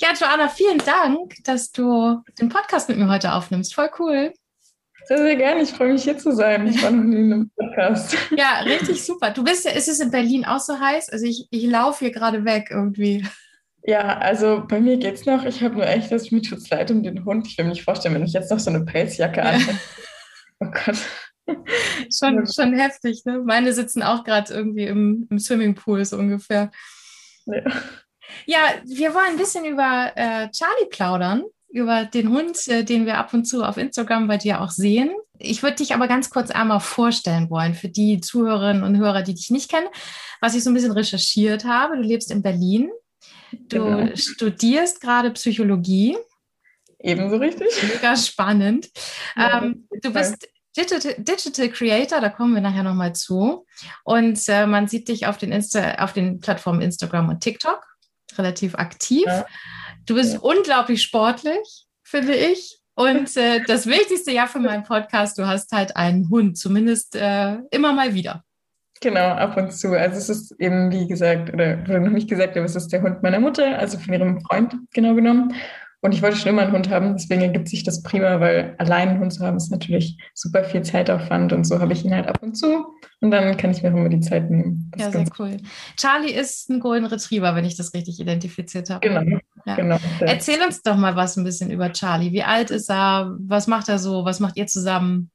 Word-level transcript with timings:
Ja, 0.00 0.10
Joanna, 0.12 0.48
vielen 0.48 0.78
Dank, 0.78 1.34
dass 1.42 1.72
du 1.72 2.22
den 2.38 2.48
Podcast 2.48 2.88
mit 2.88 2.98
mir 2.98 3.08
heute 3.08 3.32
aufnimmst. 3.32 3.74
Voll 3.74 3.90
cool. 3.98 4.32
Sehr, 5.06 5.18
sehr 5.18 5.34
gerne. 5.34 5.62
Ich 5.62 5.70
freue 5.70 5.92
mich, 5.92 6.04
hier 6.04 6.16
zu 6.16 6.32
sein. 6.36 6.68
Ich 6.68 6.80
war 6.84 6.92
noch 6.92 7.02
nie 7.02 7.16
in 7.16 7.32
einem 7.32 7.50
Podcast. 7.50 8.16
Ja, 8.36 8.60
richtig 8.60 9.04
super. 9.04 9.32
Du 9.32 9.42
bist 9.42 9.64
ja, 9.64 9.72
ist 9.72 9.88
es 9.88 9.98
in 9.98 10.12
Berlin 10.12 10.44
auch 10.44 10.60
so 10.60 10.78
heiß? 10.78 11.08
Also 11.08 11.26
ich, 11.26 11.48
ich 11.50 11.64
laufe 11.64 12.04
hier 12.04 12.12
gerade 12.12 12.44
weg 12.44 12.68
irgendwie. 12.70 13.26
Ja, 13.82 14.18
also 14.18 14.62
bei 14.68 14.80
mir 14.80 14.98
geht's 14.98 15.26
noch. 15.26 15.44
Ich 15.44 15.64
habe 15.64 15.74
nur 15.74 15.86
echt, 15.88 16.12
dass 16.12 16.30
mir 16.30 16.42
tut's 16.42 16.70
leid 16.70 16.92
um 16.92 17.02
den 17.02 17.24
Hund. 17.24 17.48
Ich 17.48 17.58
will 17.58 17.64
mir 17.64 17.72
nicht 17.72 17.82
vorstellen, 17.82 18.14
wenn 18.14 18.24
ich 18.24 18.34
jetzt 18.34 18.52
noch 18.52 18.60
so 18.60 18.70
eine 18.70 18.84
Pelzjacke 18.84 19.40
ja. 19.40 19.46
anhänge. 19.46 19.80
Oh 20.60 20.66
Gott. 20.66 20.98
schon, 22.12 22.46
schon 22.46 22.74
heftig, 22.74 23.22
ne? 23.24 23.42
Meine 23.44 23.72
sitzen 23.72 24.04
auch 24.04 24.22
gerade 24.22 24.52
irgendwie 24.52 24.84
im, 24.84 25.26
im 25.28 25.38
Swimmingpool 25.40 26.04
so 26.04 26.18
ungefähr. 26.18 26.70
Ja. 27.46 27.62
Ja, 28.46 28.58
wir 28.84 29.14
wollen 29.14 29.32
ein 29.32 29.36
bisschen 29.36 29.64
über 29.64 30.12
äh, 30.14 30.50
Charlie 30.50 30.88
plaudern, 30.90 31.44
über 31.68 32.04
den 32.04 32.30
Hund, 32.30 32.66
äh, 32.68 32.84
den 32.84 33.06
wir 33.06 33.18
ab 33.18 33.32
und 33.34 33.44
zu 33.44 33.62
auf 33.64 33.76
Instagram 33.76 34.28
bei 34.28 34.36
dir 34.36 34.60
auch 34.60 34.70
sehen. 34.70 35.10
Ich 35.38 35.62
würde 35.62 35.76
dich 35.76 35.94
aber 35.94 36.08
ganz 36.08 36.30
kurz 36.30 36.50
einmal 36.50 36.80
vorstellen 36.80 37.50
wollen 37.50 37.74
für 37.74 37.88
die 37.88 38.20
Zuhörerinnen 38.20 38.82
und 38.82 38.96
Hörer, 38.96 39.22
die 39.22 39.34
dich 39.34 39.50
nicht 39.50 39.70
kennen, 39.70 39.86
was 40.40 40.54
ich 40.54 40.64
so 40.64 40.70
ein 40.70 40.74
bisschen 40.74 40.92
recherchiert 40.92 41.64
habe. 41.64 41.96
Du 41.96 42.02
lebst 42.02 42.30
in 42.30 42.42
Berlin. 42.42 42.90
Du 43.52 43.84
genau. 43.84 44.16
studierst 44.16 45.00
gerade 45.00 45.30
Psychologie. 45.30 46.16
Ebenso 46.98 47.36
richtig. 47.36 47.68
Mega 47.82 48.16
spannend. 48.16 48.88
Ja, 49.36 49.62
ähm, 49.62 49.86
du 50.02 50.12
bist 50.12 50.48
Digital, 50.76 51.14
Digital, 51.18 51.68
Creator, 51.70 52.20
da 52.20 52.28
kommen 52.28 52.54
wir 52.54 52.60
nachher 52.60 52.82
nochmal 52.82 53.14
zu. 53.14 53.66
Und 54.04 54.40
äh, 54.48 54.66
man 54.66 54.88
sieht 54.88 55.08
dich 55.08 55.26
auf 55.26 55.38
den, 55.38 55.52
Insta, 55.52 55.94
auf 55.96 56.12
den 56.12 56.40
Plattformen 56.40 56.80
Instagram 56.80 57.28
und 57.28 57.40
TikTok 57.40 57.84
relativ 58.38 58.74
aktiv. 58.76 59.26
Ja. 59.26 59.46
Du 60.06 60.14
bist 60.14 60.34
ja. 60.34 60.40
unglaublich 60.40 61.02
sportlich, 61.02 61.86
finde 62.02 62.34
ich. 62.34 62.78
Und 62.94 63.36
äh, 63.36 63.62
das 63.64 63.86
Wichtigste 63.86 64.32
ja 64.32 64.46
für 64.46 64.58
meinen 64.58 64.82
Podcast, 64.82 65.38
du 65.38 65.46
hast 65.46 65.70
halt 65.72 65.96
einen 65.96 66.28
Hund, 66.30 66.58
zumindest 66.58 67.14
äh, 67.14 67.58
immer 67.70 67.92
mal 67.92 68.14
wieder. 68.14 68.42
Genau, 69.00 69.28
ab 69.28 69.56
und 69.56 69.72
zu. 69.72 69.96
Also 69.96 70.16
es 70.16 70.28
ist 70.28 70.60
eben, 70.60 70.90
wie 70.90 71.06
gesagt, 71.06 71.52
oder 71.52 71.78
wurde 71.86 72.00
noch 72.00 72.10
nicht 72.10 72.28
gesagt, 72.28 72.56
aber 72.56 72.66
es 72.66 72.74
ist 72.74 72.92
der 72.92 73.02
Hund 73.02 73.22
meiner 73.22 73.38
Mutter, 73.38 73.78
also 73.78 73.98
von 73.98 74.12
ihrem 74.12 74.40
Freund 74.40 74.74
genau 74.92 75.14
genommen. 75.14 75.54
Und 76.00 76.14
ich 76.14 76.22
wollte 76.22 76.36
schon 76.36 76.50
immer 76.50 76.62
einen 76.62 76.72
Hund 76.72 76.90
haben, 76.90 77.16
deswegen 77.16 77.42
ergibt 77.42 77.68
sich 77.68 77.82
das 77.82 78.02
prima, 78.02 78.38
weil 78.38 78.76
allein 78.78 79.08
einen 79.08 79.20
Hund 79.20 79.32
zu 79.32 79.44
haben 79.44 79.56
ist 79.56 79.72
natürlich 79.72 80.16
super 80.32 80.62
viel 80.62 80.82
Zeitaufwand 80.82 81.52
und 81.52 81.64
so 81.64 81.80
habe 81.80 81.92
ich 81.92 82.04
ihn 82.04 82.14
halt 82.14 82.28
ab 82.28 82.38
und 82.40 82.54
zu 82.54 82.86
und 83.20 83.32
dann 83.32 83.56
kann 83.56 83.72
ich 83.72 83.82
mir 83.82 83.92
auch 83.92 83.96
immer 83.96 84.08
die 84.08 84.20
Zeit 84.20 84.48
nehmen. 84.48 84.92
Das 84.92 85.06
ja, 85.06 85.10
sehr 85.10 85.32
cool. 85.40 85.56
Charlie 85.96 86.32
ist 86.32 86.70
ein 86.70 86.78
Golden 86.78 87.06
Retriever, 87.06 87.56
wenn 87.56 87.64
ich 87.64 87.76
das 87.76 87.94
richtig 87.94 88.20
identifiziert 88.20 88.90
habe. 88.90 89.08
Genau, 89.08 89.38
ja. 89.66 89.74
genau. 89.74 89.98
Erzähl 90.20 90.62
uns 90.62 90.82
doch 90.82 90.96
mal 90.96 91.16
was 91.16 91.36
ein 91.36 91.42
bisschen 91.42 91.70
über 91.70 91.92
Charlie. 91.92 92.30
Wie 92.30 92.44
alt 92.44 92.70
ist 92.70 92.88
er? 92.88 93.34
Was 93.40 93.66
macht 93.66 93.88
er 93.88 93.98
so? 93.98 94.24
Was 94.24 94.38
macht 94.38 94.56
ihr 94.56 94.68
zusammen? 94.68 95.32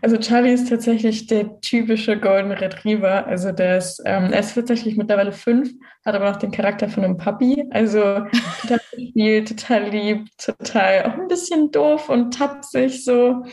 Also 0.00 0.16
Charlie 0.16 0.52
ist 0.52 0.68
tatsächlich 0.68 1.26
der 1.26 1.60
typische 1.60 2.18
Golden 2.18 2.52
Retriever. 2.52 3.26
Also 3.26 3.52
der 3.52 3.78
ist, 3.78 4.02
ähm, 4.04 4.32
er 4.32 4.40
ist 4.40 4.54
tatsächlich 4.54 4.96
mittlerweile 4.96 5.32
fünf, 5.32 5.70
hat 6.04 6.14
aber 6.14 6.30
noch 6.30 6.36
den 6.36 6.50
Charakter 6.50 6.88
von 6.88 7.04
einem 7.04 7.16
Puppy. 7.16 7.64
Also 7.70 8.24
total 8.66 8.80
gespielt, 8.96 9.48
total 9.48 9.88
lieb, 9.90 10.26
total 10.38 11.04
auch 11.04 11.18
ein 11.18 11.28
bisschen 11.28 11.70
doof 11.70 12.08
und 12.08 12.34
tapsig 12.34 13.04
so. 13.04 13.44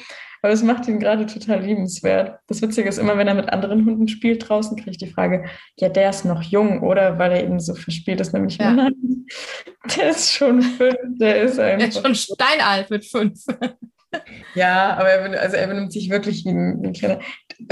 Aber 0.41 0.51
es 0.51 0.61
macht 0.61 0.89
ihn 0.89 0.99
gerade 0.99 1.25
total 1.25 1.61
liebenswert. 1.61 2.37
Das 2.47 2.61
Witzige 2.61 2.89
ist 2.89 2.97
immer, 2.97 3.17
wenn 3.17 3.29
er 3.29 3.33
mit 3.33 3.47
anderen 3.47 3.85
Hunden 3.85 4.09
spielt 4.09 4.47
draußen, 4.49 4.75
kriege 4.75 4.91
ich 4.91 4.97
die 4.97 5.07
Frage, 5.07 5.45
ja, 5.77 5.87
der 5.87 6.09
ist 6.09 6.25
noch 6.25 6.43
jung, 6.43 6.81
oder? 6.83 7.17
Weil 7.17 7.31
er 7.31 7.43
eben 7.43 7.61
so 7.61 7.75
verspielt 7.75 8.19
ist, 8.19 8.33
nämlich 8.33 8.57
ja. 8.57 8.73
nein, 8.73 8.93
der 9.97 10.09
ist 10.09 10.33
schon 10.33 10.61
fünf, 10.61 10.97
der 11.17 11.43
ist 11.43 11.59
einfach. 11.59 11.79
Der 11.79 11.87
ist 11.87 12.01
schon 12.05 12.15
steinalt 12.15 12.89
mit 12.89 13.05
fünf. 13.05 13.39
Ja, 14.55 14.95
aber 14.97 15.09
er, 15.09 15.41
also 15.41 15.55
er 15.55 15.67
benimmt 15.67 15.91
sich 15.91 16.09
wirklich 16.09 16.45
wie 16.45 16.49
ein, 16.49 16.81
wie 16.81 16.87
ein 16.87 16.93
kleiner. 16.93 17.19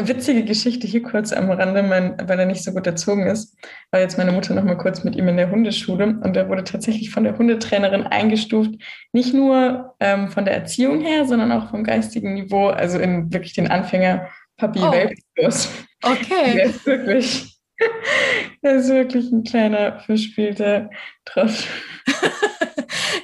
Witzige 0.02 0.44
Geschichte 0.44 0.88
hier 0.88 1.04
kurz 1.04 1.34
am 1.34 1.52
Rande, 1.52 1.84
mein, 1.84 2.16
weil 2.26 2.40
er 2.40 2.46
nicht 2.46 2.64
so 2.64 2.72
gut 2.72 2.88
erzogen 2.88 3.28
ist, 3.28 3.58
war 3.92 4.00
jetzt 4.00 4.18
meine 4.18 4.32
Mutter 4.32 4.54
noch 4.54 4.64
mal 4.64 4.78
kurz 4.78 5.04
mit 5.04 5.16
ihm 5.16 5.28
in 5.28 5.38
der 5.38 5.52
Hundeschule 5.52 6.20
und 6.24 6.36
er 6.36 6.50
wurde 6.50 6.64
tatsächlich 6.64 7.12
von 7.12 7.24
der 7.24 7.38
Hundetrainerin 7.38 8.08
eingestuft, 8.08 8.72
nicht 9.12 9.34
nur 9.34 9.96
ähm, 10.00 10.30
von 10.30 10.46
der 10.46 10.56
Erziehung 10.56 11.02
her, 11.02 11.26
sondern 11.26 11.52
auch 11.52 11.70
vom 11.70 11.84
geistigen 11.84 12.34
Niveau, 12.34 12.68
also 12.68 13.00
in 13.00 13.32
wirklich 13.34 13.54
den 13.54 13.70
Anfänger 13.70 14.28
Papi 14.58 14.80
oh. 14.80 14.92
Welpenkurs. 14.92 15.70
Okay. 16.04 16.54
Der 16.56 16.66
ist 16.66 16.86
wirklich, 16.86 17.51
der 18.64 18.76
ist 18.76 18.90
wirklich 18.90 19.32
ein 19.32 19.44
kleiner 19.44 20.00
verspielter 20.00 20.90
Trottel. 21.26 21.56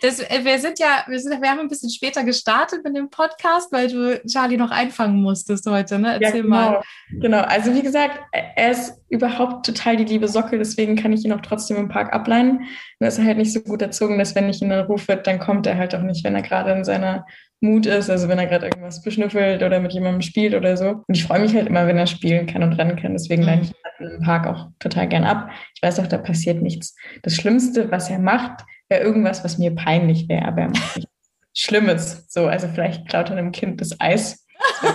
Das, 0.02 0.20
äh, 0.20 0.44
wir 0.44 0.60
sind 0.60 0.80
ja, 0.80 1.04
wir, 1.08 1.20
sind, 1.20 1.42
wir 1.42 1.50
haben 1.50 1.60
ein 1.60 1.68
bisschen 1.68 1.90
später 1.90 2.24
gestartet 2.24 2.84
mit 2.84 2.96
dem 2.96 3.10
Podcast, 3.10 3.72
weil 3.72 3.88
du 3.88 4.22
Charlie 4.28 4.58
noch 4.58 4.72
einfangen 4.72 5.22
musstest 5.22 5.66
heute, 5.66 6.00
ne? 6.00 6.14
Erzähl 6.14 6.38
ja, 6.38 6.42
genau. 6.42 6.48
mal. 6.48 6.82
Genau, 7.10 7.40
also 7.40 7.74
wie 7.74 7.82
gesagt, 7.82 8.20
er 8.32 8.72
ist 8.72 8.94
überhaupt 9.10 9.66
total 9.66 9.98
die 9.98 10.06
liebe 10.06 10.28
Sockel, 10.28 10.60
deswegen 10.60 10.96
kann 10.96 11.14
ich 11.14 11.26
ihn 11.26 11.34
auch 11.34 11.42
trotzdem 11.42 11.78
im 11.78 11.90
Park 11.90 12.14
ableihen. 12.14 12.68
Und 13.00 13.08
ist 13.08 13.18
er 13.18 13.26
halt 13.26 13.38
nicht 13.38 13.54
so 13.54 13.62
gut 13.62 13.82
erzogen, 13.82 14.18
dass 14.18 14.36
wenn 14.36 14.50
ich 14.50 14.62
ihn 14.62 14.70
dann 14.70 14.86
rufe, 14.86 15.16
dann 15.16 15.40
kommt 15.40 15.68
er 15.68 15.78
halt 15.78 15.96
auch 15.96 16.02
nicht, 16.02 16.24
wenn 16.24 16.36
er 16.36 16.42
gerade 16.42 16.72
in 16.72 16.84
seiner 16.84 17.26
Mut 17.60 17.86
ist, 17.88 18.10
also 18.10 18.28
wenn 18.28 18.38
er 18.38 18.46
gerade 18.46 18.66
irgendwas 18.68 19.02
beschnüffelt 19.02 19.64
oder 19.64 19.80
mit 19.80 19.92
jemandem 19.92 20.22
spielt 20.22 20.54
oder 20.54 20.78
so. 20.78 21.04
Und 21.08 21.16
ich 21.18 21.24
freue 21.24 21.40
mich 21.40 21.56
halt 21.56 21.68
immer, 21.68 21.88
wenn 21.88 21.98
er 21.98 22.06
spielen 22.06 22.46
kann 22.46 22.64
und 22.64 22.74
rennen 22.74 22.96
kann. 22.96 23.14
Deswegen 23.14 23.42
leine 23.42 23.64
ich 23.64 23.70
ihn 24.00 24.08
im 24.18 24.22
Park 24.22 24.46
auch 24.46 24.68
total 24.80 25.08
gern 25.08 25.24
ab. 25.24 25.50
Ich 25.76 25.82
weiß 25.82 26.00
auch, 26.00 26.08
da 26.08 26.20
passiert 26.20 26.62
nichts. 26.62 26.96
Das 27.24 27.36
Schlimmste, 27.36 27.90
was 27.90 28.10
er 28.10 28.20
macht, 28.20 28.64
wäre 28.90 29.02
irgendwas, 29.02 29.44
was 29.44 29.58
mir 29.58 29.74
peinlich 29.74 30.30
wäre, 30.30 30.46
aber 30.46 30.62
er 30.62 30.70
macht 30.70 30.98
nichts 30.98 31.12
Schlimmes. 31.56 32.26
So, 32.30 32.46
also 32.46 32.68
vielleicht 32.68 33.10
klaut 33.10 33.32
er 33.32 33.38
einem 33.38 33.52
Kind 33.52 33.82
das 33.82 34.00
Eis. 34.00 34.46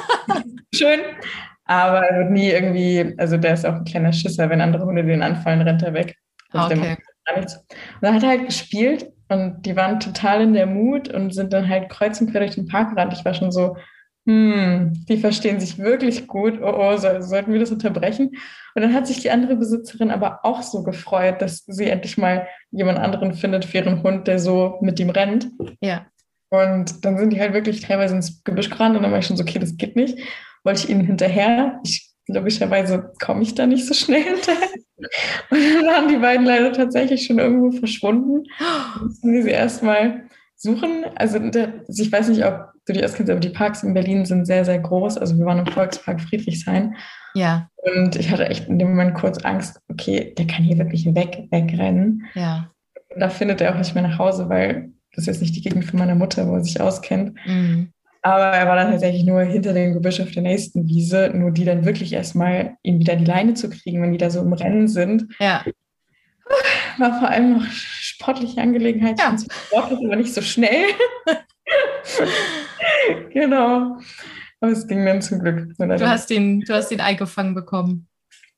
Schön. 0.74 1.00
Aber 1.64 2.06
er 2.06 2.18
wird 2.20 2.30
nie 2.30 2.48
irgendwie, 2.48 3.14
also 3.18 3.36
der 3.36 3.54
ist 3.54 3.66
auch 3.66 3.74
ein 3.74 3.84
kleiner 3.84 4.12
Schisser, 4.12 4.48
wenn 4.50 4.60
andere 4.60 4.84
Hunde 4.84 5.04
den 5.04 5.22
anfallen, 5.22 5.62
rennt 5.62 5.82
er 5.82 5.94
weg. 5.94 6.16
Also 6.50 6.76
okay. 6.76 6.96
Und 7.34 7.58
dann 8.00 8.14
hat 8.14 8.22
er 8.22 8.28
halt 8.28 8.46
gespielt 8.46 9.06
und 9.32 9.62
die 9.62 9.76
waren 9.76 10.00
total 10.00 10.42
in 10.42 10.52
der 10.52 10.66
Mut 10.66 11.08
und 11.08 11.34
sind 11.34 11.52
dann 11.52 11.68
halt 11.68 11.88
kreuz 11.88 12.20
und 12.20 12.30
quer 12.30 12.40
durch 12.40 12.54
den 12.54 12.68
Park 12.68 12.90
gerannt. 12.90 13.12
Ich 13.12 13.24
war 13.24 13.34
schon 13.34 13.50
so, 13.50 13.76
hm, 14.26 14.92
die 15.08 15.16
verstehen 15.16 15.58
sich 15.58 15.78
wirklich 15.78 16.28
gut. 16.28 16.60
Oh, 16.62 16.72
oh, 16.76 16.96
so, 16.96 17.20
sollten 17.20 17.52
wir 17.52 17.58
das 17.58 17.72
unterbrechen? 17.72 18.30
Und 18.74 18.82
dann 18.82 18.94
hat 18.94 19.06
sich 19.06 19.20
die 19.20 19.30
andere 19.30 19.56
Besitzerin 19.56 20.10
aber 20.10 20.44
auch 20.44 20.62
so 20.62 20.82
gefreut, 20.82 21.42
dass 21.42 21.64
sie 21.66 21.88
endlich 21.90 22.16
mal 22.18 22.46
jemand 22.70 22.98
anderen 22.98 23.34
findet 23.34 23.64
für 23.64 23.78
ihren 23.78 24.02
Hund, 24.02 24.28
der 24.28 24.38
so 24.38 24.78
mit 24.80 25.00
ihm 25.00 25.10
rennt. 25.10 25.48
Ja. 25.80 26.06
Und 26.50 27.04
dann 27.04 27.18
sind 27.18 27.32
die 27.32 27.40
halt 27.40 27.54
wirklich 27.54 27.80
teilweise 27.80 28.14
ins 28.14 28.44
Gebüsch 28.44 28.70
gerannt 28.70 28.96
und 28.96 29.02
dann 29.02 29.10
war 29.10 29.18
ich 29.18 29.26
schon 29.26 29.36
so, 29.36 29.42
okay, 29.42 29.58
das 29.58 29.76
geht 29.76 29.96
nicht. 29.96 30.18
Wollte 30.62 30.84
ich 30.84 30.90
ihnen 30.90 31.04
hinterher. 31.04 31.80
Ich, 31.84 32.11
logischerweise 32.28 33.12
komme 33.22 33.42
ich 33.42 33.54
da 33.54 33.66
nicht 33.66 33.86
so 33.86 33.94
schnell 33.94 34.22
hinterher. 34.22 34.68
Und 35.50 35.58
dann 35.58 35.86
waren 35.86 36.08
die 36.08 36.16
beiden 36.16 36.46
leider 36.46 36.72
tatsächlich 36.72 37.26
schon 37.26 37.38
irgendwo 37.38 37.76
verschwunden. 37.76 38.44
Mussten 39.02 39.32
wir 39.32 39.42
sie 39.42 39.50
erstmal 39.50 40.28
suchen. 40.56 41.04
Also 41.16 41.38
der, 41.38 41.84
ich 41.88 42.12
weiß 42.12 42.28
nicht, 42.28 42.44
ob 42.44 42.70
du 42.86 42.92
die 42.92 43.04
auskennst, 43.04 43.30
aber 43.30 43.40
die 43.40 43.50
Parks 43.50 43.82
in 43.82 43.94
Berlin 43.94 44.24
sind 44.24 44.46
sehr, 44.46 44.64
sehr 44.64 44.78
groß. 44.78 45.18
Also 45.18 45.36
wir 45.38 45.46
waren 45.46 45.58
im 45.58 45.66
Volkspark 45.66 46.20
Friedrichshain. 46.20 46.96
Ja. 47.34 47.68
Und 47.76 48.16
ich 48.16 48.30
hatte 48.30 48.46
echt 48.46 48.68
in 48.68 48.78
dem 48.78 48.90
Moment 48.90 49.14
kurz 49.14 49.38
Angst, 49.38 49.80
okay, 49.88 50.34
der 50.36 50.46
kann 50.46 50.64
hier 50.64 50.78
wirklich 50.78 51.04
weg, 51.14 51.48
wegrennen. 51.50 52.26
Ja. 52.34 52.70
Und 53.08 53.20
da 53.20 53.28
findet 53.28 53.60
er 53.60 53.72
auch 53.72 53.78
nicht 53.78 53.94
mehr 53.94 54.04
nach 54.06 54.18
Hause, 54.18 54.48
weil 54.48 54.92
das 55.14 55.22
ist 55.22 55.26
jetzt 55.26 55.40
nicht 55.42 55.56
die 55.56 55.62
Gegend 55.62 55.84
von 55.84 55.98
meiner 55.98 56.14
Mutter, 56.14 56.48
wo 56.48 56.54
er 56.54 56.64
sich 56.64 56.80
auskennt. 56.80 57.34
Mhm. 57.46 57.92
Aber 58.22 58.44
er 58.44 58.68
war 58.68 58.76
dann 58.76 58.92
tatsächlich 58.92 59.24
nur 59.24 59.42
hinter 59.42 59.72
dem 59.72 59.94
Gebüsch 59.94 60.20
auf 60.20 60.30
der 60.30 60.42
nächsten 60.42 60.86
Wiese, 60.86 61.32
nur 61.34 61.50
die 61.50 61.64
dann 61.64 61.84
wirklich 61.84 62.12
erstmal 62.12 62.76
ihn 62.82 63.00
wieder 63.00 63.16
die 63.16 63.24
Leine 63.24 63.54
zu 63.54 63.68
kriegen, 63.68 64.00
wenn 64.00 64.12
die 64.12 64.18
da 64.18 64.30
so 64.30 64.40
im 64.40 64.52
Rennen 64.52 64.86
sind. 64.86 65.26
Ja. 65.40 65.64
War 66.98 67.18
vor 67.18 67.28
allem 67.28 67.54
noch 67.54 67.66
sportliche 67.70 68.60
Angelegenheit. 68.60 69.18
Ja. 69.18 69.36
Sportlich, 69.36 69.98
aber 70.04 70.16
nicht 70.16 70.32
so 70.32 70.40
schnell. 70.40 70.84
genau. 73.32 73.98
Aber 74.60 74.72
es 74.72 74.86
ging 74.86 75.04
dann 75.04 75.20
zum 75.20 75.40
Glück. 75.40 75.76
Du 75.76 76.08
hast, 76.08 76.30
den, 76.30 76.60
du 76.60 76.74
hast 76.74 76.90
den 76.90 77.00
eingefangen 77.00 77.54
bekommen. 77.54 78.08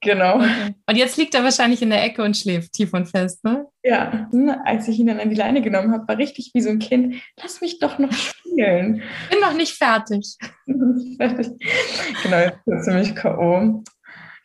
Genau. 0.05 0.37
Okay. 0.37 0.75
Und 0.87 0.97
jetzt 0.97 1.17
liegt 1.17 1.35
er 1.35 1.43
wahrscheinlich 1.43 1.83
in 1.83 1.91
der 1.91 2.05
Ecke 2.05 2.23
und 2.23 2.37
schläft 2.37 2.73
tief 2.75 2.93
und 2.93 3.07
fest, 3.07 3.43
ne? 3.43 3.67
Ja, 3.83 4.29
als 4.65 4.87
ich 4.89 4.99
ihn 4.99 5.07
dann 5.07 5.19
an 5.19 5.31
die 5.31 5.37
Leine 5.37 5.63
genommen 5.63 5.93
habe, 5.93 6.07
war 6.07 6.19
richtig 6.19 6.51
wie 6.55 6.61
so 6.61 6.71
ein 6.71 6.79
Kind, 6.79 7.17
lass 7.43 7.61
mich 7.61 7.79
doch 7.79 7.99
noch 7.99 8.13
spielen. 8.13 9.03
Bin 9.31 9.41
noch 9.43 9.55
nicht 9.55 9.77
fertig. 9.77 10.37
genau, 10.67 10.87
jetzt 11.19 12.59
ist 12.67 12.67
er 12.67 12.83
ziemlich 12.83 13.15
K.O. 13.15 13.83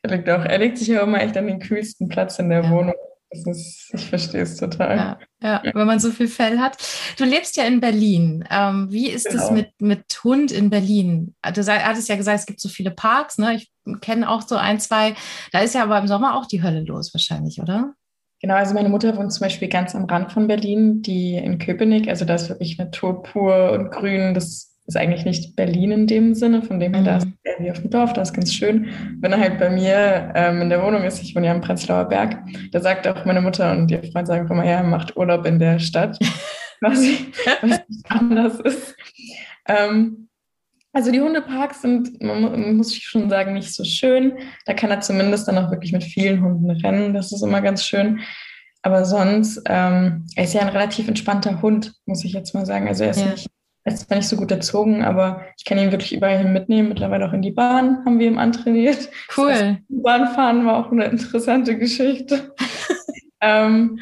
Er 0.02 0.10
legt, 0.10 0.30
auch, 0.30 0.46
er 0.46 0.58
legt 0.58 0.78
sich 0.78 0.88
ja 0.88 1.02
immer 1.02 1.22
echt 1.22 1.36
an 1.36 1.48
den 1.48 1.60
kühlsten 1.60 2.08
Platz 2.08 2.40
in 2.40 2.50
der 2.50 2.64
ja. 2.64 2.72
Wohnung. 2.72 2.96
Ist, 3.32 3.92
ich 3.94 4.10
verstehe 4.10 4.42
es 4.42 4.58
total. 4.58 4.98
Ja, 4.98 5.20
ja, 5.42 5.62
wenn 5.76 5.86
man 5.86 6.00
so 6.00 6.10
viel 6.10 6.28
Fell 6.28 6.58
hat. 6.58 6.78
Du 7.18 7.26
lebst 7.26 7.58
ja 7.58 7.66
in 7.66 7.80
Berlin. 7.80 8.44
Ähm, 8.50 8.88
wie 8.90 9.08
ist 9.08 9.28
es 9.28 9.50
genau. 9.50 9.52
mit, 9.52 9.70
mit 9.80 10.24
Hund 10.24 10.52
in 10.52 10.72
Berlin? 10.72 11.36
Du 11.44 11.68
hattest 11.68 12.10
ja 12.10 12.16
gesagt, 12.16 12.40
es 12.40 12.46
gibt 12.48 12.60
so 12.60 12.70
viele 12.70 12.90
Parks. 12.90 13.38
Ne? 13.38 13.56
Ich 13.56 13.72
kenne 14.02 14.30
auch 14.30 14.42
so 14.42 14.56
ein, 14.56 14.80
zwei. 14.80 15.14
Da 15.52 15.60
ist 15.60 15.76
ja 15.76 15.84
aber 15.84 16.00
im 16.00 16.08
Sommer 16.08 16.38
auch 16.38 16.48
die 16.48 16.64
Hölle 16.64 16.82
los 16.82 17.14
wahrscheinlich, 17.14 17.62
oder? 17.62 17.94
Genau, 18.42 18.56
also 18.56 18.74
meine 18.74 18.90
Mutter 18.90 19.16
wohnt 19.18 19.34
zum 19.34 19.46
Beispiel 19.46 19.68
ganz 19.68 19.94
am 19.96 20.06
Rand 20.06 20.32
von 20.32 20.48
Berlin, 20.48 21.02
die 21.02 21.36
in 21.36 21.60
Köpenick. 21.60 22.08
Also 22.08 22.26
da 22.26 22.36
ist 22.36 22.50
wirklich 22.50 22.78
Natur 22.78 23.22
pur 23.22 23.74
und 23.74 23.92
grün. 23.92 24.34
Das 24.34 24.69
ist 24.90 24.98
eigentlich 24.98 25.24
nicht 25.24 25.56
Berlin 25.56 25.92
in 25.92 26.08
dem 26.08 26.34
Sinne, 26.34 26.64
von 26.64 26.80
dem 26.80 26.94
her, 26.94 27.02
mhm. 27.02 27.06
da 27.06 27.18
ist 27.18 27.28
mhm. 27.28 27.38
eher 27.44 27.60
wie 27.60 27.72
auf 27.72 27.80
dem 27.80 27.92
Dorf, 27.92 28.14
da 28.14 28.24
ist 28.24 28.34
ganz 28.34 28.52
schön. 28.52 28.90
Wenn 29.20 29.32
er 29.32 29.40
halt 29.40 29.60
bei 29.60 29.70
mir 29.70 30.34
ähm, 30.34 30.64
in 30.64 30.70
der 30.70 30.84
Wohnung 30.84 31.04
ist, 31.04 31.22
ich 31.22 31.36
wohne 31.36 31.46
ja 31.46 31.54
am 31.54 31.62
Prenzlauer 31.62 32.06
Berg, 32.06 32.40
da 32.72 32.82
sagt 32.82 33.08
auch 33.08 33.24
meine 33.24 33.40
Mutter 33.40 33.72
und 33.72 33.92
ihr 33.92 34.02
Freund 34.12 34.26
sagen 34.28 34.50
immer, 34.50 34.66
ja, 34.66 34.82
macht 34.82 35.16
Urlaub 35.16 35.46
in 35.46 35.60
der 35.60 35.78
Stadt, 35.78 36.18
was 36.82 37.02
nicht 37.02 37.36
anders 38.10 38.60
ist. 38.62 38.96
Ähm, 39.68 40.28
also 40.92 41.12
die 41.12 41.22
Hundeparks 41.22 41.84
sind, 41.84 42.20
man 42.20 42.76
muss 42.76 42.92
ich 42.92 43.04
schon 43.04 43.30
sagen, 43.30 43.54
nicht 43.54 43.72
so 43.72 43.84
schön. 43.84 44.40
Da 44.66 44.74
kann 44.74 44.90
er 44.90 45.02
zumindest 45.02 45.48
dann 45.48 45.60
auch 45.60 45.70
wirklich 45.70 45.94
mit 45.94 46.04
vielen 46.04 46.42
Hunden 46.42 46.72
rennen. 46.72 47.14
Das 47.14 47.32
ist 47.32 47.44
immer 47.44 47.62
ganz 47.62 47.86
schön. 47.86 48.22
Aber 48.82 49.06
sonst, 49.06 49.62
ähm, 49.68 50.26
er 50.36 50.46
ist 50.46 50.56
ja 50.56 50.62
ein 50.62 50.70
relativ 50.70 51.08
entspannter 51.08 51.62
Hund, 51.62 51.94
muss 52.08 52.26
ich 52.26 52.34
jetzt 52.34 52.56
mal 52.56 52.66
sagen. 52.66 52.88
Also 52.88 53.04
er 53.04 53.12
ist 53.12 53.22
ja. 53.22 53.30
nicht 53.30 53.50
er 53.90 53.96
ist 53.96 54.08
zwar 54.08 54.18
nicht 54.18 54.28
so 54.28 54.36
gut 54.36 54.52
erzogen, 54.52 55.04
aber 55.04 55.42
ich 55.58 55.66
kann 55.66 55.80
ihn 55.80 55.92
wirklich 55.92 56.16
überall 56.16 56.38
hin 56.38 56.54
mitnehmen. 56.54 56.90
Mittlerweile 56.90 57.28
auch 57.28 57.34
in 57.34 57.42
die 57.42 57.52
Bahn 57.52 58.06
haben 58.06 58.20
wir 58.20 58.28
ihm 58.28 58.38
antrainiert. 58.38 59.10
Cool. 59.36 59.50
Das 59.50 60.04
Bahnfahren 60.04 60.66
war 60.66 60.78
auch 60.78 60.92
eine 60.92 61.06
interessante 61.06 61.78
Geschichte. 61.78 62.54
ähm, 63.42 64.00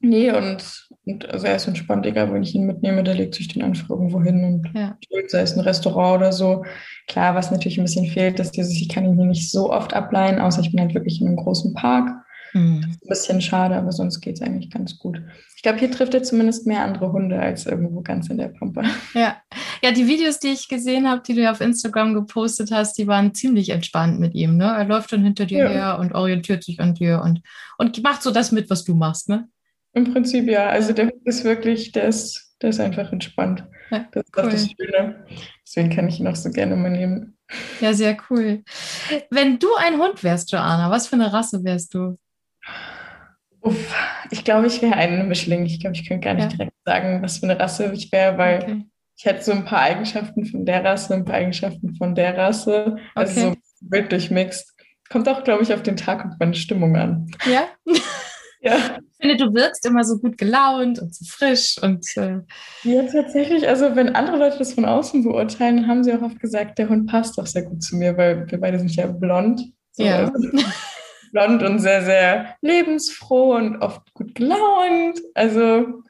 nee, 0.00 0.30
und, 0.30 0.88
und 1.04 1.28
also 1.30 1.46
er 1.46 1.56
ist 1.56 1.66
entspannt, 1.66 2.06
egal 2.06 2.32
wenn 2.32 2.44
ich 2.44 2.54
ihn 2.54 2.66
mitnehme, 2.66 3.02
der 3.02 3.14
legt 3.14 3.34
sich 3.34 3.48
den 3.48 3.62
einfach 3.62 3.90
irgendwo 3.90 4.22
hin 4.22 4.44
und 4.44 4.70
ja. 4.74 4.96
sei 5.26 5.40
es 5.40 5.56
ein 5.56 5.64
Restaurant 5.64 6.18
oder 6.18 6.32
so. 6.32 6.64
Klar, 7.08 7.34
was 7.34 7.50
natürlich 7.50 7.78
ein 7.78 7.84
bisschen 7.84 8.06
fehlt, 8.06 8.38
ist 8.38 8.52
dieses, 8.52 8.80
ich 8.80 8.88
kann 8.88 9.04
ihn 9.04 9.16
hier 9.16 9.26
nicht 9.26 9.50
so 9.50 9.72
oft 9.72 9.94
ableihen, 9.94 10.38
außer 10.38 10.60
ich 10.60 10.70
bin 10.70 10.80
halt 10.80 10.94
wirklich 10.94 11.20
in 11.20 11.26
einem 11.26 11.36
großen 11.36 11.74
Park. 11.74 12.08
Mhm. 12.52 12.84
Ein 12.84 13.08
bisschen 13.08 13.40
schade, 13.40 13.76
aber 13.76 13.92
sonst 13.92 14.20
geht 14.20 14.36
es 14.36 14.42
eigentlich 14.42 14.70
ganz 14.70 14.98
gut. 14.98 15.22
Ich 15.56 15.62
glaube, 15.62 15.78
hier 15.78 15.90
trifft 15.90 16.14
er 16.14 16.22
zumindest 16.22 16.66
mehr 16.66 16.82
andere 16.82 17.12
Hunde 17.12 17.38
als 17.38 17.66
irgendwo 17.66 18.02
ganz 18.02 18.28
in 18.28 18.38
der 18.38 18.48
Pampa. 18.48 18.82
Ja, 19.14 19.36
ja 19.82 19.92
die 19.92 20.06
Videos, 20.06 20.38
die 20.38 20.48
ich 20.48 20.68
gesehen 20.68 21.08
habe, 21.08 21.22
die 21.26 21.34
du 21.34 21.50
auf 21.50 21.60
Instagram 21.60 22.14
gepostet 22.14 22.70
hast, 22.72 22.98
die 22.98 23.06
waren 23.06 23.34
ziemlich 23.34 23.70
entspannt 23.70 24.20
mit 24.20 24.34
ihm. 24.34 24.56
Ne? 24.56 24.64
Er 24.64 24.84
läuft 24.84 25.12
dann 25.12 25.22
hinter 25.22 25.46
dir 25.46 25.64
ja. 25.64 25.70
her 25.70 25.98
und 25.98 26.14
orientiert 26.14 26.64
sich 26.64 26.80
an 26.80 26.94
dir 26.94 27.22
und, 27.24 27.42
und 27.78 28.02
macht 28.02 28.22
so 28.22 28.30
das 28.30 28.52
mit, 28.52 28.70
was 28.70 28.84
du 28.84 28.94
machst. 28.94 29.28
Ne? 29.28 29.48
Im 29.92 30.12
Prinzip 30.12 30.48
ja. 30.48 30.68
Also 30.68 30.92
der 30.92 31.06
Hund 31.06 31.26
ist 31.26 31.44
wirklich, 31.44 31.92
der 31.92 32.04
ist, 32.04 32.56
der 32.60 32.70
ist 32.70 32.80
einfach 32.80 33.12
entspannt. 33.12 33.64
Ja, 33.90 34.06
das 34.12 34.24
ist 34.24 34.36
cool. 34.36 34.44
auch 34.44 34.50
das 34.50 34.68
Schöne. 34.68 35.26
Deswegen 35.66 35.90
kann 35.90 36.08
ich 36.08 36.18
ihn 36.18 36.26
auch 36.26 36.36
so 36.36 36.50
gerne 36.50 36.76
mal 36.76 36.90
nehmen. 36.90 37.36
Ja, 37.80 37.92
sehr 37.92 38.16
cool. 38.30 38.62
Wenn 39.30 39.58
du 39.58 39.68
ein 39.78 39.98
Hund 39.98 40.24
wärst, 40.24 40.50
Joanna, 40.50 40.90
was 40.90 41.06
für 41.06 41.16
eine 41.16 41.32
Rasse 41.32 41.62
wärst 41.64 41.94
du? 41.94 42.16
Uff, 43.62 43.94
ich 44.30 44.44
glaube, 44.44 44.66
ich 44.66 44.82
wäre 44.82 44.94
ein 44.94 45.28
Mischling. 45.28 45.64
Ich 45.66 45.80
glaube, 45.80 45.94
ich 45.94 46.06
könnte 46.06 46.26
gar 46.26 46.34
nicht 46.34 46.50
ja. 46.50 46.56
direkt 46.56 46.72
sagen, 46.84 47.22
was 47.22 47.38
für 47.38 47.48
eine 47.48 47.58
Rasse 47.58 47.92
ich 47.92 48.10
wäre, 48.10 48.36
weil 48.36 48.62
okay. 48.62 48.84
ich 49.16 49.24
hätte 49.24 49.42
so 49.42 49.52
ein 49.52 49.64
paar 49.64 49.80
Eigenschaften 49.80 50.44
von 50.44 50.66
der 50.66 50.84
Rasse, 50.84 51.14
ein 51.14 51.24
paar 51.24 51.36
Eigenschaften 51.36 51.94
von 51.94 52.14
der 52.14 52.36
Rasse. 52.36 52.96
Also 53.14 53.40
okay. 53.40 53.56
so 53.80 53.88
wild 53.88 54.10
durchmixt. 54.10 54.74
Kommt 55.10 55.28
auch, 55.28 55.44
glaube 55.44 55.62
ich, 55.62 55.72
auf 55.72 55.82
den 55.82 55.96
Tag 55.96 56.24
und 56.24 56.40
meine 56.40 56.54
Stimmung 56.54 56.96
an. 56.96 57.30
Ja. 57.46 57.68
ja. 58.60 58.76
Ich 59.20 59.28
finde, 59.28 59.36
du 59.36 59.54
wirkst 59.54 59.86
immer 59.86 60.02
so 60.02 60.18
gut 60.18 60.38
gelaunt 60.38 60.98
und 60.98 61.14
so 61.14 61.24
frisch 61.24 61.76
und. 61.80 62.04
Äh 62.16 62.38
ja, 62.82 63.02
tatsächlich. 63.04 63.68
Also, 63.68 63.94
wenn 63.94 64.16
andere 64.16 64.38
Leute 64.38 64.58
das 64.58 64.72
von 64.74 64.86
außen 64.86 65.22
beurteilen, 65.22 65.86
haben 65.86 66.02
sie 66.02 66.12
auch 66.12 66.22
oft 66.22 66.40
gesagt, 66.40 66.78
der 66.78 66.88
Hund 66.88 67.08
passt 67.08 67.38
doch 67.38 67.46
sehr 67.46 67.62
gut 67.62 67.82
zu 67.82 67.94
mir, 67.94 68.16
weil 68.16 68.50
wir 68.50 68.58
beide 68.58 68.80
sind 68.80 68.96
ja 68.96 69.06
blond. 69.06 69.62
So, 69.92 70.02
ja. 70.02 70.32
Also 70.32 70.50
blond 71.32 71.62
und 71.62 71.80
sehr, 71.80 72.04
sehr 72.04 72.56
lebensfroh 72.60 73.56
und 73.56 73.78
oft 73.78 74.14
gut 74.14 74.34
gelaunt. 74.34 75.20
Also, 75.34 76.02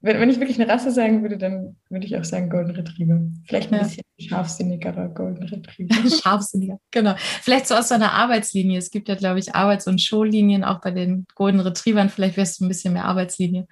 wenn, 0.00 0.20
wenn 0.20 0.28
ich 0.28 0.38
wirklich 0.38 0.60
eine 0.60 0.70
Rasse 0.70 0.90
sagen 0.90 1.22
würde, 1.22 1.38
dann 1.38 1.76
würde 1.88 2.04
ich 2.04 2.16
auch 2.16 2.24
sagen 2.24 2.50
Golden 2.50 2.72
Retriever. 2.72 3.20
Vielleicht 3.46 3.72
ein 3.72 3.78
ja. 3.78 3.84
bisschen 3.84 4.04
scharfsinnigerer 4.18 5.08
Golden 5.08 5.44
Retriever. 5.44 5.94
Scharfsinniger, 6.22 6.78
genau. 6.90 7.14
Vielleicht 7.16 7.66
so 7.66 7.74
aus 7.74 7.88
so 7.88 7.94
einer 7.94 8.12
Arbeitslinie. 8.12 8.78
Es 8.78 8.90
gibt 8.90 9.08
ja, 9.08 9.14
glaube 9.14 9.38
ich, 9.38 9.54
Arbeits- 9.54 9.86
und 9.86 10.02
Showlinien 10.02 10.62
auch 10.62 10.82
bei 10.82 10.90
den 10.90 11.26
Golden 11.34 11.60
Retrievern. 11.60 12.10
Vielleicht 12.10 12.36
wärst 12.36 12.60
du 12.60 12.66
ein 12.66 12.68
bisschen 12.68 12.92
mehr 12.92 13.06
Arbeitslinie. 13.06 13.66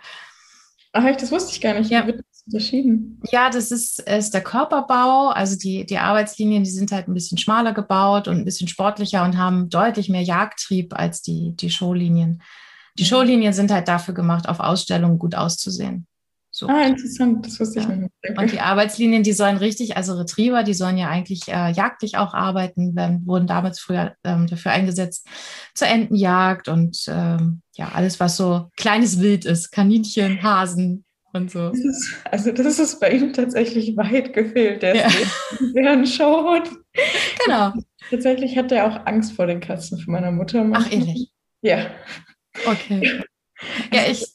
Ach, 0.92 1.04
das 1.16 1.32
wusste 1.32 1.52
ich 1.52 1.60
gar 1.60 1.78
nicht. 1.78 1.90
Ja. 1.90 2.02
Wie 2.02 2.08
wird 2.08 2.18
das 2.18 2.42
unterschieden? 2.44 3.20
Ja, 3.30 3.48
das 3.48 3.70
ist, 3.70 4.00
ist 4.00 4.34
der 4.34 4.42
Körperbau. 4.42 5.28
Also 5.28 5.56
die, 5.56 5.86
die 5.86 5.98
Arbeitslinien, 5.98 6.64
die 6.64 6.70
sind 6.70 6.92
halt 6.92 7.08
ein 7.08 7.14
bisschen 7.14 7.38
schmaler 7.38 7.72
gebaut 7.72 8.28
und 8.28 8.36
ein 8.36 8.44
bisschen 8.44 8.68
sportlicher 8.68 9.24
und 9.24 9.38
haben 9.38 9.70
deutlich 9.70 10.10
mehr 10.10 10.22
Jagdtrieb 10.22 10.94
als 10.94 11.22
die, 11.22 11.54
die 11.56 11.70
Showlinien. 11.70 12.42
Die. 12.98 13.06
Showlinien 13.06 13.54
sind 13.54 13.70
halt 13.70 13.88
dafür 13.88 14.12
gemacht, 14.12 14.46
auf 14.48 14.60
Ausstellungen 14.60 15.18
gut 15.18 15.34
auszusehen. 15.34 16.06
So. 16.54 16.68
Ah, 16.68 16.82
interessant, 16.82 17.46
das 17.46 17.58
wusste 17.58 17.80
ich 17.80 17.86
ja. 17.86 17.96
nicht. 17.96 18.12
Und 18.36 18.52
die 18.52 18.60
Arbeitslinien, 18.60 19.22
die 19.22 19.32
sollen 19.32 19.56
richtig, 19.56 19.96
also 19.96 20.12
Retriever, 20.12 20.62
die 20.64 20.74
sollen 20.74 20.98
ja 20.98 21.08
eigentlich 21.08 21.48
äh, 21.48 21.70
jagdlich 21.72 22.18
auch 22.18 22.34
arbeiten, 22.34 22.94
werden, 22.94 23.26
wurden 23.26 23.46
damals 23.46 23.80
früher 23.80 24.14
ähm, 24.22 24.46
dafür 24.46 24.72
eingesetzt 24.72 25.26
zur 25.74 25.88
Entenjagd 25.88 26.68
und 26.68 27.06
ähm, 27.08 27.62
ja, 27.74 27.92
alles, 27.94 28.20
was 28.20 28.36
so 28.36 28.68
kleines 28.76 29.18
Wild 29.18 29.46
ist, 29.46 29.72
Kaninchen, 29.72 30.42
Hasen 30.42 31.06
und 31.32 31.50
so. 31.50 31.70
Das 31.70 31.78
ist, 31.78 32.14
also 32.30 32.52
das 32.52 32.78
ist 32.78 33.00
bei 33.00 33.12
ihm 33.12 33.32
tatsächlich 33.32 33.96
weit 33.96 34.34
gefehlt, 34.34 34.82
der 34.82 34.94
ja. 34.94 35.08
Bären 35.72 36.06
schaut. 36.06 36.68
Genau. 37.46 37.72
Tatsächlich 38.10 38.58
hat 38.58 38.70
er 38.72 38.88
auch 38.88 39.06
Angst 39.06 39.32
vor 39.32 39.46
den 39.46 39.60
Katzen 39.60 39.98
von 39.98 40.12
meiner 40.12 40.30
Mutter. 40.30 40.68
Ach, 40.74 40.92
ehrlich? 40.92 41.30
Ja. 41.62 41.86
Okay. 42.66 43.22
Ja, 43.92 44.00
ich, 44.10 44.26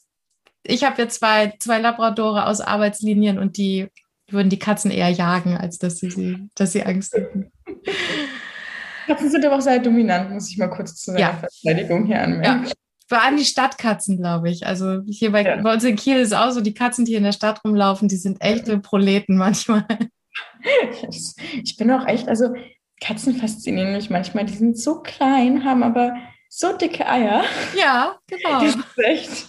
ich 0.68 0.84
habe 0.84 1.02
ja 1.02 1.08
zwei, 1.08 1.54
zwei 1.58 1.78
Labradore 1.80 2.46
aus 2.46 2.60
Arbeitslinien 2.60 3.38
und 3.38 3.56
die 3.56 3.88
würden 4.30 4.50
die 4.50 4.58
Katzen 4.58 4.90
eher 4.90 5.08
jagen, 5.08 5.56
als 5.56 5.78
dass 5.78 5.98
sie, 5.98 6.10
sie, 6.10 6.48
dass 6.54 6.72
sie 6.72 6.82
Angst 6.82 7.14
hätten. 7.14 7.50
Katzen 9.06 9.30
sind 9.30 9.44
aber 9.46 9.56
auch 9.56 9.60
sehr 9.62 9.78
dominant, 9.78 10.30
muss 10.30 10.50
ich 10.50 10.58
mal 10.58 10.68
kurz 10.68 10.94
zu 10.96 11.12
seiner 11.12 11.18
ja. 11.18 11.32
Verteidigung 11.34 12.04
hier 12.04 12.22
anmerken. 12.22 12.66
Ja. 12.66 12.72
Vor 13.08 13.22
allem 13.22 13.38
die 13.38 13.46
Stadtkatzen, 13.46 14.18
glaube 14.18 14.50
ich. 14.50 14.66
Also 14.66 15.00
hier 15.08 15.32
bei, 15.32 15.42
ja. 15.42 15.56
bei 15.62 15.72
uns 15.72 15.82
in 15.84 15.96
Kiel 15.96 16.18
ist 16.18 16.28
es 16.28 16.32
auch 16.34 16.50
so, 16.50 16.60
die 16.60 16.74
Katzen, 16.74 17.06
die 17.06 17.14
in 17.14 17.22
der 17.22 17.32
Stadt 17.32 17.64
rumlaufen, 17.64 18.08
die 18.08 18.16
sind 18.16 18.42
echte 18.42 18.78
Proleten 18.78 19.38
manchmal. 19.38 19.86
Ich 21.62 21.76
bin 21.78 21.90
auch 21.90 22.06
echt, 22.06 22.28
also 22.28 22.54
Katzen 23.00 23.34
faszinieren 23.36 23.92
mich 23.92 24.10
manchmal. 24.10 24.44
Die 24.44 24.54
sind 24.54 24.78
so 24.78 25.00
klein, 25.00 25.64
haben 25.64 25.82
aber 25.82 26.14
so 26.50 26.76
dicke 26.76 27.08
Eier. 27.08 27.44
Ja, 27.74 28.18
genau. 28.26 28.60
Das 28.60 28.74
ist 28.74 28.98
echt. 28.98 29.46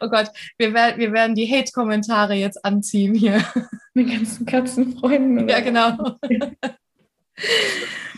Oh 0.00 0.08
Gott, 0.08 0.28
wir, 0.58 0.74
werden, 0.74 0.98
wir 0.98 1.12
werden 1.12 1.34
die 1.34 1.50
Hate-Kommentare 1.50 2.34
jetzt 2.34 2.64
anziehen 2.64 3.14
hier. 3.14 3.44
Mit 3.94 4.08
ganzen 4.08 4.46
Katzenfreunden. 4.46 5.48
Ja, 5.48 5.60
genau. 5.60 6.16
Ich 6.28 6.40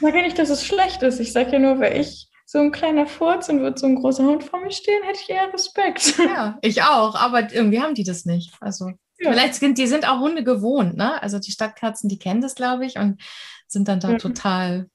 sage 0.01 0.17
ja 0.19 0.23
nicht, 0.23 0.39
dass 0.39 0.51
es 0.51 0.67
schlecht 0.67 1.03
ist. 1.03 1.21
Ich 1.21 1.33
sage 1.33 1.53
ja 1.53 1.59
nur, 1.59 1.79
weil 1.81 2.01
ich 2.01 2.29
so 2.45 2.59
ein 2.59 2.73
kleiner 2.73 3.07
Furz 3.07 3.49
und 3.49 3.63
wird 3.63 3.79
so 3.79 3.87
ein 3.87 3.97
großer 3.97 4.25
Hund 4.25 4.45
vor 4.45 4.61
mir 4.61 4.71
stehen, 4.71 5.03
hätte 5.05 5.21
ich 5.23 5.31
eher 5.31 5.53
Respekt. 5.53 6.19
Ja, 6.19 6.59
ich 6.63 6.83
auch, 6.83 7.15
aber 7.15 7.53
irgendwie 7.53 7.81
haben 7.81 7.95
die 7.95 8.05
das 8.05 8.25
nicht. 8.25 8.53
Also 8.61 8.91
ja. 9.19 9.33
vielleicht 9.33 9.55
sind 9.55 9.79
die 9.79 9.87
sind 9.87 10.07
auch 10.07 10.21
Hunde 10.21 10.45
gewohnt, 10.45 10.97
ne? 10.97 11.21
Also 11.23 11.39
die 11.39 11.53
Stadtkatzen, 11.53 12.09
die 12.09 12.19
kennen 12.19 12.41
das, 12.41 12.55
glaube 12.55 12.87
ich, 12.87 12.99
und 12.99 13.21
sind 13.67 13.89
dann 13.89 14.01
da 14.01 14.11
ja. 14.11 14.19
total 14.19 14.89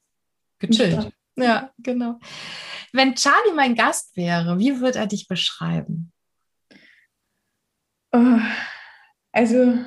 gechillt. 0.59 1.11
Ja, 1.43 1.71
genau. 1.77 2.19
Wenn 2.91 3.15
Charlie 3.15 3.53
mein 3.55 3.75
Gast 3.75 4.15
wäre, 4.17 4.57
wie 4.59 4.79
würde 4.79 4.99
er 4.99 5.07
dich 5.07 5.27
beschreiben? 5.27 6.11
Oh, 8.11 8.39
also 9.31 9.77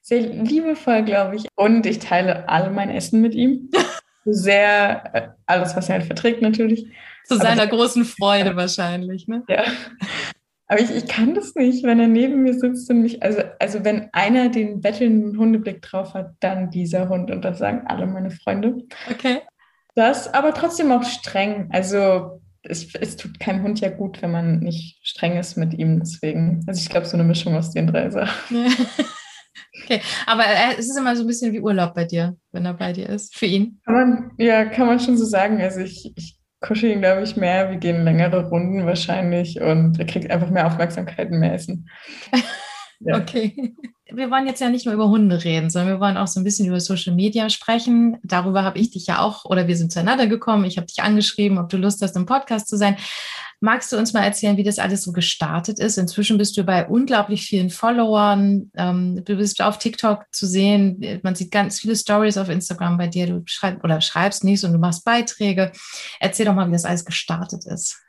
sehr 0.00 0.20
liebevoll, 0.20 1.02
glaube 1.02 1.36
ich. 1.36 1.48
Und 1.56 1.84
ich 1.84 1.98
teile 1.98 2.48
all 2.48 2.70
mein 2.70 2.90
Essen 2.90 3.20
mit 3.20 3.34
ihm. 3.34 3.70
Sehr, 4.28 5.14
äh, 5.14 5.28
alles, 5.46 5.76
was 5.76 5.88
er 5.88 5.96
halt 5.96 6.06
verträgt, 6.06 6.42
natürlich. 6.42 6.88
Zu 7.24 7.36
seiner 7.36 7.62
Aber, 7.62 7.70
großen 7.76 8.04
Freude 8.04 8.56
wahrscheinlich, 8.56 9.28
ne? 9.28 9.44
Ja. 9.48 9.64
Aber 10.66 10.80
ich, 10.80 10.90
ich 10.90 11.06
kann 11.06 11.34
das 11.34 11.54
nicht, 11.54 11.84
wenn 11.84 12.00
er 12.00 12.08
neben 12.08 12.42
mir 12.42 12.54
sitzt 12.54 12.90
und 12.90 13.02
mich, 13.02 13.22
also, 13.22 13.42
also 13.60 13.84
wenn 13.84 14.08
einer 14.12 14.48
den 14.48 14.80
bettelnden 14.80 15.38
Hundeblick 15.38 15.80
drauf 15.82 16.14
hat, 16.14 16.34
dann 16.40 16.70
dieser 16.70 17.08
Hund. 17.08 17.30
Und 17.30 17.44
das 17.44 17.58
sagen 17.58 17.86
alle 17.86 18.06
meine 18.06 18.30
Freunde. 18.30 18.74
Okay. 19.08 19.42
Das, 19.96 20.32
aber 20.32 20.52
trotzdem 20.52 20.92
auch 20.92 21.02
streng. 21.02 21.68
Also 21.72 22.42
es, 22.62 22.94
es, 22.94 23.16
tut 23.16 23.40
keinem 23.40 23.62
Hund 23.62 23.80
ja 23.80 23.88
gut, 23.88 24.20
wenn 24.20 24.30
man 24.30 24.58
nicht 24.58 24.98
streng 25.02 25.38
ist 25.38 25.56
mit 25.56 25.74
ihm. 25.74 26.00
Deswegen, 26.00 26.62
also 26.66 26.78
ich 26.80 26.88
glaube, 26.88 27.06
so 27.06 27.16
eine 27.16 27.24
Mischung 27.24 27.56
aus 27.56 27.72
den 27.72 27.88
drei 27.88 28.10
Sachen. 28.10 28.66
Okay, 29.84 30.00
aber 30.26 30.44
es 30.78 30.88
ist 30.88 30.98
immer 30.98 31.14
so 31.14 31.22
ein 31.22 31.26
bisschen 31.26 31.52
wie 31.52 31.60
Urlaub 31.60 31.94
bei 31.94 32.04
dir, 32.04 32.36
wenn 32.50 32.64
er 32.64 32.74
bei 32.74 32.92
dir 32.92 33.08
ist, 33.08 33.36
für 33.36 33.46
ihn. 33.46 33.80
Kann 33.84 33.94
man, 33.94 34.30
ja, 34.38 34.64
kann 34.64 34.86
man 34.86 34.98
schon 34.98 35.18
so 35.18 35.24
sagen. 35.24 35.60
Also 35.60 35.80
ich, 35.80 36.12
ich 36.16 36.38
kuschel 36.60 36.90
ihn, 36.90 37.00
glaube 37.00 37.22
ich, 37.22 37.36
mehr. 37.36 37.70
Wir 37.70 37.76
gehen 37.76 38.02
längere 38.02 38.48
Runden 38.48 38.86
wahrscheinlich 38.86 39.60
und 39.60 39.98
er 39.98 40.06
kriegt 40.06 40.30
einfach 40.30 40.50
mehr 40.50 40.66
Aufmerksamkeit 40.66 41.30
und 41.30 41.40
mehr 41.40 41.54
Essen. 41.54 41.88
Ja. 43.00 43.18
Okay. 43.18 43.74
Wir 44.08 44.30
wollen 44.30 44.46
jetzt 44.46 44.60
ja 44.60 44.70
nicht 44.70 44.86
nur 44.86 44.94
über 44.94 45.08
Hunde 45.08 45.42
reden, 45.42 45.68
sondern 45.68 45.94
wir 45.94 46.00
wollen 46.00 46.16
auch 46.16 46.28
so 46.28 46.38
ein 46.38 46.44
bisschen 46.44 46.68
über 46.68 46.78
Social 46.78 47.14
Media 47.14 47.50
sprechen. 47.50 48.18
Darüber 48.22 48.62
habe 48.62 48.78
ich 48.78 48.90
dich 48.90 49.06
ja 49.06 49.18
auch, 49.18 49.44
oder 49.44 49.66
wir 49.66 49.76
sind 49.76 49.90
zueinander 49.90 50.28
gekommen. 50.28 50.64
Ich 50.64 50.76
habe 50.76 50.86
dich 50.86 51.02
angeschrieben, 51.02 51.58
ob 51.58 51.68
du 51.68 51.76
Lust 51.76 52.00
hast, 52.02 52.14
im 52.14 52.24
Podcast 52.24 52.68
zu 52.68 52.76
sein. 52.76 52.96
Magst 53.60 53.90
du 53.90 53.96
uns 53.96 54.12
mal 54.12 54.22
erzählen, 54.22 54.56
wie 54.56 54.62
das 54.62 54.78
alles 54.78 55.02
so 55.02 55.12
gestartet 55.12 55.80
ist? 55.80 55.98
Inzwischen 55.98 56.38
bist 56.38 56.56
du 56.56 56.62
bei 56.62 56.86
unglaublich 56.86 57.46
vielen 57.46 57.70
Followern. 57.70 58.70
Ähm, 58.76 59.24
du 59.24 59.36
bist 59.36 59.60
auf 59.60 59.78
TikTok 59.78 60.26
zu 60.30 60.46
sehen. 60.46 61.20
Man 61.22 61.34
sieht 61.34 61.50
ganz 61.50 61.80
viele 61.80 61.96
Stories 61.96 62.38
auf 62.38 62.48
Instagram 62.48 62.98
bei 62.98 63.08
dir. 63.08 63.26
Du 63.26 63.42
schreibst 63.46 63.82
oder 63.82 64.00
schreibst 64.00 64.44
nichts 64.44 64.62
und 64.62 64.72
du 64.72 64.78
machst 64.78 65.04
Beiträge. 65.04 65.72
Erzähl 66.20 66.46
doch 66.46 66.54
mal, 66.54 66.68
wie 66.68 66.72
das 66.72 66.84
alles 66.84 67.04
gestartet 67.04 67.64
ist. 67.66 68.05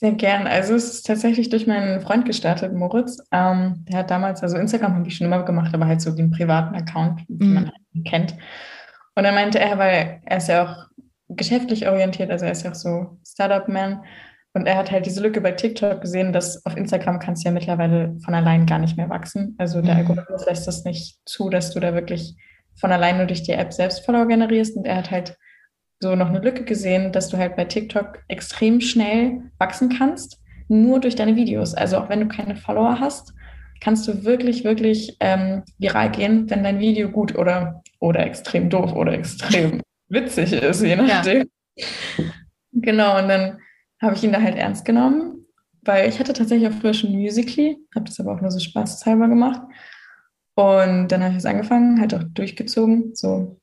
Sehr 0.00 0.12
gern. 0.12 0.46
Also 0.46 0.74
es 0.74 0.88
ist 0.94 1.06
tatsächlich 1.06 1.48
durch 1.48 1.66
meinen 1.66 2.00
Freund 2.00 2.24
gestartet, 2.24 2.72
Moritz. 2.72 3.18
Ähm, 3.32 3.84
der 3.88 3.98
hat 3.98 4.10
damals, 4.12 4.44
also 4.44 4.56
Instagram 4.56 4.94
habe 4.94 5.08
ich 5.08 5.16
schon 5.16 5.26
immer 5.26 5.42
gemacht, 5.42 5.74
aber 5.74 5.86
halt 5.86 6.00
so 6.00 6.12
den 6.12 6.30
privaten 6.30 6.76
Account, 6.76 7.22
den 7.28 7.48
mhm. 7.48 7.54
man 7.54 7.64
halt 7.64 8.06
kennt. 8.06 8.36
Und 9.16 9.24
dann 9.24 9.34
meinte 9.34 9.58
er, 9.58 9.76
weil 9.76 10.20
er 10.24 10.36
ist 10.36 10.48
ja 10.48 10.64
auch 10.64 10.86
geschäftlich 11.28 11.88
orientiert, 11.88 12.30
also 12.30 12.44
er 12.44 12.52
ist 12.52 12.62
ja 12.62 12.70
auch 12.70 12.76
so 12.76 13.18
Startup-Man. 13.26 14.04
Und 14.54 14.66
er 14.66 14.76
hat 14.76 14.92
halt 14.92 15.04
diese 15.04 15.20
Lücke 15.20 15.40
bei 15.40 15.50
TikTok 15.50 16.00
gesehen, 16.00 16.32
dass 16.32 16.64
auf 16.64 16.76
Instagram 16.76 17.18
kannst 17.18 17.44
du 17.44 17.48
ja 17.48 17.52
mittlerweile 17.52 18.16
von 18.24 18.34
allein 18.34 18.66
gar 18.66 18.78
nicht 18.78 18.96
mehr 18.96 19.10
wachsen. 19.10 19.56
Also 19.58 19.82
der 19.82 19.94
mhm. 19.94 20.00
Algorithmus 20.00 20.46
lässt 20.46 20.68
das 20.68 20.84
nicht 20.84 21.18
zu, 21.26 21.50
dass 21.50 21.72
du 21.72 21.80
da 21.80 21.92
wirklich 21.94 22.36
von 22.76 22.92
allein 22.92 23.16
nur 23.16 23.26
durch 23.26 23.42
die 23.42 23.52
App 23.52 23.72
selbst 23.72 24.06
Follower 24.06 24.26
generierst. 24.26 24.76
Und 24.76 24.86
er 24.86 24.96
hat 24.96 25.10
halt 25.10 25.36
so 26.00 26.14
noch 26.14 26.28
eine 26.28 26.40
Lücke 26.40 26.64
gesehen, 26.64 27.12
dass 27.12 27.28
du 27.28 27.36
halt 27.38 27.56
bei 27.56 27.64
TikTok 27.64 28.20
extrem 28.28 28.80
schnell 28.80 29.42
wachsen 29.58 29.88
kannst, 29.88 30.40
nur 30.68 31.00
durch 31.00 31.16
deine 31.16 31.36
Videos. 31.36 31.74
Also 31.74 31.98
auch 31.98 32.08
wenn 32.08 32.20
du 32.20 32.28
keine 32.28 32.56
Follower 32.56 33.00
hast, 33.00 33.34
kannst 33.80 34.06
du 34.08 34.24
wirklich, 34.24 34.64
wirklich 34.64 35.16
ähm, 35.20 35.62
viral 35.78 36.10
gehen, 36.10 36.48
wenn 36.50 36.64
dein 36.64 36.78
Video 36.78 37.08
gut 37.08 37.36
oder, 37.36 37.82
oder 38.00 38.26
extrem 38.26 38.70
doof 38.70 38.92
oder 38.92 39.12
extrem 39.12 39.80
witzig 40.08 40.52
ist, 40.52 40.82
je 40.82 40.96
nachdem. 40.96 41.48
Ja. 41.76 41.84
Genau, 42.72 43.18
und 43.18 43.28
dann 43.28 43.58
habe 44.00 44.14
ich 44.14 44.22
ihn 44.22 44.32
da 44.32 44.40
halt 44.40 44.56
ernst 44.56 44.84
genommen, 44.84 45.46
weil 45.82 46.08
ich 46.08 46.18
hatte 46.20 46.32
tatsächlich 46.32 46.68
auch 46.68 46.78
früher 46.80 46.94
schon 46.94 47.12
Musically, 47.12 47.76
habe 47.94 48.06
das 48.06 48.20
aber 48.20 48.34
auch 48.34 48.40
nur 48.40 48.50
so 48.50 48.60
spaßhalber 48.60 49.28
gemacht. 49.28 49.62
Und 50.54 51.08
dann 51.08 51.22
habe 51.22 51.32
ich 51.32 51.38
es 51.38 51.46
angefangen, 51.46 52.00
halt 52.00 52.14
auch 52.14 52.24
durchgezogen, 52.34 53.14
so 53.14 53.60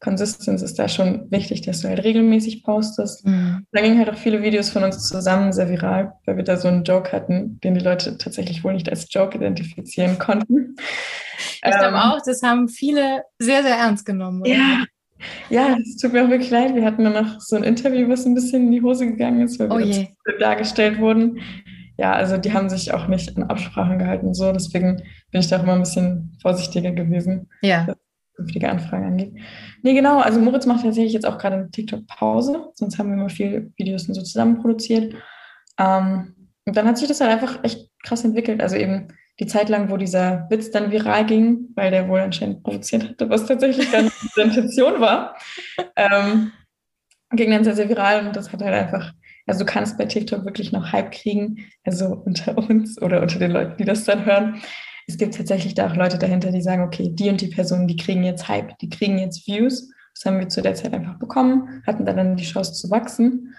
Consistenz 0.00 0.62
ist 0.62 0.78
da 0.78 0.88
schon 0.88 1.30
wichtig, 1.30 1.62
dass 1.62 1.80
du 1.80 1.88
halt 1.88 2.04
regelmäßig 2.04 2.62
postest. 2.62 3.26
Mhm. 3.26 3.66
Da 3.72 3.82
gingen 3.82 3.98
halt 3.98 4.10
auch 4.10 4.16
viele 4.16 4.42
Videos 4.42 4.70
von 4.70 4.84
uns 4.84 5.08
zusammen 5.08 5.52
sehr 5.52 5.68
viral, 5.68 6.12
weil 6.24 6.36
wir 6.36 6.44
da 6.44 6.56
so 6.56 6.68
einen 6.68 6.84
Joke 6.84 7.10
hatten, 7.10 7.58
den 7.64 7.74
die 7.74 7.80
Leute 7.80 8.16
tatsächlich 8.16 8.62
wohl 8.62 8.74
nicht 8.74 8.88
als 8.88 9.12
Joke 9.12 9.36
identifizieren 9.36 10.18
konnten. 10.18 10.76
Ich 11.38 11.60
ähm, 11.64 11.78
glaube 11.78 11.96
auch, 11.96 12.20
das 12.24 12.42
haben 12.42 12.68
viele 12.68 13.22
sehr, 13.38 13.62
sehr 13.62 13.76
ernst 13.76 14.06
genommen. 14.06 14.42
Oder? 14.42 14.50
Ja. 14.50 14.84
Ja, 15.50 15.76
es 15.82 15.96
tut 15.96 16.12
mir 16.12 16.24
auch 16.24 16.30
wirklich 16.30 16.50
leid. 16.50 16.76
Wir 16.76 16.84
hatten 16.84 17.02
dann 17.02 17.14
noch 17.14 17.40
so 17.40 17.56
ein 17.56 17.64
Interview, 17.64 18.08
was 18.08 18.24
ein 18.24 18.36
bisschen 18.36 18.66
in 18.66 18.70
die 18.70 18.82
Hose 18.82 19.04
gegangen 19.04 19.40
ist, 19.40 19.58
weil 19.58 19.72
oh 19.72 19.78
wir 19.78 20.38
dargestellt 20.38 21.00
wurden. 21.00 21.40
Ja, 21.96 22.12
also 22.12 22.36
die 22.36 22.52
haben 22.52 22.68
sich 22.68 22.94
auch 22.94 23.08
nicht 23.08 23.36
an 23.36 23.42
Absprachen 23.42 23.98
gehalten 23.98 24.32
so. 24.32 24.52
Deswegen 24.52 25.02
bin 25.32 25.40
ich 25.40 25.48
da 25.48 25.58
auch 25.58 25.64
immer 25.64 25.72
ein 25.72 25.80
bisschen 25.80 26.38
vorsichtiger 26.40 26.92
gewesen. 26.92 27.50
Ja 27.62 27.88
künftige 28.38 28.70
Anfragen 28.70 29.04
angeht. 29.04 29.34
Nee, 29.82 29.94
genau. 29.94 30.20
Also 30.20 30.40
Moritz 30.40 30.64
macht 30.64 30.84
tatsächlich 30.84 31.12
jetzt 31.12 31.26
auch 31.26 31.38
gerade 31.38 31.56
eine 31.56 31.70
TikTok-Pause. 31.70 32.70
Sonst 32.74 32.98
haben 32.98 33.08
wir 33.08 33.14
immer 33.14 33.28
viele 33.28 33.70
Videos 33.76 34.04
so 34.04 34.22
zusammen 34.22 34.60
produziert. 34.60 35.14
Ähm, 35.78 36.34
und 36.64 36.76
dann 36.76 36.86
hat 36.86 36.98
sich 36.98 37.08
das 37.08 37.20
halt 37.20 37.32
einfach 37.32 37.64
echt 37.64 37.90
krass 38.04 38.24
entwickelt. 38.24 38.62
Also 38.62 38.76
eben 38.76 39.08
die 39.40 39.46
Zeit 39.46 39.68
lang, 39.68 39.90
wo 39.90 39.96
dieser 39.96 40.46
Witz 40.50 40.70
dann 40.70 40.92
viral 40.92 41.26
ging, 41.26 41.68
weil 41.74 41.90
der 41.90 42.08
wohl 42.08 42.20
anscheinend 42.20 42.62
provoziert 42.62 43.08
hatte, 43.08 43.28
was 43.28 43.46
tatsächlich 43.46 43.90
nicht 43.90 44.12
die 44.36 44.40
Intention 44.40 45.00
war, 45.00 45.36
ähm, 45.96 46.52
ging 47.32 47.50
dann 47.50 47.64
sehr, 47.64 47.74
sehr 47.74 47.88
viral 47.88 48.26
und 48.26 48.36
das 48.36 48.52
hat 48.52 48.62
halt 48.62 48.74
einfach, 48.74 49.12
also 49.46 49.64
du 49.64 49.66
kannst 49.70 49.98
bei 49.98 50.06
TikTok 50.06 50.44
wirklich 50.44 50.72
noch 50.72 50.92
Hype 50.92 51.12
kriegen, 51.12 51.66
also 51.84 52.22
unter 52.24 52.56
uns 52.56 53.00
oder 53.00 53.20
unter 53.22 53.38
den 53.38 53.50
Leuten, 53.50 53.76
die 53.78 53.84
das 53.84 54.04
dann 54.04 54.24
hören 54.24 54.60
es 55.08 55.16
gibt 55.16 55.34
tatsächlich 55.34 55.74
da 55.74 55.90
auch 55.90 55.96
Leute 55.96 56.18
dahinter, 56.18 56.52
die 56.52 56.60
sagen, 56.60 56.82
okay, 56.82 57.08
die 57.10 57.30
und 57.30 57.40
die 57.40 57.48
Personen, 57.48 57.88
die 57.88 57.96
kriegen 57.96 58.22
jetzt 58.22 58.46
Hype, 58.46 58.78
die 58.78 58.90
kriegen 58.90 59.18
jetzt 59.18 59.46
Views. 59.46 59.90
Das 60.14 60.26
haben 60.26 60.38
wir 60.38 60.48
zu 60.48 60.60
der 60.60 60.74
Zeit 60.74 60.92
einfach 60.92 61.18
bekommen, 61.18 61.82
hatten 61.86 62.04
da 62.04 62.12
dann 62.12 62.36
die 62.36 62.44
Chance 62.44 62.74
zu 62.74 62.90
wachsen. 62.90 63.54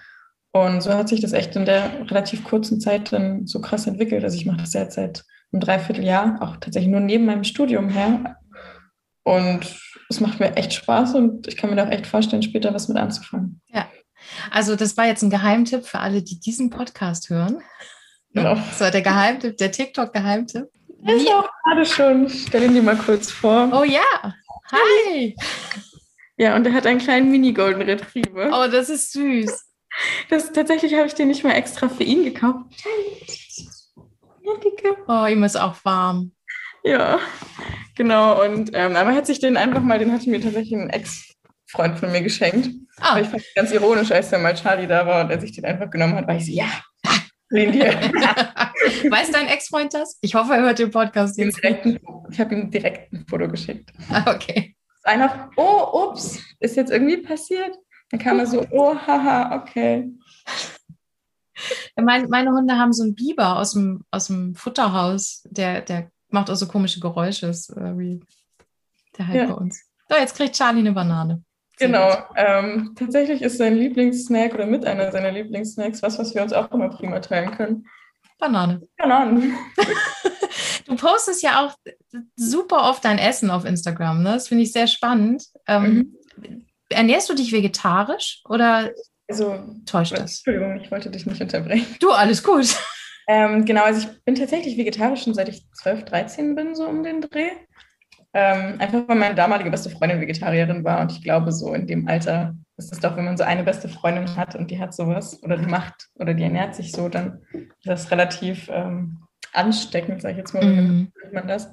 Und 0.52 0.80
so 0.80 0.94
hat 0.94 1.08
sich 1.08 1.20
das 1.20 1.32
echt 1.32 1.56
in 1.56 1.64
der 1.64 2.08
relativ 2.08 2.44
kurzen 2.44 2.80
Zeit 2.80 3.12
dann 3.12 3.46
so 3.46 3.60
krass 3.60 3.86
entwickelt. 3.88 4.22
Also 4.22 4.36
ich 4.36 4.46
mache 4.46 4.58
das 4.58 4.74
jetzt 4.74 4.94
seit 4.94 5.24
einem 5.52 5.60
Dreivierteljahr, 5.60 6.38
auch 6.40 6.56
tatsächlich 6.56 6.90
nur 6.90 7.00
neben 7.00 7.24
meinem 7.24 7.44
Studium 7.44 7.88
her. 7.88 8.36
Und 9.24 9.60
es 10.08 10.20
macht 10.20 10.38
mir 10.38 10.56
echt 10.56 10.72
Spaß 10.72 11.14
und 11.16 11.48
ich 11.48 11.56
kann 11.56 11.70
mir 11.70 11.76
da 11.76 11.86
auch 11.86 11.90
echt 11.90 12.06
vorstellen, 12.06 12.42
später 12.42 12.72
was 12.72 12.88
mit 12.88 12.96
anzufangen. 12.96 13.60
Ja, 13.68 13.88
also 14.52 14.76
das 14.76 14.96
war 14.96 15.06
jetzt 15.06 15.22
ein 15.22 15.30
Geheimtipp 15.30 15.84
für 15.84 15.98
alle, 15.98 16.22
die 16.22 16.38
diesen 16.38 16.70
Podcast 16.70 17.28
hören. 17.28 17.60
Genau. 18.32 18.54
Das 18.54 18.80
war 18.80 18.92
der 18.92 19.02
Geheimtipp, 19.02 19.56
der 19.56 19.72
TikTok-Geheimtipp. 19.72 20.68
Ist 21.06 21.28
auch 21.28 21.48
gerade 21.64 21.86
schon. 21.86 22.28
Stell 22.28 22.64
ihn 22.64 22.74
dir 22.74 22.82
mal 22.82 22.96
kurz 22.96 23.30
vor. 23.30 23.70
Oh 23.72 23.84
ja. 23.84 24.34
Hi. 24.72 25.34
Ja, 26.36 26.56
und 26.56 26.66
er 26.66 26.72
hat 26.72 26.86
einen 26.86 27.00
kleinen 27.00 27.30
Mini-Golden 27.30 27.82
Retriever. 27.82 28.50
Oh, 28.52 28.70
das 28.70 28.88
ist 28.88 29.12
süß. 29.12 29.66
Das, 30.28 30.52
tatsächlich 30.52 30.94
habe 30.94 31.06
ich 31.06 31.14
den 31.14 31.28
nicht 31.28 31.44
mal 31.44 31.52
extra 31.52 31.88
für 31.88 32.04
ihn 32.04 32.24
gekauft. 32.24 32.66
Oh, 35.06 35.26
ihm 35.26 35.42
ist 35.44 35.56
auch 35.56 35.76
warm. 35.84 36.32
Ja, 36.82 37.18
genau. 37.96 38.42
Und 38.42 38.70
ähm, 38.72 38.96
aber 38.96 39.10
er 39.10 39.16
hat 39.16 39.26
sich 39.26 39.38
den 39.40 39.56
einfach 39.56 39.82
mal, 39.82 39.98
den 39.98 40.12
hatte 40.12 40.30
mir 40.30 40.40
tatsächlich 40.40 40.78
ein 40.78 40.90
Ex-Freund 40.90 41.98
von 41.98 42.10
mir 42.12 42.22
geschenkt. 42.22 42.70
Oh. 43.00 43.18
Ich 43.18 43.28
fand 43.28 43.42
es 43.42 43.54
ganz 43.54 43.72
ironisch, 43.72 44.10
als 44.10 44.30
dann 44.30 44.42
mal 44.42 44.54
Charlie 44.54 44.86
da 44.86 45.06
war 45.06 45.24
und 45.24 45.30
er 45.30 45.40
sich 45.40 45.52
den 45.52 45.64
einfach 45.64 45.90
genommen 45.90 46.14
hat, 46.14 46.26
weil 46.26 46.38
ich 46.38 46.46
so, 46.46 46.52
ja, 46.52 46.68
Weiß 49.10 49.30
dein 49.30 49.48
Ex-Freund 49.48 49.94
das? 49.94 50.18
Ich 50.20 50.34
hoffe, 50.34 50.54
er 50.54 50.62
hört 50.62 50.78
den 50.78 50.90
Podcast 50.90 51.38
jetzt. 51.38 51.58
ich 51.62 52.40
habe 52.40 52.54
ihm 52.54 52.70
direkt 52.70 53.12
ein 53.12 53.26
Foto 53.28 53.48
geschickt. 53.48 53.92
Ah, 54.10 54.34
okay. 54.34 54.76
Einer, 55.02 55.50
oh, 55.56 56.08
ups, 56.08 56.38
ist 56.60 56.76
jetzt 56.76 56.90
irgendwie 56.90 57.18
passiert? 57.18 57.76
Dann 58.10 58.20
kam 58.20 58.38
er 58.38 58.46
so, 58.46 58.66
oh, 58.70 58.94
haha, 58.94 59.56
okay. 59.56 60.10
Meine, 61.96 62.26
meine 62.28 62.52
Hunde 62.52 62.78
haben 62.78 62.94
so 62.94 63.02
einen 63.02 63.14
Biber 63.14 63.58
aus 63.58 63.72
dem, 63.72 64.02
aus 64.10 64.28
dem 64.28 64.54
Futterhaus, 64.54 65.42
der, 65.50 65.82
der 65.82 66.10
macht 66.30 66.50
auch 66.50 66.54
so 66.54 66.66
komische 66.66 67.00
Geräusche, 67.00 67.48
äh, 67.48 67.98
wie 67.98 68.20
der 69.18 69.26
halt 69.26 69.36
ja. 69.36 69.46
bei 69.46 69.54
uns. 69.54 69.84
So, 70.08 70.16
jetzt 70.16 70.36
kriegt 70.36 70.56
Charlie 70.56 70.80
eine 70.80 70.92
Banane. 70.92 71.42
Genau. 71.78 72.12
Ähm, 72.36 72.94
tatsächlich 72.94 73.42
ist 73.42 73.58
sein 73.58 73.74
Lieblingssnack 73.74 74.54
oder 74.54 74.66
mit 74.66 74.84
einer 74.84 75.12
seiner 75.12 75.32
Lieblingssnacks 75.32 76.02
was, 76.02 76.18
was 76.18 76.34
wir 76.34 76.42
uns 76.42 76.52
auch 76.52 76.70
immer 76.72 76.88
prima 76.88 77.20
teilen 77.20 77.50
können. 77.52 77.86
Banane. 78.40 78.80
Bananen. 78.96 79.54
du 80.86 80.96
postest 80.96 81.42
ja 81.42 81.64
auch 81.64 81.74
super 82.36 82.88
oft 82.90 83.04
dein 83.04 83.18
Essen 83.18 83.50
auf 83.50 83.64
Instagram. 83.64 84.22
Ne? 84.22 84.32
Das 84.32 84.48
finde 84.48 84.64
ich 84.64 84.72
sehr 84.72 84.86
spannend. 84.86 85.44
Ähm, 85.66 86.16
mhm. 86.36 86.66
Ernährst 86.88 87.28
du 87.28 87.34
dich 87.34 87.52
vegetarisch 87.52 88.42
oder 88.48 88.90
also, 89.28 89.60
täuscht 89.86 90.12
das? 90.12 90.38
Entschuldigung, 90.38 90.80
ich 90.80 90.90
wollte 90.90 91.10
dich 91.10 91.24
nicht 91.24 91.40
unterbrechen. 91.40 91.86
Du, 92.00 92.10
alles 92.10 92.42
gut. 92.42 92.76
Ähm, 93.28 93.64
genau, 93.64 93.84
also 93.84 94.08
ich 94.08 94.24
bin 94.24 94.34
tatsächlich 94.34 94.76
vegetarisch 94.76 95.22
schon 95.22 95.34
seit 95.34 95.48
ich 95.48 95.62
12, 95.74 96.04
13 96.04 96.54
bin, 96.56 96.74
so 96.74 96.88
um 96.88 97.04
den 97.04 97.20
Dreh. 97.20 97.50
Ähm, 98.32 98.80
einfach 98.80 99.06
weil 99.06 99.16
meine 99.16 99.36
damalige 99.36 99.70
beste 99.70 99.90
Freundin 99.90 100.20
Vegetarierin 100.20 100.82
war 100.84 101.00
und 101.00 101.12
ich 101.12 101.22
glaube, 101.22 101.52
so 101.52 101.72
in 101.74 101.86
dem 101.86 102.08
Alter 102.08 102.56
ist 102.80 102.92
es 102.92 103.00
doch, 103.00 103.16
wenn 103.16 103.24
man 103.24 103.36
so 103.36 103.44
eine 103.44 103.62
beste 103.62 103.88
Freundin 103.88 104.36
hat 104.36 104.56
und 104.56 104.70
die 104.70 104.80
hat 104.80 104.94
sowas 104.94 105.42
oder 105.42 105.56
die 105.56 105.66
macht 105.66 106.08
oder 106.14 106.34
die 106.34 106.42
ernährt 106.42 106.74
sich 106.74 106.92
so, 106.92 107.08
dann 107.08 107.42
ist 107.52 107.86
das 107.86 108.10
relativ 108.10 108.68
ähm, 108.72 109.22
ansteckend, 109.52 110.22
sage 110.22 110.32
ich 110.32 110.38
jetzt 110.38 110.54
mal, 110.54 110.64
mhm. 110.64 111.12
wie 111.28 111.34
man 111.34 111.46
das. 111.46 111.66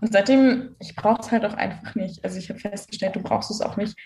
Und 0.00 0.12
seitdem, 0.12 0.76
ich 0.80 0.96
brauche 0.96 1.20
es 1.20 1.30
halt 1.30 1.44
auch 1.44 1.54
einfach 1.54 1.94
nicht. 1.94 2.24
Also 2.24 2.38
ich 2.38 2.48
habe 2.48 2.58
festgestellt, 2.58 3.16
du 3.16 3.22
brauchst 3.22 3.50
es 3.50 3.60
auch 3.60 3.76
nicht, 3.76 3.96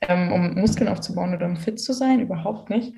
ähm, 0.00 0.32
um 0.32 0.54
Muskeln 0.54 0.88
aufzubauen 0.88 1.34
oder 1.34 1.46
um 1.46 1.56
fit 1.56 1.80
zu 1.80 1.92
sein, 1.92 2.20
überhaupt 2.20 2.70
nicht. 2.70 2.94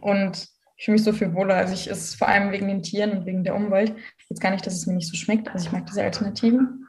Und 0.00 0.48
ich 0.76 0.84
fühle 0.84 0.94
mich 0.94 1.04
so 1.04 1.12
viel 1.12 1.34
wohler. 1.34 1.56
Also 1.56 1.74
ich 1.74 1.88
ist 1.88 2.16
vor 2.16 2.28
allem 2.28 2.52
wegen 2.52 2.68
den 2.68 2.82
Tieren 2.82 3.12
und 3.12 3.26
wegen 3.26 3.44
der 3.44 3.54
Umwelt. 3.54 3.94
Jetzt 4.28 4.40
gar 4.40 4.50
nicht, 4.50 4.66
dass 4.66 4.74
es 4.74 4.86
mir 4.86 4.94
nicht 4.94 5.08
so 5.08 5.16
schmeckt. 5.16 5.48
Also 5.50 5.66
ich 5.66 5.72
mag 5.72 5.86
diese 5.86 6.02
Alternativen. 6.02 6.88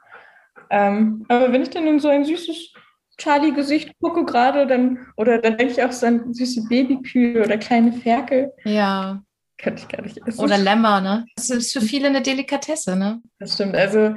Ähm, 0.70 1.26
aber 1.28 1.52
wenn 1.52 1.62
ich 1.62 1.70
dann 1.70 1.86
in 1.86 2.00
so 2.00 2.10
ein 2.10 2.26
süßes 2.26 2.74
Charlie-Gesicht 3.18 3.94
gucke 4.02 4.26
gerade, 4.26 4.68
dann, 4.68 5.00
oder 5.18 5.40
dann 5.40 5.58
denke 5.58 5.74
ich 5.74 5.84
auch 5.84 5.92
so 5.92 6.06
an 6.06 6.34
süße 6.34 6.68
Babykühe 6.68 7.44
oder 7.44 7.58
kleine 7.58 7.94
Ferkel. 7.94 8.52
Ja. 8.64 9.22
Könnte 9.58 9.84
ich 9.84 9.88
gar 9.88 10.04
nicht 10.04 10.18
essen. 10.26 10.40
Oder 10.40 10.58
Lämmer, 10.58 11.00
ne? 11.00 11.26
Das 11.36 11.50
ist 11.50 11.74
für 11.74 11.82
viele 11.82 12.08
eine 12.08 12.22
Delikatesse, 12.22 12.96
ne? 12.96 13.22
Das 13.40 13.54
stimmt. 13.54 13.76
Also 13.76 14.16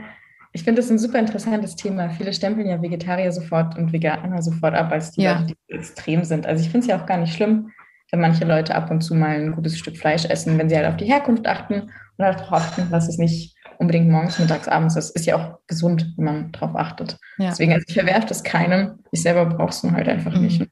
ich 0.52 0.64
finde 0.64 0.80
das 0.80 0.90
ein 0.90 0.98
super 0.98 1.18
interessantes 1.18 1.76
Thema. 1.76 2.08
Viele 2.10 2.32
stempeln 2.32 2.66
ja 2.66 2.80
Vegetarier 2.80 3.30
sofort 3.30 3.76
und 3.76 3.92
Veganer 3.92 4.40
sofort 4.40 4.74
ab, 4.74 4.90
als 4.90 5.12
die, 5.12 5.22
ja. 5.22 5.40
Leute, 5.40 5.54
die 5.68 5.74
extrem 5.74 6.24
sind. 6.24 6.46
Also 6.46 6.64
ich 6.64 6.70
finde 6.70 6.86
es 6.86 6.90
ja 6.90 7.00
auch 7.00 7.06
gar 7.06 7.18
nicht 7.18 7.34
schlimm, 7.34 7.72
wenn 8.10 8.20
manche 8.20 8.44
Leute 8.44 8.74
ab 8.74 8.90
und 8.90 9.02
zu 9.02 9.14
mal 9.14 9.36
ein 9.36 9.52
gutes 9.52 9.78
Stück 9.78 9.98
Fleisch 9.98 10.24
essen, 10.24 10.56
wenn 10.56 10.68
sie 10.68 10.76
halt 10.76 10.86
auf 10.86 10.96
die 10.96 11.04
Herkunft 11.04 11.46
achten 11.46 11.82
und 11.82 12.24
halt 12.24 12.40
darauf 12.40 12.54
achten, 12.54 12.90
dass 12.90 13.08
es 13.08 13.18
nicht 13.18 13.55
unbedingt 13.78 14.08
morgens, 14.08 14.38
mittags, 14.38 14.68
abends 14.68 14.96
ist. 14.96 15.10
Ist 15.10 15.26
ja 15.26 15.36
auch 15.36 15.58
gesund, 15.66 16.14
wenn 16.16 16.24
man 16.24 16.52
darauf 16.52 16.76
achtet. 16.76 17.18
Ja. 17.38 17.50
Deswegen, 17.50 17.72
also 17.72 17.84
ich 17.86 17.94
verwerfe 17.94 18.26
das 18.26 18.42
keinem. 18.42 18.98
Ich 19.10 19.22
selber 19.22 19.46
brauche 19.46 19.70
es 19.70 19.82
nur 19.82 19.92
halt 19.92 20.08
einfach 20.08 20.34
mhm. 20.34 20.42
nicht. 20.42 20.68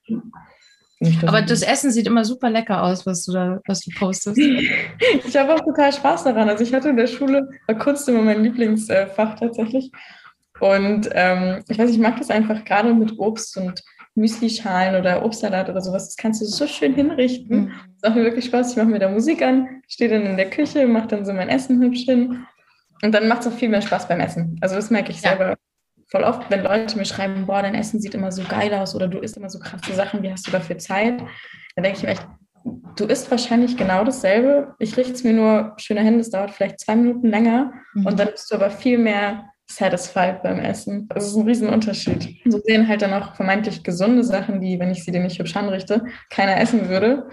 Nicht, 1.00 1.26
Aber 1.26 1.42
das 1.42 1.62
Essen 1.62 1.90
sieht 1.90 2.06
immer 2.06 2.24
super 2.24 2.48
lecker 2.50 2.82
aus, 2.82 3.04
was 3.04 3.24
du 3.24 3.32
da, 3.32 3.60
was 3.66 3.80
du 3.80 3.90
postest. 3.98 4.38
ich 5.26 5.36
habe 5.36 5.54
auch 5.54 5.60
total 5.60 5.92
Spaß 5.92 6.24
daran. 6.24 6.48
Also 6.48 6.64
ich 6.64 6.72
hatte 6.72 6.88
in 6.88 6.96
der 6.96 7.08
Schule 7.08 7.48
war 7.66 7.76
Kunst 7.76 8.08
immer 8.08 8.22
mein 8.22 8.42
Lieblingsfach 8.42 9.38
tatsächlich. 9.38 9.90
Und 10.60 11.08
ähm, 11.12 11.62
ich 11.68 11.78
weiß, 11.78 11.90
ich 11.90 11.98
mag 11.98 12.16
das 12.18 12.30
einfach 12.30 12.64
gerade 12.64 12.94
mit 12.94 13.18
Obst 13.18 13.56
und 13.56 13.82
Müslischalen 14.14 15.00
oder 15.00 15.24
Obstsalat 15.24 15.68
oder 15.68 15.80
sowas. 15.80 16.06
Das 16.06 16.16
kannst 16.16 16.40
du 16.40 16.46
so 16.46 16.66
schön 16.66 16.94
hinrichten. 16.94 17.56
Mhm. 17.56 17.72
Das 18.00 18.10
macht 18.10 18.18
mir 18.18 18.24
wirklich 18.24 18.44
Spaß. 18.44 18.70
Ich 18.70 18.76
mache 18.76 18.86
mir 18.86 19.00
da 19.00 19.08
Musik 19.08 19.42
an, 19.42 19.82
stehe 19.88 20.10
dann 20.10 20.24
in 20.24 20.36
der 20.36 20.50
Küche, 20.50 20.86
mache 20.86 21.08
dann 21.08 21.24
so 21.24 21.32
mein 21.32 21.48
Essen 21.48 21.82
hübsch 21.82 22.04
hin. 22.04 22.46
Und 23.04 23.12
dann 23.12 23.28
macht 23.28 23.42
es 23.42 23.48
auch 23.48 23.52
viel 23.52 23.68
mehr 23.68 23.82
Spaß 23.82 24.08
beim 24.08 24.20
Essen. 24.20 24.56
Also 24.62 24.76
das 24.76 24.90
merke 24.90 25.10
ich 25.10 25.20
ja. 25.20 25.30
selber 25.30 25.56
voll 26.10 26.24
oft, 26.24 26.50
wenn 26.50 26.62
Leute 26.62 26.96
mir 26.96 27.04
schreiben, 27.04 27.44
boah, 27.44 27.60
dein 27.60 27.74
Essen 27.74 28.00
sieht 28.00 28.14
immer 28.14 28.32
so 28.32 28.42
geil 28.44 28.72
aus 28.72 28.94
oder 28.94 29.08
du 29.08 29.18
isst 29.18 29.36
immer 29.36 29.50
so 29.50 29.58
krasse 29.58 29.92
Sachen, 29.94 30.22
wie 30.22 30.32
hast 30.32 30.46
du 30.46 30.50
dafür 30.50 30.78
Zeit? 30.78 31.20
Dann 31.76 31.82
denke 31.82 31.98
ich 31.98 32.02
mir 32.02 32.10
echt, 32.10 32.26
du 32.96 33.04
isst 33.04 33.30
wahrscheinlich 33.30 33.76
genau 33.76 34.04
dasselbe. 34.04 34.74
Ich 34.78 34.96
richte 34.96 35.12
es 35.12 35.24
mir 35.24 35.34
nur 35.34 35.74
schöner 35.76 36.00
hin, 36.00 36.16
das 36.16 36.30
dauert 36.30 36.50
vielleicht 36.50 36.80
zwei 36.80 36.96
Minuten 36.96 37.28
länger 37.28 37.72
mhm. 37.92 38.06
und 38.06 38.18
dann 38.18 38.30
bist 38.30 38.50
du 38.50 38.54
aber 38.54 38.70
viel 38.70 38.96
mehr 38.96 39.50
satisfied 39.66 40.42
beim 40.42 40.58
Essen. 40.60 41.08
Das 41.08 41.26
ist 41.26 41.36
ein 41.36 41.46
Riesenunterschied. 41.46 42.42
So 42.46 42.58
sehen 42.64 42.88
halt 42.88 43.02
dann 43.02 43.12
auch 43.12 43.34
vermeintlich 43.34 43.82
gesunde 43.82 44.24
Sachen, 44.24 44.60
die, 44.60 44.78
wenn 44.78 44.90
ich 44.90 45.04
sie 45.04 45.12
dir 45.12 45.20
nicht 45.20 45.38
hübsch 45.38 45.56
anrichte, 45.56 46.04
keiner 46.30 46.58
essen 46.58 46.88
würde, 46.88 47.28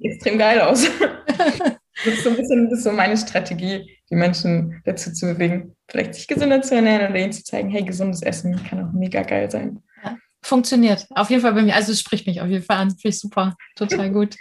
extrem 0.00 0.38
geil 0.38 0.60
aus. 0.60 0.86
Das 2.04 2.14
ist 2.14 2.24
so 2.24 2.30
ein 2.30 2.36
bisschen 2.36 2.70
das 2.70 2.78
ist 2.78 2.84
so 2.84 2.92
meine 2.92 3.16
Strategie, 3.16 3.98
die 4.10 4.14
Menschen 4.14 4.80
dazu 4.84 5.12
zu 5.12 5.26
bewegen, 5.26 5.76
vielleicht 5.88 6.14
sich 6.14 6.26
gesünder 6.26 6.62
zu 6.62 6.74
ernähren 6.74 7.10
oder 7.10 7.20
ihnen 7.20 7.32
zu 7.32 7.44
zeigen, 7.44 7.70
hey, 7.70 7.82
gesundes 7.82 8.22
Essen 8.22 8.62
kann 8.64 8.84
auch 8.84 8.92
mega 8.92 9.22
geil 9.22 9.50
sein. 9.50 9.80
Ja, 10.02 10.16
funktioniert. 10.42 11.06
Auf 11.10 11.30
jeden 11.30 11.42
Fall 11.42 11.52
bei 11.52 11.62
mir. 11.62 11.74
Also 11.74 11.92
es 11.92 12.00
spricht 12.00 12.26
mich 12.26 12.40
auf 12.40 12.48
jeden 12.48 12.64
Fall 12.64 12.78
an. 12.78 12.90
Finde 12.90 13.08
ich 13.08 13.20
super. 13.20 13.56
Total 13.76 14.10
gut. 14.10 14.36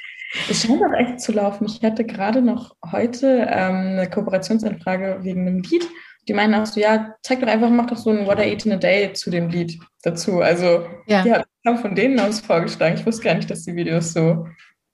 Es 0.49 0.61
scheint 0.61 0.81
auch 0.81 0.93
echt 0.93 1.19
zu 1.19 1.33
laufen. 1.33 1.67
Ich 1.67 1.81
hatte 1.83 2.05
gerade 2.05 2.41
noch 2.41 2.75
heute 2.91 3.47
ähm, 3.49 3.97
eine 3.97 4.09
Kooperationsanfrage 4.09 5.19
wegen 5.21 5.47
einem 5.47 5.61
Lied. 5.61 5.87
Die 6.27 6.33
meinen 6.33 6.55
auch 6.55 6.65
so, 6.65 6.79
ja, 6.79 7.15
zeig 7.23 7.41
doch 7.41 7.47
einfach, 7.47 7.69
mach 7.69 7.87
doch 7.87 7.97
so 7.97 8.11
ein 8.11 8.27
What 8.27 8.39
I 8.39 8.43
Eat 8.43 8.65
in 8.65 8.73
a 8.73 8.77
Day 8.77 9.11
zu 9.13 9.29
dem 9.29 9.49
Lied 9.49 9.79
dazu. 10.03 10.41
Also 10.41 10.85
ja. 11.07 11.23
die 11.23 11.33
haben 11.33 11.79
von 11.79 11.95
denen 11.95 12.19
aus 12.19 12.39
vorgeschlagen. 12.39 12.95
Ich 12.95 13.05
wusste 13.05 13.23
gar 13.23 13.33
nicht, 13.33 13.49
dass 13.49 13.63
die 13.63 13.75
Videos 13.75 14.13
so 14.13 14.47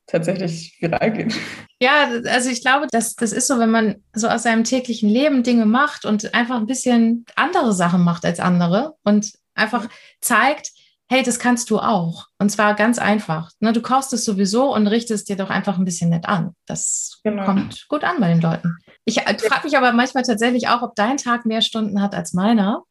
tatsächlich 0.08 0.78
viral 0.80 1.12
gehen. 1.12 1.34
Ja, 1.80 2.10
also 2.26 2.50
ich 2.50 2.62
glaube, 2.62 2.88
das, 2.92 3.16
das 3.16 3.32
ist 3.32 3.48
so, 3.48 3.60
wenn 3.60 3.70
man 3.70 4.04
so 4.14 4.28
aus 4.28 4.44
seinem 4.44 4.64
täglichen 4.64 5.10
Leben 5.10 5.44
Dinge 5.44 5.66
macht 5.66 6.06
und 6.06 6.34
einfach 6.34 6.56
ein 6.56 6.66
bisschen 6.66 7.26
andere 7.36 7.74
Sachen 7.74 8.04
macht 8.04 8.26
als 8.26 8.40
andere 8.40 8.96
und 9.04 9.34
einfach 9.54 9.88
zeigt, 10.22 10.72
hey, 11.10 11.24
das 11.24 11.40
kannst 11.40 11.70
du 11.70 11.80
auch. 11.80 12.28
Und 12.38 12.50
zwar 12.50 12.76
ganz 12.76 13.00
einfach. 13.00 13.52
Ne, 13.60 13.74
du 13.74 13.82
kaufst 13.82 14.12
es 14.14 14.26
sowieso 14.26 14.74
und 14.74 14.88
richtest 14.88 15.30
dir 15.30 15.36
doch 15.36 15.50
einfach 15.50 15.78
ein 15.78 15.86
bisschen 15.86 16.10
nett 16.10 16.28
an. 16.28 16.54
Das 16.66 17.20
genau. 17.24 17.46
kommt 17.46 17.88
gut 17.88 18.04
an 18.04 18.20
bei 18.20 18.28
den 18.30 18.42
Leuten. 18.42 18.78
Ich 19.06 19.20
äh, 19.20 19.38
frage 19.38 19.66
mich 19.66 19.78
aber 19.78 19.94
manchmal 19.94 20.24
tatsächlich 20.24 20.68
auch, 20.68 20.82
ob 20.82 20.96
dein 20.96 21.18
Tag 21.18 21.46
mehr 21.46 21.62
Stunden 21.62 22.02
hat 22.02 22.14
als 22.14 22.34
meiner. 22.34 22.84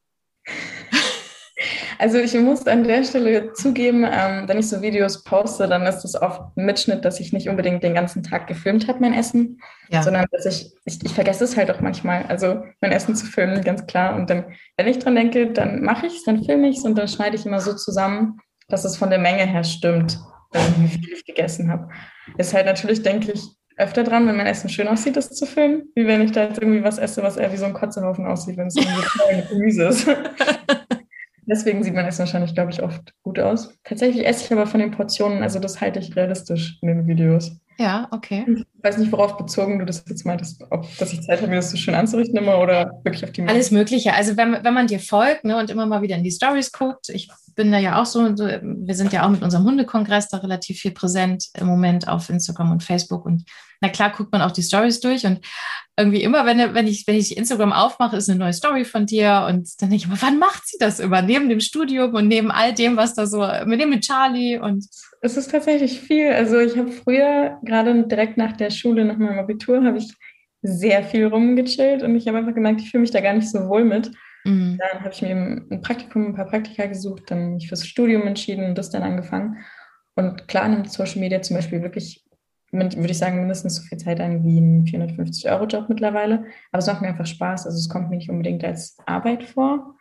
Also 1.98 2.18
ich 2.18 2.35
muss 2.35 2.66
an 2.66 2.85
der 2.85 3.05
Stelle 3.05 3.52
zugeben, 3.52 4.05
ähm, 4.05 4.48
wenn 4.48 4.59
ich 4.59 4.68
so 4.68 4.83
Videos 4.83 5.24
poste, 5.24 5.66
dann 5.66 5.83
ist 5.83 6.02
das 6.02 6.20
oft 6.20 6.40
ein 6.57 6.66
Mitschnitt, 6.66 7.05
dass 7.05 7.20
ich 7.20 7.33
nicht 7.33 7.48
unbedingt 7.48 7.83
den 7.83 7.94
ganzen 7.94 8.22
Tag 8.22 8.46
gefilmt 8.46 8.88
habe, 8.88 9.00
mein 9.00 9.14
Essen, 9.14 9.61
ja. 9.88 10.02
sondern 10.02 10.26
dass 10.31 10.46
ich, 10.46 10.72
ich, 10.85 11.05
ich 11.05 11.12
vergesse 11.12 11.44
es 11.44 11.57
halt 11.57 11.70
auch 11.70 11.81
manchmal, 11.81 12.24
also 12.29 12.62
mein 12.81 12.92
Essen 12.92 13.16
zu 13.16 13.26
filmen, 13.26 13.62
ganz 13.62 13.87
klar. 13.87 14.16
Und 14.16 14.31
dann, 14.31 14.44
wenn 14.76 14.88
ich 14.88 14.98
dran 14.98 15.14
denke, 15.14 15.52
dann 15.52 15.83
mache 15.83 16.07
ich 16.07 16.16
es, 16.16 16.24
dann 16.24 16.44
filme 16.44 16.68
ich 16.68 16.79
es 16.79 16.85
und 16.85 16.96
dann 16.96 17.09
schneide 17.09 17.37
ich 17.37 17.46
immer 17.46 17.61
so 17.61 17.74
zusammen, 17.74 18.38
dass 18.68 18.85
es 18.85 18.96
von 18.96 19.11
der 19.11 19.18
Menge 19.18 19.46
her 19.46 19.64
stimmt, 19.64 20.18
wie 20.52 20.88
viel 20.88 21.12
ich 21.12 21.24
gegessen 21.24 21.70
habe. 21.70 21.88
Ist 22.37 22.55
halt 22.55 22.66
natürlich, 22.66 23.02
denke 23.02 23.33
ich, 23.33 23.42
öfter 23.76 24.05
dran, 24.05 24.26
wenn 24.26 24.37
mein 24.37 24.46
Essen 24.46 24.70
schön 24.70 24.88
aussieht, 24.88 25.16
das 25.16 25.31
zu 25.31 25.46
filmen, 25.46 25.85
wie 25.94 26.07
wenn 26.07 26.22
ich 26.22 26.33
da 26.33 26.44
jetzt 26.44 26.61
irgendwie 26.61 26.83
was 26.83 26.98
esse, 26.98 27.22
was 27.22 27.37
eher 27.37 27.52
wie 27.52 27.59
so 27.59 27.66
ein 27.66 27.74
Kotzehaufen 27.74 28.26
aussieht, 28.26 28.57
wenn 28.57 28.68
es 28.68 28.76
irgendwie 28.76 29.42
Gemüse 29.50 29.85
ist. 29.85 30.09
Deswegen 31.47 31.83
sieht 31.83 31.95
man 31.95 32.07
es 32.07 32.19
wahrscheinlich, 32.19 32.55
glaube 32.55 32.73
ich, 32.73 32.83
oft 32.83 33.15
gut 33.23 33.39
aus. 33.39 33.73
Tatsächlich 33.85 34.27
esse 34.27 34.45
ich 34.45 34.53
aber 34.53 34.67
von 34.67 34.81
den 34.81 34.91
Portionen, 34.91 35.43
also 35.43 35.59
das 35.59 35.81
halte 35.81 36.01
ich 36.01 36.15
realistisch 36.17 36.79
in 36.83 36.89
den 36.89 37.07
Videos. 37.07 37.53
Ja, 37.79 38.09
okay. 38.11 38.45
Ich 38.49 38.65
weiß 38.83 38.99
nicht, 38.99 39.13
worauf 39.13 39.37
bezogen 39.37 39.79
du 39.79 39.85
das 39.85 40.03
jetzt 40.09 40.25
meintest, 40.25 40.65
ob 40.71 40.87
dass 40.99 41.13
ich 41.13 41.23
Zeit 41.23 41.41
habe, 41.41 41.51
mir 41.51 41.57
das 41.57 41.71
so 41.71 41.77
schön 41.77 41.95
anzurichten 41.95 42.37
immer 42.39 42.59
oder 42.59 43.01
wirklich 43.05 43.23
auf 43.23 43.33
die 43.33 43.43
Macht. 43.43 43.55
Alles 43.55 43.71
Mögliche. 43.71 44.15
Also 44.15 44.37
wenn, 44.37 44.65
wenn 44.65 44.75
man 44.75 44.87
dir 44.87 44.99
folgt 44.99 45.45
ne, 45.45 45.59
und 45.59 45.71
immer 45.71 45.87
mal 45.87 46.03
wieder 46.03 46.17
in 46.17 46.25
die 46.25 46.31
Stories 46.31 46.73
guckt, 46.73 47.11
ich 47.11 47.29
bin 47.57 47.73
da 47.73 47.79
ja 47.79 48.01
auch 48.01 48.07
so, 48.07 48.21
wir 48.21 48.95
sind 48.95 49.12
ja 49.12 49.27
auch 49.27 49.31
mit 49.31 49.42
unserem 49.42 49.64
Hundekongress 49.64 50.29
da 50.29 50.38
relativ 50.38 50.79
viel 50.79 50.92
präsent 50.92 51.47
im 51.59 51.66
Moment 51.66 52.07
auf 52.07 52.31
Instagram 52.31 52.71
und 52.71 52.85
Facebook 52.85 53.27
und 53.27 53.45
na 53.81 53.88
klar 53.88 54.11
guckt 54.11 54.33
man 54.33 54.42
auch 54.42 54.53
die 54.53 54.62
Stories 54.62 55.01
durch 55.01 55.27
und 55.27 55.40
irgendwie 55.99 56.23
immer, 56.23 56.47
wenn, 56.47 56.75
wenn, 56.75 56.87
ich, 56.87 57.07
wenn 57.07 57.16
ich 57.16 57.37
Instagram 57.37 57.73
aufmache, 57.73 58.16
ist 58.16 58.29
eine 58.29 58.38
neue 58.38 58.53
Story 58.53 58.85
von 58.85 59.07
dir 59.07 59.47
und 59.49 59.69
dann 59.81 59.90
denke 59.90 59.97
ich 59.97 60.05
immer, 60.05 60.21
wann 60.21 60.38
macht 60.38 60.66
sie 60.66 60.77
das 60.79 61.01
immer? 61.01 61.23
Neben 61.23 61.49
dem 61.49 61.61
Studium 61.61 62.14
und 62.14 62.29
neben 62.29 62.51
all 62.51 62.75
dem, 62.75 62.97
was 62.97 63.14
da 63.14 63.27
so, 63.27 63.47
mit 63.64 63.81
dem 63.81 63.90
mit 63.90 64.05
Charlie 64.05 64.59
und. 64.59 64.87
Es 65.23 65.37
ist 65.37 65.51
tatsächlich 65.51 66.01
viel. 66.01 66.33
Also 66.33 66.59
ich 66.59 66.77
habe 66.77 66.92
früher, 66.92 67.59
gerade 67.62 68.07
direkt 68.07 68.37
nach 68.37 68.57
der 68.57 68.71
Schule, 68.71 69.05
nach 69.05 69.16
meinem 69.16 69.38
Abitur, 69.38 69.83
habe 69.85 69.99
ich 69.99 70.12
sehr 70.62 71.03
viel 71.03 71.27
rumgechillt 71.27 72.03
und 72.03 72.14
ich 72.16 72.29
habe 72.29 72.38
einfach 72.38 72.55
gemerkt, 72.55 72.81
ich 72.81 72.90
fühle 72.90 73.03
mich 73.03 73.11
da 73.11 73.21
gar 73.21 73.35
nicht 73.35 73.51
so 73.51 73.69
wohl 73.69 73.85
mit. 73.85 74.11
Mhm. 74.47 74.79
Dann 74.79 75.01
habe 75.01 75.13
ich 75.13 75.23
mir 75.23 75.31
ein 75.31 75.81
Praktikum, 75.83 76.27
ein 76.27 76.35
paar 76.35 76.47
Praktika 76.47 76.87
gesucht, 76.87 77.25
dann 77.31 77.55
mich 77.55 77.69
fürs 77.69 77.87
Studium 77.87 78.27
entschieden 78.27 78.65
und 78.65 78.79
das 78.79 78.91
dann 78.91 79.03
angefangen. 79.03 79.59
Und 80.15 80.49
klar 80.49 80.69
nimmt 80.69 80.91
Social 80.91 81.21
Media 81.21 81.43
zum 81.43 81.57
Beispiel 81.57 81.83
wirklich 81.83 82.27
würde 82.73 83.11
ich 83.11 83.19
sagen, 83.19 83.39
mindestens 83.39 83.77
so 83.77 83.83
viel 83.83 83.99
Zeit 83.99 84.21
ein 84.21 84.45
wie 84.45 84.59
ein 84.59 84.85
450-Euro-Job 84.85 85.89
mittlerweile. 85.89 86.45
Aber 86.73 86.81
es 86.81 86.87
macht 86.87 87.01
mir 87.01 87.09
einfach 87.09 87.27
Spaß. 87.27 87.67
Also 87.67 87.79
es 87.79 87.89
kommt 87.89 88.11
mir 88.11 88.17
nicht 88.17 88.31
unbedingt 88.31 88.65
als 88.65 88.97
Arbeit 89.07 89.45
vor. 89.45 89.95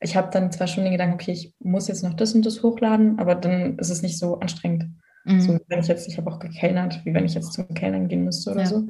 Ich 0.00 0.16
habe 0.16 0.30
dann 0.30 0.50
zwar 0.50 0.66
schon 0.66 0.84
den 0.84 0.92
Gedanken, 0.92 1.14
okay, 1.14 1.32
ich 1.32 1.54
muss 1.60 1.88
jetzt 1.88 2.02
noch 2.02 2.14
das 2.14 2.34
und 2.34 2.44
das 2.44 2.62
hochladen, 2.62 3.18
aber 3.18 3.34
dann 3.34 3.78
ist 3.78 3.90
es 3.90 4.02
nicht 4.02 4.18
so 4.18 4.40
anstrengend. 4.40 4.90
Mhm. 5.24 5.40
So, 5.40 5.58
wenn 5.68 5.80
ich 5.80 5.88
jetzt, 5.88 6.08
ich 6.08 6.16
habe 6.16 6.30
auch 6.30 6.38
gekellnert, 6.38 7.04
wie 7.04 7.14
wenn 7.14 7.26
ich 7.26 7.34
jetzt 7.34 7.52
zum 7.52 7.68
Kellnern 7.74 8.08
gehen 8.08 8.24
müsste 8.24 8.50
oder 8.50 8.62
ja. 8.62 8.66
so. 8.66 8.86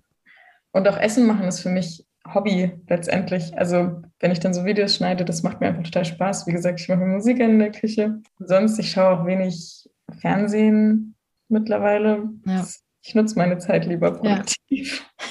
Und 0.72 0.88
auch 0.88 0.98
Essen 0.98 1.26
machen 1.26 1.46
ist 1.46 1.60
für 1.60 1.68
mich 1.68 2.06
Hobby 2.26 2.72
letztendlich. 2.88 3.56
Also 3.56 4.02
wenn 4.20 4.30
ich 4.30 4.40
dann 4.40 4.54
so 4.54 4.64
Videos 4.64 4.96
schneide, 4.96 5.24
das 5.24 5.42
macht 5.42 5.60
mir 5.60 5.68
einfach 5.68 5.82
total 5.82 6.04
Spaß. 6.04 6.46
Wie 6.46 6.52
gesagt, 6.52 6.80
ich 6.80 6.88
mache 6.88 7.00
Musik 7.00 7.40
in 7.40 7.58
der 7.58 7.72
Küche. 7.72 8.20
Sonst, 8.38 8.78
ich 8.78 8.90
schaue 8.90 9.18
auch 9.18 9.26
wenig 9.26 9.88
Fernsehen 10.20 11.14
mittlerweile. 11.48 12.30
Ja. 12.46 12.66
Ich 13.02 13.14
nutze 13.14 13.38
meine 13.38 13.58
Zeit 13.58 13.86
lieber 13.86 14.12
produktiv. 14.12 15.00
Ja. 15.00 15.26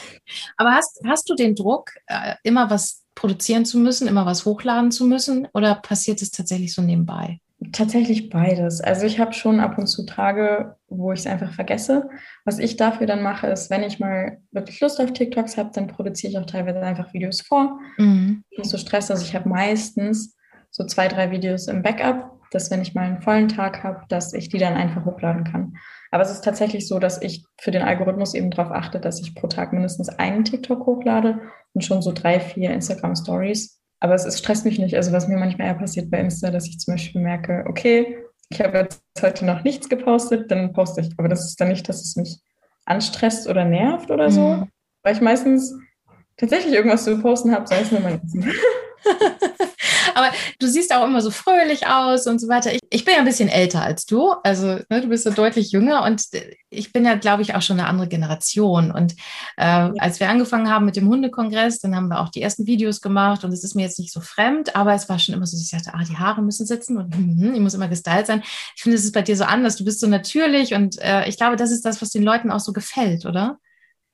Aber 0.57 0.71
hast, 0.71 0.99
hast 1.05 1.29
du 1.29 1.35
den 1.35 1.55
Druck, 1.55 1.91
äh, 2.07 2.35
immer 2.43 2.69
was 2.69 3.03
produzieren 3.15 3.65
zu 3.65 3.77
müssen, 3.79 4.07
immer 4.07 4.25
was 4.25 4.45
hochladen 4.45 4.91
zu 4.91 5.05
müssen 5.05 5.47
oder 5.53 5.75
passiert 5.75 6.21
es 6.21 6.31
tatsächlich 6.31 6.73
so 6.73 6.81
nebenbei? 6.81 7.39
Tatsächlich 7.73 8.29
beides. 8.29 8.79
Also 8.79 9.05
ich 9.05 9.19
habe 9.19 9.33
schon 9.33 9.59
ab 9.59 9.77
und 9.77 9.87
zu 9.87 10.05
Tage, 10.05 10.77
wo 10.87 11.11
ich 11.11 11.19
es 11.19 11.27
einfach 11.27 11.53
vergesse. 11.53 12.09
Was 12.45 12.57
ich 12.57 12.77
dafür 12.77 13.05
dann 13.05 13.21
mache, 13.21 13.47
ist, 13.47 13.69
wenn 13.69 13.83
ich 13.83 13.99
mal 13.99 14.37
wirklich 14.51 14.79
Lust 14.79 15.01
auf 15.01 15.11
TikToks 15.11 15.57
habe, 15.57 15.71
dann 15.73 15.87
produziere 15.87 16.31
ich 16.31 16.37
auch 16.37 16.45
teilweise 16.45 16.79
einfach 16.79 17.13
Videos 17.13 17.41
vor. 17.41 17.77
Mhm. 17.97 18.43
Nicht 18.57 18.69
so 18.69 18.77
Stress. 18.77 19.11
Also 19.11 19.23
ich 19.23 19.35
habe 19.35 19.49
meistens 19.49 20.37
so 20.71 20.85
zwei, 20.85 21.09
drei 21.09 21.31
Videos 21.31 21.67
im 21.67 21.81
Backup, 21.81 22.31
dass 22.51 22.71
wenn 22.71 22.81
ich 22.81 22.95
mal 22.95 23.05
einen 23.05 23.21
vollen 23.21 23.49
Tag 23.49 23.83
habe, 23.83 24.03
dass 24.07 24.33
ich 24.33 24.47
die 24.47 24.57
dann 24.57 24.75
einfach 24.75 25.03
hochladen 25.03 25.43
kann. 25.43 25.73
Aber 26.11 26.23
es 26.23 26.31
ist 26.31 26.45
tatsächlich 26.45 26.87
so, 26.87 26.97
dass 26.97 27.21
ich 27.21 27.45
für 27.59 27.71
den 27.71 27.81
Algorithmus 27.81 28.35
eben 28.35 28.51
darauf 28.51 28.71
achte, 28.71 29.01
dass 29.01 29.19
ich 29.19 29.35
pro 29.35 29.47
Tag 29.47 29.73
mindestens 29.73 30.07
einen 30.07 30.45
TikTok 30.45 30.85
hochlade 30.85 31.41
und 31.73 31.83
schon 31.83 32.01
so 32.01 32.13
drei, 32.13 32.39
vier 32.39 32.71
Instagram 32.71 33.15
Stories. 33.15 33.78
Aber 33.99 34.13
es, 34.13 34.25
es 34.25 34.39
stresst 34.39 34.65
mich 34.65 34.79
nicht. 34.79 34.95
Also 34.95 35.11
was 35.11 35.27
mir 35.27 35.37
manchmal 35.37 35.67
eher 35.67 35.73
passiert 35.75 36.09
bei 36.09 36.19
Insta, 36.19 36.51
dass 36.51 36.67
ich 36.67 36.79
zum 36.79 36.93
Beispiel 36.93 37.21
merke, 37.21 37.65
okay, 37.67 38.17
ich 38.49 38.61
habe 38.61 38.77
jetzt 38.79 39.03
heute 39.21 39.45
noch 39.45 39.63
nichts 39.63 39.89
gepostet, 39.89 40.49
dann 40.49 40.73
poste 40.73 41.01
ich. 41.01 41.09
Aber 41.17 41.27
das 41.27 41.45
ist 41.45 41.59
dann 41.59 41.67
nicht, 41.67 41.87
dass 41.87 42.01
es 42.01 42.15
mich 42.15 42.39
anstresst 42.85 43.47
oder 43.47 43.65
nervt 43.65 44.09
oder 44.09 44.31
so. 44.31 44.41
Mhm. 44.41 44.69
Weil 45.03 45.15
ich 45.15 45.21
meistens 45.21 45.75
tatsächlich 46.37 46.73
irgendwas 46.73 47.03
zu 47.03 47.21
posten 47.21 47.53
habe, 47.53 47.67
sei 47.67 47.81
es 47.81 47.91
nur 47.91 48.01
mein 48.01 48.21
Essen. 48.23 48.49
Aber 50.15 50.31
du 50.59 50.67
siehst 50.67 50.93
auch 50.93 51.05
immer 51.05 51.21
so 51.21 51.31
fröhlich 51.31 51.87
aus 51.87 52.27
und 52.27 52.39
so 52.39 52.47
weiter. 52.47 52.73
Ich, 52.73 52.79
ich 52.89 53.05
bin 53.05 53.13
ja 53.13 53.19
ein 53.19 53.25
bisschen 53.25 53.49
älter 53.49 53.81
als 53.81 54.05
du. 54.05 54.31
Also 54.43 54.79
ne, 54.89 55.01
du 55.01 55.07
bist 55.07 55.23
so 55.23 55.31
deutlich 55.31 55.71
jünger 55.71 56.03
und 56.03 56.23
ich 56.69 56.91
bin 56.91 57.05
ja, 57.05 57.15
glaube 57.15 57.41
ich, 57.41 57.55
auch 57.55 57.61
schon 57.61 57.79
eine 57.79 57.87
andere 57.87 58.07
Generation. 58.07 58.91
Und 58.91 59.13
äh, 59.57 59.65
ja. 59.65 59.93
als 59.97 60.19
wir 60.19 60.29
angefangen 60.29 60.69
haben 60.69 60.85
mit 60.85 60.95
dem 60.95 61.07
Hundekongress, 61.07 61.79
dann 61.79 61.95
haben 61.95 62.07
wir 62.07 62.19
auch 62.19 62.29
die 62.29 62.41
ersten 62.41 62.67
Videos 62.67 63.01
gemacht 63.01 63.43
und 63.43 63.51
es 63.51 63.63
ist 63.63 63.75
mir 63.75 63.83
jetzt 63.83 63.99
nicht 63.99 64.11
so 64.11 64.21
fremd, 64.21 64.75
aber 64.75 64.93
es 64.93 65.09
war 65.09 65.19
schon 65.19 65.35
immer 65.35 65.45
so, 65.45 65.57
ich 65.57 65.71
dachte, 65.71 65.93
ah, 65.93 66.03
die 66.03 66.17
Haare 66.17 66.41
müssen 66.41 66.65
sitzen 66.65 66.97
und 66.97 67.15
hm, 67.15 67.53
ich 67.53 67.61
muss 67.61 67.73
immer 67.73 67.87
gestylt 67.87 68.27
sein. 68.27 68.41
Ich 68.75 68.83
finde, 68.83 68.97
es 68.97 69.05
ist 69.05 69.13
bei 69.13 69.21
dir 69.21 69.35
so 69.35 69.45
anders. 69.45 69.77
Du 69.77 69.85
bist 69.85 69.99
so 69.99 70.07
natürlich 70.07 70.73
und 70.73 71.01
äh, 71.01 71.27
ich 71.27 71.37
glaube, 71.37 71.55
das 71.55 71.71
ist 71.71 71.85
das, 71.85 72.01
was 72.01 72.09
den 72.09 72.23
Leuten 72.23 72.51
auch 72.51 72.59
so 72.59 72.73
gefällt, 72.73 73.25
oder? 73.25 73.57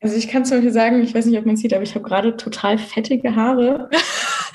Also 0.01 0.17
ich 0.17 0.27
kann 0.27 0.45
zum 0.45 0.57
Beispiel 0.57 0.73
sagen, 0.73 1.01
ich 1.01 1.15
weiß 1.15 1.25
nicht, 1.25 1.39
ob 1.39 1.45
man 1.45 1.57
sieht, 1.57 1.73
aber 1.73 1.83
ich 1.83 1.95
habe 1.95 2.05
gerade 2.05 2.37
total 2.37 2.77
fettige 2.77 3.35
Haare. 3.35 3.89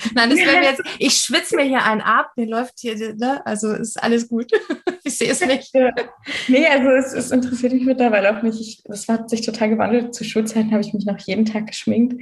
Nein, 0.15 0.29
das 0.29 0.39
wäre 0.39 0.63
jetzt, 0.63 0.81
ich 0.99 1.13
schwitze 1.13 1.55
mir 1.55 1.63
hier 1.63 1.83
einen 1.83 2.01
ab, 2.01 2.31
mir 2.35 2.47
läuft 2.47 2.79
hier, 2.79 2.95
ne? 3.15 3.45
also 3.45 3.73
ist 3.73 4.01
alles 4.01 4.27
gut. 4.27 4.51
ich 5.03 5.17
sehe 5.17 5.31
es 5.31 5.45
nicht. 5.45 5.73
Ja. 5.73 5.91
Nee, 6.47 6.67
also 6.67 6.89
es, 6.89 7.13
es, 7.13 7.31
interessiert 7.31 7.73
mich 7.73 7.85
mittlerweile 7.85 8.35
auch 8.35 8.41
nicht. 8.41 8.59
Ich, 8.59 8.83
das 8.85 9.07
hat 9.07 9.29
sich 9.29 9.41
total 9.41 9.69
gewandelt. 9.69 10.13
Zu 10.13 10.23
Schulzeiten 10.23 10.71
habe 10.71 10.81
ich 10.81 10.93
mich 10.93 11.05
noch 11.05 11.19
jeden 11.19 11.45
Tag 11.45 11.67
geschminkt. 11.67 12.21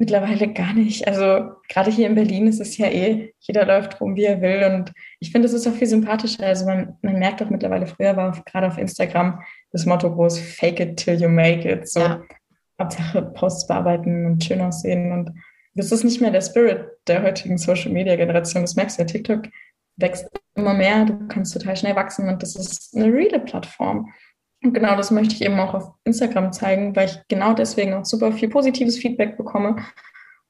Mittlerweile 0.00 0.52
gar 0.52 0.74
nicht. 0.74 1.08
Also 1.08 1.50
gerade 1.68 1.90
hier 1.90 2.06
in 2.06 2.14
Berlin 2.14 2.46
ist 2.46 2.60
es 2.60 2.76
ja 2.78 2.86
eh, 2.86 3.34
jeder 3.40 3.66
läuft 3.66 4.00
rum, 4.00 4.14
wie 4.14 4.24
er 4.24 4.40
will. 4.40 4.62
Und 4.72 4.92
ich 5.18 5.32
finde, 5.32 5.46
es 5.46 5.54
ist 5.54 5.66
auch 5.66 5.74
viel 5.74 5.88
sympathischer. 5.88 6.46
Also 6.46 6.66
man, 6.66 6.96
man 7.02 7.18
merkt 7.18 7.42
auch 7.42 7.50
mittlerweile, 7.50 7.86
früher 7.86 8.16
war 8.16 8.30
gerade 8.46 8.68
auf 8.68 8.78
Instagram 8.78 9.42
das 9.72 9.86
Motto 9.86 10.14
groß, 10.14 10.38
fake 10.38 10.80
it 10.80 10.96
till 10.98 11.20
you 11.20 11.28
make 11.28 11.68
it. 11.68 11.88
So. 11.88 12.00
Ja. 12.00 12.22
Hauptsache 12.80 13.22
Posts 13.22 13.66
bearbeiten 13.66 14.26
und 14.26 14.44
schön 14.44 14.60
aussehen. 14.60 15.10
Und 15.10 15.32
das 15.78 15.92
ist 15.92 16.04
nicht 16.04 16.20
mehr 16.20 16.30
der 16.30 16.40
Spirit 16.40 16.86
der 17.06 17.22
heutigen 17.22 17.56
Social 17.56 17.92
Media 17.92 18.16
Generation. 18.16 18.62
Das 18.62 18.74
merkst 18.74 18.98
du 18.98 19.02
ja, 19.02 19.06
TikTok 19.06 19.48
wächst 19.96 20.28
immer 20.54 20.74
mehr, 20.74 21.04
du 21.04 21.28
kannst 21.28 21.52
total 21.52 21.76
schnell 21.76 21.96
wachsen 21.96 22.28
und 22.28 22.42
das 22.42 22.56
ist 22.56 22.94
eine 22.96 23.12
reale 23.12 23.40
Plattform. 23.40 24.12
Und 24.62 24.74
genau 24.74 24.96
das 24.96 25.10
möchte 25.10 25.34
ich 25.34 25.42
eben 25.42 25.58
auch 25.60 25.74
auf 25.74 25.92
Instagram 26.04 26.52
zeigen, 26.52 26.96
weil 26.96 27.06
ich 27.06 27.18
genau 27.28 27.52
deswegen 27.52 27.94
auch 27.94 28.04
super 28.04 28.32
viel 28.32 28.48
positives 28.48 28.98
Feedback 28.98 29.36
bekomme, 29.36 29.76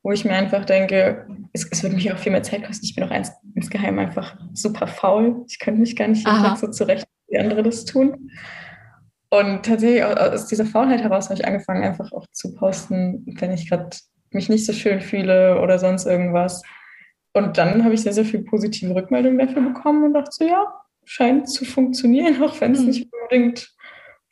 wo 0.03 0.13
ich 0.13 0.25
mir 0.25 0.33
einfach 0.33 0.65
denke, 0.65 1.27
es, 1.53 1.69
es 1.71 1.83
würde 1.83 1.97
mich 1.97 2.11
auch 2.11 2.19
viel 2.19 2.33
mehr 2.33 2.43
Zeit 2.43 2.65
kosten. 2.65 2.87
Ich 2.87 2.95
bin 2.95 3.05
auch 3.05 3.11
eins, 3.11 3.31
insgeheim 3.55 3.99
einfach 3.99 4.39
super 4.55 4.87
faul. 4.87 5.45
Ich 5.47 5.59
könnte 5.59 5.81
mich 5.81 5.95
gar 5.95 6.09
nicht 6.09 6.27
jeden 6.27 6.43
Tag 6.43 6.57
so 6.57 6.69
zurecht, 6.69 7.07
wie 7.29 7.39
andere 7.39 7.63
das 7.63 7.85
tun. 7.85 8.31
Und 9.31 9.67
tatsächlich 9.67 10.03
aus 10.05 10.47
dieser 10.47 10.65
Faulheit 10.65 11.03
heraus 11.03 11.27
habe 11.29 11.39
ich 11.39 11.47
angefangen, 11.47 11.85
einfach 11.85 12.13
auch 12.13 12.27
zu 12.33 12.55
posten, 12.55 13.27
wenn 13.39 13.53
ich 13.53 13.69
gerade 13.69 13.91
mich 14.35 14.49
nicht 14.49 14.67
so 14.67 14.73
schön 14.73 15.01
fühle 15.01 15.61
oder 15.61 15.79
sonst 15.79 16.07
irgendwas. 16.07 16.63
Und 17.33 17.59
dann 17.59 17.85
habe 17.85 17.95
ich 17.95 18.03
sehr, 18.03 18.13
sehr 18.13 18.25
viel 18.25 18.43
positive 18.43 18.95
Rückmeldungen 18.95 19.39
dafür 19.39 19.63
bekommen 19.63 20.05
und 20.05 20.15
dachte 20.15 20.31
so, 20.33 20.45
ja, 20.45 20.67
scheint 21.05 21.49
zu 21.49 21.65
funktionieren, 21.65 22.43
auch 22.43 22.61
wenn 22.61 22.73
es 22.73 22.81
mhm. 22.81 22.87
nicht 22.87 23.09
unbedingt 23.13 23.73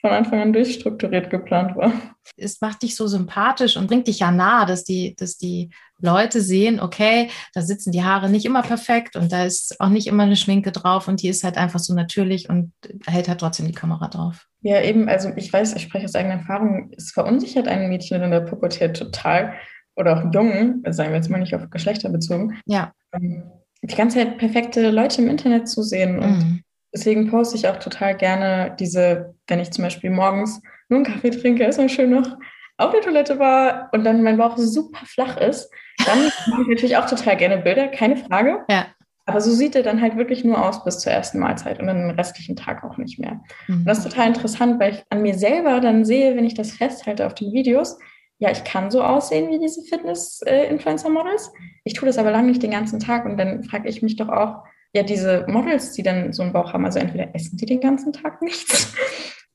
von 0.00 0.10
Anfang 0.10 0.40
an 0.40 0.52
durchstrukturiert 0.52 1.30
geplant 1.30 1.74
war. 1.74 1.92
Es 2.36 2.60
macht 2.60 2.82
dich 2.82 2.94
so 2.94 3.06
sympathisch 3.06 3.76
und 3.76 3.86
bringt 3.86 4.06
dich 4.06 4.20
ja 4.20 4.30
nah, 4.30 4.66
dass 4.66 4.84
die, 4.84 5.16
dass 5.16 5.36
die 5.36 5.70
Leute 5.98 6.42
sehen, 6.42 6.80
okay, 6.80 7.30
da 7.54 7.62
sitzen 7.62 7.92
die 7.92 8.04
Haare 8.04 8.28
nicht 8.28 8.44
immer 8.44 8.62
perfekt 8.62 9.16
und 9.16 9.32
da 9.32 9.44
ist 9.44 9.80
auch 9.80 9.88
nicht 9.88 10.06
immer 10.06 10.24
eine 10.24 10.36
Schminke 10.36 10.70
drauf 10.70 11.08
und 11.08 11.22
die 11.22 11.28
ist 11.28 11.44
halt 11.44 11.56
einfach 11.56 11.80
so 11.80 11.94
natürlich 11.94 12.48
und 12.50 12.72
hält 13.06 13.28
halt 13.28 13.40
trotzdem 13.40 13.66
die 13.66 13.72
Kamera 13.72 14.08
drauf. 14.08 14.46
Ja, 14.60 14.82
eben, 14.82 15.08
also 15.08 15.30
ich 15.34 15.52
weiß, 15.52 15.74
ich 15.74 15.82
spreche 15.82 16.04
aus 16.04 16.14
eigener 16.14 16.34
Erfahrung, 16.34 16.92
es 16.96 17.10
verunsichert 17.10 17.66
ein 17.66 17.88
Mädchen 17.88 18.22
in 18.22 18.30
der 18.30 18.40
Pubertät 18.40 18.96
total 18.96 19.54
oder 19.96 20.16
auch 20.16 20.32
Jungen, 20.32 20.82
sagen 20.90 21.10
wir 21.10 21.16
jetzt 21.16 21.30
mal 21.30 21.38
nicht 21.38 21.54
auf 21.54 21.68
Geschlechter 21.70 22.10
bezogen. 22.10 22.58
Ja. 22.66 22.92
Ähm, 23.12 23.44
die 23.82 23.94
ganze 23.94 24.18
Zeit 24.18 24.38
perfekte 24.38 24.90
Leute 24.90 25.22
im 25.22 25.28
Internet 25.28 25.68
zu 25.68 25.82
sehen 25.82 26.18
und 26.18 26.38
mhm. 26.38 26.60
Deswegen 26.96 27.28
poste 27.30 27.56
ich 27.56 27.68
auch 27.68 27.76
total 27.76 28.16
gerne 28.16 28.74
diese, 28.80 29.34
wenn 29.48 29.60
ich 29.60 29.70
zum 29.70 29.84
Beispiel 29.84 30.08
morgens 30.08 30.62
nur 30.88 31.00
einen 31.00 31.06
Kaffee 31.06 31.28
trinke, 31.28 31.62
erstmal 31.62 31.90
schön 31.90 32.10
noch 32.10 32.38
auf 32.78 32.92
der 32.92 33.02
Toilette 33.02 33.38
war 33.38 33.90
und 33.92 34.04
dann 34.04 34.22
mein 34.22 34.38
Bauch 34.38 34.56
super 34.56 35.04
flach 35.04 35.36
ist, 35.36 35.70
dann 36.06 36.18
mache 36.48 36.62
ich 36.62 36.68
natürlich 36.68 36.96
auch 36.96 37.06
total 37.06 37.36
gerne 37.36 37.58
Bilder, 37.58 37.88
keine 37.88 38.16
Frage. 38.16 38.64
Ja. 38.70 38.86
Aber 39.26 39.42
so 39.42 39.50
sieht 39.50 39.74
er 39.76 39.82
dann 39.82 40.00
halt 40.00 40.16
wirklich 40.16 40.42
nur 40.42 40.64
aus 40.64 40.84
bis 40.84 41.00
zur 41.00 41.12
ersten 41.12 41.38
Mahlzeit 41.38 41.80
und 41.80 41.86
dann 41.86 41.98
den 41.98 42.10
restlichen 42.10 42.56
Tag 42.56 42.82
auch 42.82 42.96
nicht 42.96 43.18
mehr. 43.18 43.40
Mhm. 43.66 43.80
Und 43.80 43.84
das 43.84 43.98
ist 43.98 44.04
total 44.04 44.28
interessant, 44.28 44.80
weil 44.80 44.94
ich 44.94 45.04
an 45.10 45.20
mir 45.20 45.34
selber 45.34 45.80
dann 45.80 46.06
sehe, 46.06 46.34
wenn 46.34 46.46
ich 46.46 46.54
das 46.54 46.72
festhalte 46.72 47.26
auf 47.26 47.34
den 47.34 47.52
Videos, 47.52 47.98
ja, 48.38 48.50
ich 48.50 48.64
kann 48.64 48.90
so 48.90 49.02
aussehen 49.02 49.50
wie 49.50 49.58
diese 49.58 49.82
Fitness-Influencer-Models. 49.82 51.52
Ich 51.84 51.94
tue 51.94 52.06
das 52.06 52.18
aber 52.18 52.30
lange 52.30 52.48
nicht 52.48 52.62
den 52.62 52.70
ganzen 52.70 53.00
Tag 53.00 53.24
und 53.24 53.38
dann 53.38 53.64
frage 53.64 53.88
ich 53.88 54.02
mich 54.02 54.16
doch 54.16 54.28
auch, 54.28 54.64
ja, 54.92 55.02
diese 55.02 55.46
Models, 55.48 55.92
die 55.92 56.02
dann 56.02 56.32
so 56.32 56.42
einen 56.42 56.52
Bauch 56.52 56.72
haben, 56.72 56.84
also 56.84 56.98
entweder 56.98 57.34
essen 57.34 57.56
die 57.56 57.66
den 57.66 57.80
ganzen 57.80 58.12
Tag 58.12 58.42
nichts 58.42 58.94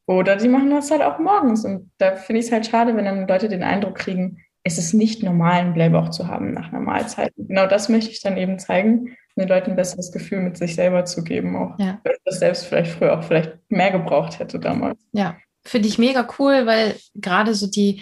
oder 0.06 0.36
die 0.36 0.48
machen 0.48 0.70
das 0.72 0.92
halt 0.92 1.02
auch 1.02 1.20
morgens. 1.20 1.64
Und 1.64 1.92
da 1.98 2.16
finde 2.16 2.40
ich 2.40 2.48
es 2.48 2.52
halt 2.52 2.66
schade, 2.66 2.96
wenn 2.96 3.06
dann 3.06 3.28
Leute 3.28 3.50
den 3.50 3.64
Eindruck 3.64 3.96
kriegen, 3.96 4.44
es 4.64 4.78
ist 4.78 4.94
nicht 4.94 5.24
normal, 5.24 5.62
einen 5.62 5.74
Blähbauch 5.74 6.10
zu 6.10 6.28
haben 6.28 6.54
nach 6.54 6.70
einer 6.70 6.82
Mahlzeit. 6.82 7.32
Und 7.38 7.48
genau 7.48 7.66
das 7.66 7.90
möchte 7.90 8.12
ich 8.12 8.22
dann 8.22 8.38
eben 8.38 8.60
zeigen, 8.60 9.16
den 9.38 9.48
Leuten 9.48 9.72
ein 9.72 9.76
besseres 9.76 10.12
Gefühl 10.12 10.42
mit 10.42 10.58
sich 10.58 10.76
selber 10.76 11.06
zu 11.06 11.24
geben, 11.24 11.56
auch 11.56 11.80
ja. 11.80 12.00
wenn 12.04 12.14
ich 12.14 12.22
das 12.26 12.40
selbst 12.40 12.66
vielleicht 12.66 12.92
früher 12.92 13.18
auch 13.18 13.24
vielleicht 13.24 13.58
mehr 13.70 13.92
gebraucht 13.92 14.40
hätte 14.40 14.60
damals. 14.60 15.00
Ja, 15.14 15.38
finde 15.64 15.88
ich 15.88 15.98
mega 15.98 16.28
cool, 16.38 16.66
weil 16.66 16.96
gerade 17.16 17.56
so 17.56 17.68
die 17.68 18.02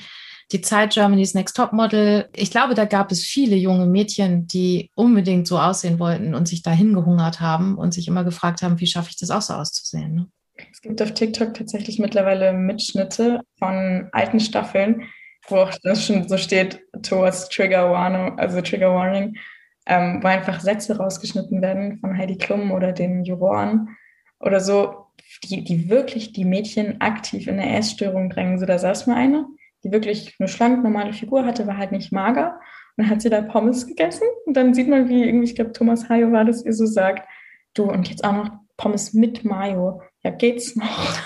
die 0.51 0.62
Zeit 0.62 0.93
Germany's 0.93 1.33
Next 1.33 1.55
Top 1.55 1.73
Model. 1.73 2.27
Ich 2.35 2.51
glaube, 2.51 2.73
da 2.73 2.85
gab 2.85 3.12
es 3.12 3.23
viele 3.23 3.55
junge 3.55 3.85
Mädchen, 3.85 4.47
die 4.47 4.89
unbedingt 4.95 5.47
so 5.47 5.59
aussehen 5.59 5.99
wollten 5.99 6.33
und 6.33 6.47
sich 6.47 6.63
dahin 6.63 6.93
gehungert 6.93 7.39
haben 7.39 7.77
und 7.77 7.93
sich 7.93 8.07
immer 8.07 8.23
gefragt 8.23 8.62
haben, 8.62 8.79
wie 8.79 8.88
schaffe 8.88 9.09
ich 9.12 9.17
das 9.17 9.29
auch 9.29 9.41
so 9.41 9.53
auszusehen. 9.53 10.15
Ne? 10.15 10.27
Es 10.71 10.81
gibt 10.81 11.01
auf 11.01 11.13
TikTok 11.13 11.53
tatsächlich 11.53 11.99
mittlerweile 11.99 12.53
Mitschnitte 12.53 13.41
von 13.59 14.09
alten 14.12 14.39
Staffeln, 14.39 15.03
wo 15.47 15.57
auch 15.57 15.71
das 15.83 16.05
schon 16.05 16.27
so 16.27 16.38
steht, 16.38 16.81
towards 17.03 17.49
Trigger 17.49 17.91
Warning, 17.91 18.38
also 18.39 18.62
Trigger 18.62 18.93
Warning, 18.93 19.38
ähm, 19.85 20.19
wo 20.21 20.27
einfach 20.27 20.59
Sätze 20.59 20.97
rausgeschnitten 20.97 21.62
werden 21.62 21.99
von 21.99 22.17
Heidi 22.17 22.38
Klum 22.38 22.71
oder 22.71 22.91
den 22.91 23.23
Juroren 23.23 23.95
oder 24.39 24.59
so, 24.59 25.05
die, 25.43 25.63
die 25.63 25.89
wirklich 25.89 26.33
die 26.33 26.45
Mädchen 26.45 27.01
aktiv 27.01 27.47
in 27.47 27.59
eine 27.59 27.77
Essstörung 27.77 28.29
drängen. 28.29 28.59
So, 28.59 28.65
da 28.65 28.79
saß 28.79 29.07
mal 29.07 29.15
eine, 29.15 29.45
die 29.83 29.91
wirklich 29.91 30.35
eine 30.39 30.47
schlank 30.47 30.83
normale 30.83 31.13
Figur 31.13 31.45
hatte, 31.45 31.67
war 31.67 31.77
halt 31.77 31.91
nicht 31.91 32.11
mager. 32.11 32.59
Und 32.97 33.03
dann 33.03 33.09
hat 33.09 33.21
sie 33.21 33.29
da 33.29 33.41
Pommes 33.41 33.87
gegessen. 33.87 34.27
Und 34.45 34.55
dann 34.55 34.73
sieht 34.73 34.87
man, 34.87 35.09
wie 35.09 35.23
irgendwie, 35.23 35.45
ich 35.45 35.55
glaube, 35.55 35.71
Thomas 35.71 36.09
Hayo 36.09 36.31
war 36.31 36.45
das, 36.45 36.65
ihr 36.65 36.73
so 36.73 36.85
sagt, 36.85 37.27
du, 37.73 37.83
und 37.83 38.09
jetzt 38.09 38.23
auch 38.23 38.33
noch 38.33 38.49
Pommes 38.77 39.13
mit 39.13 39.43
Mayo. 39.45 40.01
Ja, 40.23 40.31
geht's 40.31 40.75
noch? 40.75 41.19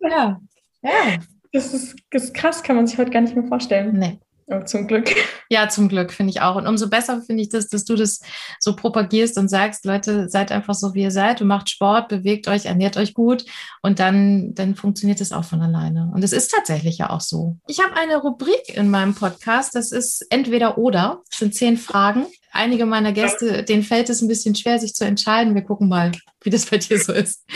ja, 0.00 0.40
ja. 0.82 0.90
Das 1.52 1.74
ist, 1.74 1.96
das 2.10 2.24
ist 2.24 2.34
krass, 2.34 2.62
kann 2.62 2.76
man 2.76 2.86
sich 2.86 2.98
heute 2.98 3.10
gar 3.10 3.20
nicht 3.20 3.36
mehr 3.36 3.46
vorstellen. 3.46 3.98
Nee. 3.98 4.18
Aber 4.48 4.66
zum 4.66 4.86
Glück. 4.86 5.10
Ja, 5.48 5.68
zum 5.68 5.88
Glück, 5.88 6.12
finde 6.12 6.30
ich 6.30 6.40
auch. 6.40 6.56
Und 6.56 6.66
umso 6.66 6.88
besser 6.88 7.20
finde 7.20 7.42
ich 7.42 7.48
das, 7.48 7.68
dass 7.68 7.84
du 7.84 7.94
das 7.94 8.20
so 8.58 8.74
propagierst 8.74 9.36
und 9.38 9.48
sagst, 9.48 9.84
Leute, 9.84 10.28
seid 10.28 10.50
einfach 10.50 10.74
so, 10.74 10.94
wie 10.94 11.02
ihr 11.02 11.10
seid 11.10 11.42
und 11.42 11.46
macht 11.46 11.68
Sport, 11.68 12.08
bewegt 12.08 12.48
euch, 12.48 12.64
ernährt 12.64 12.96
euch 12.96 13.12
gut 13.12 13.44
und 13.82 13.98
dann, 13.98 14.54
dann 14.54 14.74
funktioniert 14.74 15.20
es 15.20 15.32
auch 15.32 15.44
von 15.44 15.60
alleine. 15.60 16.10
Und 16.14 16.24
es 16.24 16.32
ist 16.32 16.50
tatsächlich 16.50 16.98
ja 16.98 17.10
auch 17.10 17.20
so. 17.20 17.58
Ich 17.66 17.80
habe 17.80 17.94
eine 17.96 18.16
Rubrik 18.16 18.74
in 18.74 18.88
meinem 18.88 19.14
Podcast, 19.14 19.74
das 19.74 19.92
ist 19.92 20.26
entweder 20.30 20.78
oder. 20.78 21.22
Das 21.30 21.40
sind 21.40 21.54
zehn 21.54 21.76
Fragen. 21.76 22.26
Einige 22.50 22.84
meiner 22.86 23.12
Gäste, 23.12 23.62
denen 23.62 23.82
fällt 23.82 24.10
es 24.10 24.22
ein 24.22 24.28
bisschen 24.28 24.54
schwer, 24.54 24.78
sich 24.78 24.94
zu 24.94 25.04
entscheiden. 25.04 25.54
Wir 25.54 25.62
gucken 25.62 25.88
mal, 25.88 26.12
wie 26.42 26.50
das 26.50 26.66
bei 26.66 26.78
dir 26.78 26.98
so 26.98 27.12
ist. 27.12 27.46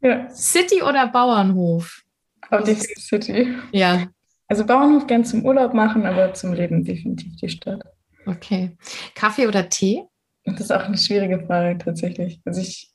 Ja. 0.00 0.28
City 0.30 0.82
oder 0.82 1.06
Bauernhof? 1.08 2.02
Auf 2.50 2.64
die 2.64 2.74
City. 2.74 3.54
Ja, 3.72 4.06
also 4.48 4.66
Bauernhof 4.66 5.06
gern 5.06 5.24
zum 5.24 5.44
Urlaub 5.44 5.74
machen, 5.74 6.06
aber 6.06 6.34
zum 6.34 6.52
Leben 6.52 6.84
definitiv 6.84 7.36
die 7.36 7.48
Stadt. 7.48 7.82
Okay. 8.26 8.76
Kaffee 9.14 9.46
oder 9.46 9.68
Tee? 9.68 10.04
Das 10.44 10.60
ist 10.60 10.72
auch 10.72 10.84
eine 10.84 10.98
schwierige 10.98 11.40
Frage 11.46 11.78
tatsächlich. 11.78 12.40
Also 12.44 12.60
ich 12.60 12.92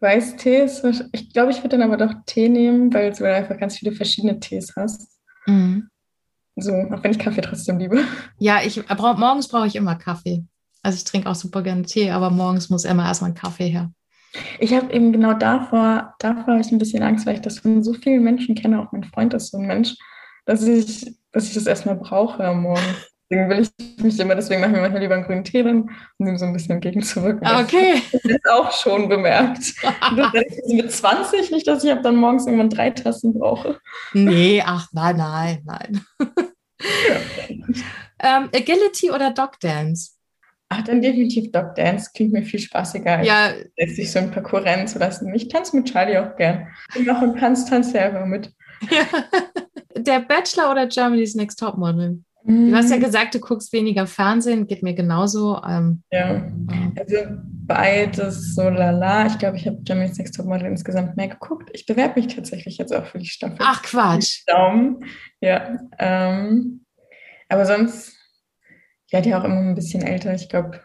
weiß, 0.00 0.36
Tee 0.36 0.64
ist, 0.64 0.84
ich 1.12 1.32
glaube, 1.32 1.50
ich 1.50 1.58
würde 1.58 1.78
dann 1.78 1.82
aber 1.82 1.96
doch 1.96 2.14
Tee 2.26 2.48
nehmen, 2.48 2.92
weil 2.92 3.12
du 3.12 3.24
einfach 3.24 3.58
ganz 3.58 3.78
viele 3.78 3.92
verschiedene 3.92 4.38
Tees 4.40 4.74
hast. 4.76 5.08
Mhm. 5.46 5.88
So, 6.56 6.72
auch 6.72 7.02
wenn 7.02 7.12
ich 7.12 7.18
Kaffee 7.18 7.40
trotzdem 7.40 7.78
liebe. 7.78 8.04
Ja, 8.38 8.60
ich 8.64 8.84
brauch, 8.84 9.16
morgens 9.16 9.48
brauche 9.48 9.66
ich 9.66 9.76
immer 9.76 9.96
Kaffee. 9.96 10.44
Also 10.82 10.96
ich 10.96 11.04
trinke 11.04 11.28
auch 11.28 11.34
super 11.34 11.62
gerne 11.62 11.82
Tee, 11.82 12.10
aber 12.10 12.30
morgens 12.30 12.70
muss 12.70 12.84
immer 12.84 13.06
erstmal 13.06 13.30
ein 13.30 13.36
Kaffee 13.36 13.68
her. 13.68 13.90
Ich 14.58 14.72
habe 14.74 14.92
eben 14.92 15.12
genau 15.12 15.32
davor, 15.34 16.14
davor 16.18 16.46
habe 16.46 16.60
ich 16.60 16.70
ein 16.70 16.78
bisschen 16.78 17.02
Angst, 17.02 17.26
weil 17.26 17.34
ich 17.34 17.40
das 17.40 17.58
von 17.58 17.82
so 17.82 17.94
vielen 17.94 18.22
Menschen 18.22 18.54
kenne. 18.54 18.80
Auch 18.80 18.92
mein 18.92 19.04
Freund 19.04 19.34
ist 19.34 19.50
so 19.50 19.58
ein 19.58 19.66
Mensch 19.66 19.96
dass 20.50 20.64
ich, 20.64 21.14
dass 21.30 21.46
ich 21.46 21.54
das 21.54 21.66
erstmal 21.66 21.94
brauche 21.94 22.42
am 22.42 22.62
Morgen. 22.62 22.82
Deswegen 23.30 23.48
will 23.48 23.60
ich 23.60 24.02
mich 24.02 24.18
immer, 24.18 24.34
deswegen 24.34 24.60
mache 24.60 24.70
ich 24.70 24.76
mir 24.76 24.82
manchmal 24.82 25.00
lieber 25.00 25.14
einen 25.14 25.22
grünen 25.22 25.44
Tee 25.44 25.62
dann 25.62 25.82
und 25.82 25.92
nehme 26.18 26.36
so 26.36 26.44
ein 26.44 26.52
bisschen 26.52 26.72
entgegenzuwirken. 26.72 27.46
Ah, 27.46 27.60
okay. 27.60 28.02
Das 28.12 28.24
ist 28.24 28.50
auch 28.50 28.72
schon 28.72 29.08
bemerkt. 29.08 29.74
mit 30.66 30.90
20 30.90 31.52
nicht, 31.52 31.68
dass 31.68 31.84
ich 31.84 31.94
dann 32.02 32.16
morgens 32.16 32.46
irgendwann 32.46 32.70
drei 32.70 32.90
Tassen 32.90 33.38
brauche. 33.38 33.78
Nee, 34.12 34.60
ach 34.66 34.88
nein, 34.90 35.18
nein, 35.18 35.62
nein. 35.64 36.04
ähm, 38.18 38.48
Agility 38.52 39.12
oder 39.12 39.30
Dog 39.30 39.60
Dance? 39.60 40.14
Ach, 40.68 40.82
dann 40.82 41.00
definitiv 41.00 41.52
Dog 41.52 41.76
Dance. 41.76 42.10
Klingt 42.12 42.32
mir 42.32 42.42
viel 42.42 42.58
spaßiger, 42.58 43.22
ja. 43.22 43.52
als 43.78 43.94
sich 43.94 44.10
so 44.10 44.18
ein 44.18 44.32
Parcours 44.32 44.64
rennen 44.64 44.88
zu 44.88 44.98
lassen. 44.98 45.32
Ich 45.32 45.46
tanze 45.46 45.76
mit 45.76 45.92
Charlie 45.92 46.18
auch 46.18 46.34
gern. 46.34 46.66
Ich 46.96 47.06
mache 47.06 47.24
und 47.24 47.38
tanze, 47.38 47.70
tanze 47.70 47.92
selber 47.92 48.26
mit. 48.26 48.52
Ja. 48.90 49.04
Der 49.96 50.20
Bachelor 50.20 50.70
oder 50.70 50.86
Germany's 50.86 51.34
Next 51.34 51.58
Topmodel? 51.58 52.22
Du 52.44 52.74
hast 52.74 52.90
ja 52.90 52.96
mhm. 52.96 53.02
gesagt, 53.02 53.34
du 53.34 53.38
guckst 53.38 53.72
weniger 53.72 54.06
Fernsehen, 54.06 54.66
geht 54.66 54.82
mir 54.82 54.94
genauso. 54.94 55.60
Ähm, 55.62 56.02
ja, 56.10 56.50
also 56.98 57.16
beides 57.66 58.54
so 58.54 58.62
lala. 58.62 59.26
Ich 59.26 59.38
glaube, 59.38 59.58
ich 59.58 59.66
habe 59.66 59.78
Germany's 59.82 60.16
Next 60.16 60.36
Topmodel 60.36 60.68
insgesamt 60.68 61.16
mehr 61.18 61.28
geguckt. 61.28 61.68
Ich 61.74 61.84
bewerbe 61.84 62.18
mich 62.18 62.34
tatsächlich 62.34 62.78
jetzt 62.78 62.94
auch 62.94 63.04
für 63.04 63.18
die 63.18 63.26
Staffel. 63.26 63.58
Ach 63.60 63.82
Quatsch. 63.82 64.42
Daumen. 64.46 65.04
Ja. 65.40 65.78
Ähm, 65.98 66.86
aber 67.48 67.66
sonst, 67.66 68.16
ja, 69.10 69.20
die 69.20 69.34
auch 69.34 69.44
immer 69.44 69.60
ein 69.60 69.74
bisschen 69.74 70.02
älter. 70.02 70.32
Ich 70.32 70.48
glaube, 70.48 70.80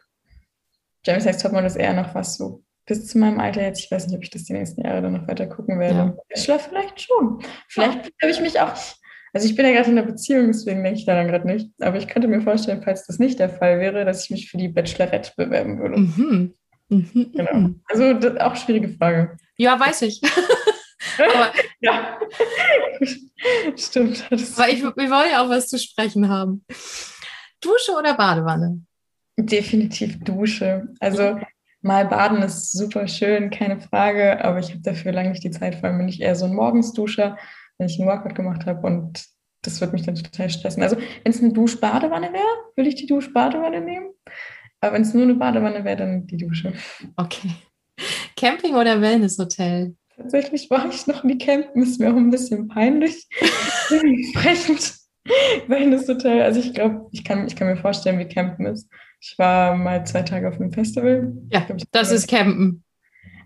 Germany's 1.04 1.26
Next 1.26 1.42
Topmodel 1.42 1.68
ist 1.68 1.78
eher 1.78 1.94
noch 1.94 2.14
was 2.16 2.36
so 2.36 2.65
bis 2.86 3.08
zu 3.08 3.18
meinem 3.18 3.40
Alter 3.40 3.64
jetzt. 3.64 3.80
Ich 3.80 3.92
weiß 3.92 4.08
nicht, 4.08 4.16
ob 4.16 4.24
ich 4.24 4.30
das 4.30 4.44
die 4.44 4.54
nächsten 4.54 4.82
Jahre 4.82 5.02
dann 5.02 5.14
noch 5.14 5.28
weiter 5.28 5.48
gucken 5.48 5.80
werde. 5.80 5.96
Ja. 5.96 6.18
Bachelor 6.30 6.60
vielleicht 6.60 7.02
schon. 7.02 7.40
Vielleicht 7.68 8.12
habe 8.22 8.32
ich 8.32 8.40
mich 8.40 8.60
auch 8.60 8.76
also 9.36 9.50
ich 9.50 9.56
bin 9.58 9.66
ja 9.66 9.74
gerade 9.74 9.92
in 9.92 9.98
einer 9.98 10.08
Beziehung, 10.08 10.48
deswegen 10.48 10.82
denke 10.82 10.98
ich 10.98 11.06
daran 11.06 11.28
gerade 11.28 11.46
nicht. 11.46 11.70
Aber 11.82 11.98
ich 11.98 12.08
könnte 12.08 12.30
mir 12.30 12.40
vorstellen, 12.40 12.82
falls 12.82 13.06
das 13.06 13.20
nicht 13.20 13.38
der 13.38 13.50
Fall 13.50 13.82
wäre, 13.82 14.06
dass 14.06 14.24
ich 14.24 14.30
mich 14.30 14.50
für 14.50 14.56
die 14.56 14.70
Bachelorette 14.70 15.34
bewerben 15.36 15.78
würde. 15.78 15.98
Mhm. 15.98 16.54
Mhm. 16.88 17.32
Genau. 17.34 17.54
Mhm. 17.54 17.82
Also 17.90 18.14
das, 18.14 18.40
auch 18.40 18.56
schwierige 18.56 18.88
Frage. 18.88 19.36
Ja, 19.58 19.78
weiß 19.78 20.04
ich. 20.04 20.22
Aber, 21.18 21.52
ja. 21.82 22.18
Stimmt. 23.76 24.26
Weil 24.32 24.74
ich, 24.74 24.84
wir 24.84 24.96
wollen 24.96 25.30
ja 25.30 25.44
auch 25.44 25.50
was 25.50 25.68
zu 25.68 25.80
sprechen 25.80 26.30
haben. 26.30 26.64
Dusche 27.60 27.92
oder 27.92 28.14
Badewanne? 28.14 28.86
Definitiv 29.38 30.18
Dusche. 30.24 30.88
Also 31.02 31.38
mal 31.86 32.06
baden 32.06 32.42
ist 32.42 32.72
super 32.72 33.08
schön, 33.08 33.50
keine 33.50 33.80
Frage, 33.80 34.44
aber 34.44 34.60
ich 34.60 34.72
habe 34.72 34.82
dafür 34.82 35.12
lange 35.14 35.30
nicht 35.30 35.44
die 35.44 35.52
Zeit, 35.52 35.76
vor 35.76 35.90
allem 35.90 36.00
bin 36.00 36.10
ich 36.10 36.22
eher 36.22 36.36
so 36.36 36.46
ein 36.46 36.54
Morgensduscher 36.54 37.38
wenn 37.78 37.88
ich 37.88 38.00
einen 38.00 38.08
Workout 38.08 38.36
gemacht 38.36 38.66
habe 38.66 38.86
und 38.86 39.26
das 39.62 39.82
wird 39.82 39.94
mich 39.94 40.04
dann 40.04 40.16
total 40.16 40.50
stressen. 40.50 40.84
Also 40.84 40.98
wenn 40.98 41.32
es 41.32 41.42
eine 41.42 41.54
Duschbadewanne 41.54 42.32
wäre, 42.32 42.74
würde 42.76 42.90
ich 42.90 42.96
die 42.96 43.08
Duschbadewanne 43.08 43.82
nehmen. 43.82 44.12
Aber 44.80 44.94
wenn 44.94 45.02
es 45.02 45.14
nur 45.14 45.24
eine 45.24 45.36
Badewanne 45.36 45.84
wäre, 45.84 45.98
dann 45.98 46.28
die 46.28 46.38
Dusche. 46.38 46.74
Okay. 47.16 47.52
Camping 48.36 48.76
oder 48.76 49.02
Wellnesshotel? 49.02 49.96
Tatsächlich 50.16 50.70
war 50.70 50.88
ich 50.90 51.08
noch 51.08 51.24
nie 51.24 51.38
campen, 51.38 51.82
ist 51.82 52.00
mir 52.00 52.12
auch 52.12 52.18
ein 52.18 52.30
bisschen 52.30 52.68
peinlich. 52.68 53.28
Dementsprechend 53.90 54.94
Wellnesshotel. 55.68 56.42
Also 56.42 56.60
ich 56.60 56.74
glaube, 56.74 57.08
ich 57.12 57.24
kann, 57.24 57.48
ich 57.48 57.56
kann 57.56 57.68
mir 57.68 57.78
vorstellen, 57.78 58.20
wie 58.20 58.28
campen 58.28 58.68
ist. 58.68 58.88
Ich 59.28 59.40
war 59.40 59.76
mal 59.76 60.06
zwei 60.06 60.22
Tage 60.22 60.48
auf 60.48 60.62
einem 60.62 60.72
Festival. 60.72 61.34
Ja, 61.50 61.62
glaub, 61.62 61.80
das 61.92 62.12
ist 62.12 62.30
campen. 62.30 62.84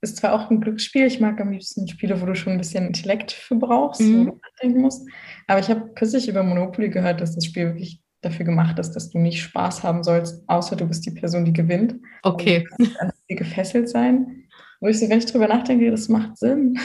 ist 0.03 0.17
zwar 0.17 0.33
auch 0.33 0.51
ein 0.51 0.61
Glücksspiel, 0.61 1.07
ich 1.07 1.21
mag 1.21 1.41
am 1.41 1.53
liebsten 1.53 1.87
Spiele, 1.87 2.21
wo 2.21 2.27
du 2.27 2.35
schon 2.35 2.55
ein 2.55 2.59
bisschen 2.59 2.87
Intellekt 2.87 3.33
für 3.33 3.57
brauchst, 3.57 4.01
mhm. 4.01 4.27
wo 4.27 4.31
du 4.31 4.41
nachdenken 4.43 4.81
musst. 4.81 5.09
Aber 5.47 5.61
ich 5.61 5.69
habe 5.69 5.93
kürzlich 5.95 6.29
über 6.29 6.43
Monopoly 6.43 6.91
gehört, 6.91 7.21
dass 7.21 7.35
das 7.35 7.45
Spiel 7.45 7.67
wirklich 7.67 8.03
dafür 8.23 8.45
gemacht 8.45 8.79
ist, 8.79 8.93
dass 8.93 9.11
du 9.11 9.19
nicht 9.19 9.43
Spaß 9.43 9.83
haben 9.83 10.03
sollst, 10.03 10.43
außer 10.49 10.77
du 10.77 10.87
bist 10.87 11.07
die 11.07 11.11
Person, 11.11 11.45
die 11.45 11.53
gewinnt. 11.53 11.97
Okay. 12.23 12.67
Und 12.79 12.89
du 12.89 12.95
kannst 12.95 13.19
dir 13.29 13.37
gefesselt 13.37 13.89
sein. 13.89 14.45
Wo 14.81 14.89
ich 14.89 14.99
so, 14.99 15.09
wenn 15.09 15.19
ich 15.19 15.27
drüber 15.27 15.49
nachdenke, 15.49 15.91
das 15.91 16.09
macht 16.09 16.39
Sinn. 16.39 16.79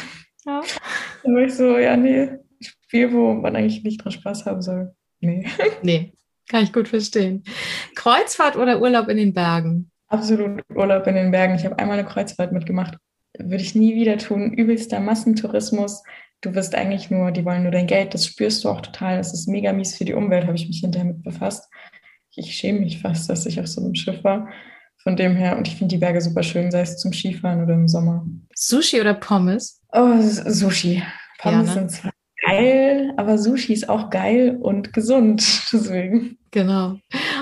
Ja. 0.45 0.61
Dann 1.23 1.35
war 1.35 1.41
ich 1.41 1.53
so, 1.53 1.77
ja, 1.77 1.95
nee, 1.95 2.29
Spiel, 2.87 3.11
wo 3.13 3.33
man 3.33 3.55
eigentlich 3.55 3.83
nicht 3.83 4.03
dran 4.03 4.11
Spaß 4.11 4.45
haben 4.45 4.61
soll. 4.61 4.93
Nee. 5.19 5.45
Nee, 5.81 6.13
kann 6.49 6.63
ich 6.63 6.73
gut 6.73 6.87
verstehen. 6.87 7.43
Kreuzfahrt 7.95 8.55
oder 8.55 8.79
Urlaub 8.79 9.07
in 9.07 9.17
den 9.17 9.33
Bergen? 9.33 9.91
Absolut 10.07 10.61
Urlaub 10.73 11.07
in 11.07 11.15
den 11.15 11.31
Bergen. 11.31 11.55
Ich 11.55 11.65
habe 11.65 11.79
einmal 11.79 11.97
eine 11.97 12.07
Kreuzfahrt 12.07 12.51
mitgemacht. 12.51 12.97
Würde 13.37 13.63
ich 13.63 13.75
nie 13.75 13.95
wieder 13.95 14.17
tun. 14.17 14.53
Übelster 14.53 14.99
Massentourismus. 14.99 16.03
Du 16.41 16.53
wirst 16.53 16.75
eigentlich 16.75 17.09
nur, 17.09 17.31
die 17.31 17.43
wollen 17.43 17.63
nur 17.63 17.71
dein 17.71 17.87
Geld. 17.87 18.13
Das 18.13 18.25
spürst 18.25 18.63
du 18.63 18.69
auch 18.69 18.81
total. 18.81 19.17
Das 19.17 19.33
ist 19.33 19.47
mega 19.47 19.73
mies 19.73 19.97
für 19.97 20.05
die 20.05 20.13
Umwelt, 20.13 20.45
habe 20.45 20.55
ich 20.55 20.67
mich 20.67 20.79
hinterher 20.79 21.07
mit 21.07 21.23
befasst. 21.23 21.67
Ich 22.35 22.55
schäme 22.55 22.81
mich 22.81 23.01
fast, 23.01 23.29
dass 23.29 23.45
ich 23.45 23.59
auf 23.59 23.67
so 23.67 23.81
einem 23.81 23.95
Schiff 23.95 24.23
war. 24.23 24.49
Von 24.97 25.15
dem 25.15 25.35
her, 25.35 25.57
und 25.57 25.67
ich 25.67 25.75
finde 25.75 25.95
die 25.95 25.99
Berge 25.99 26.21
super 26.21 26.43
schön, 26.43 26.71
sei 26.71 26.81
es 26.81 26.97
zum 26.97 27.13
Skifahren 27.13 27.63
oder 27.63 27.73
im 27.73 27.87
Sommer. 27.87 28.25
Sushi 28.53 29.01
oder 29.01 29.13
Pommes? 29.13 29.81
Oh, 29.93 30.19
Sushi. 30.19 31.01
Pommes 31.39 31.67
ja, 31.69 31.75
ne? 31.75 31.89
sind 31.89 31.91
zwar 31.91 32.11
geil, 32.45 33.13
aber 33.17 33.37
Sushi 33.37 33.73
ist 33.73 33.89
auch 33.89 34.09
geil 34.09 34.57
und 34.61 34.93
gesund. 34.93 35.41
Deswegen. 35.71 36.37
Genau. 36.51 36.97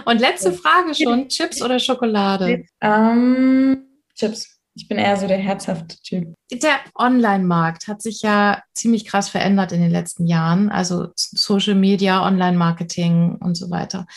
Und 0.06 0.20
letzte 0.20 0.54
Frage 0.54 0.96
schon: 0.96 1.30
Chips 1.30 1.62
oder 1.62 1.80
Schokolade? 1.80 2.66
Ähm, 2.82 3.86
Chips. 4.16 4.50
Ich 4.76 4.88
bin 4.88 4.98
eher 4.98 5.18
so 5.18 5.28
der 5.28 5.38
herzhafte 5.38 5.98
Typ. 6.02 6.34
Der 6.52 6.80
Online-Markt 6.96 7.88
hat 7.88 8.02
sich 8.02 8.24
ja 8.24 8.64
ziemlich 8.74 9.06
krass 9.06 9.30
verändert 9.30 9.72
in 9.72 9.82
den 9.82 9.92
letzten 9.92 10.26
Jahren. 10.26 10.70
Also 10.70 11.10
Social 11.16 11.76
Media, 11.76 12.26
Online-Marketing 12.26 13.36
und 13.40 13.54
so 13.56 13.70
weiter. 13.70 14.08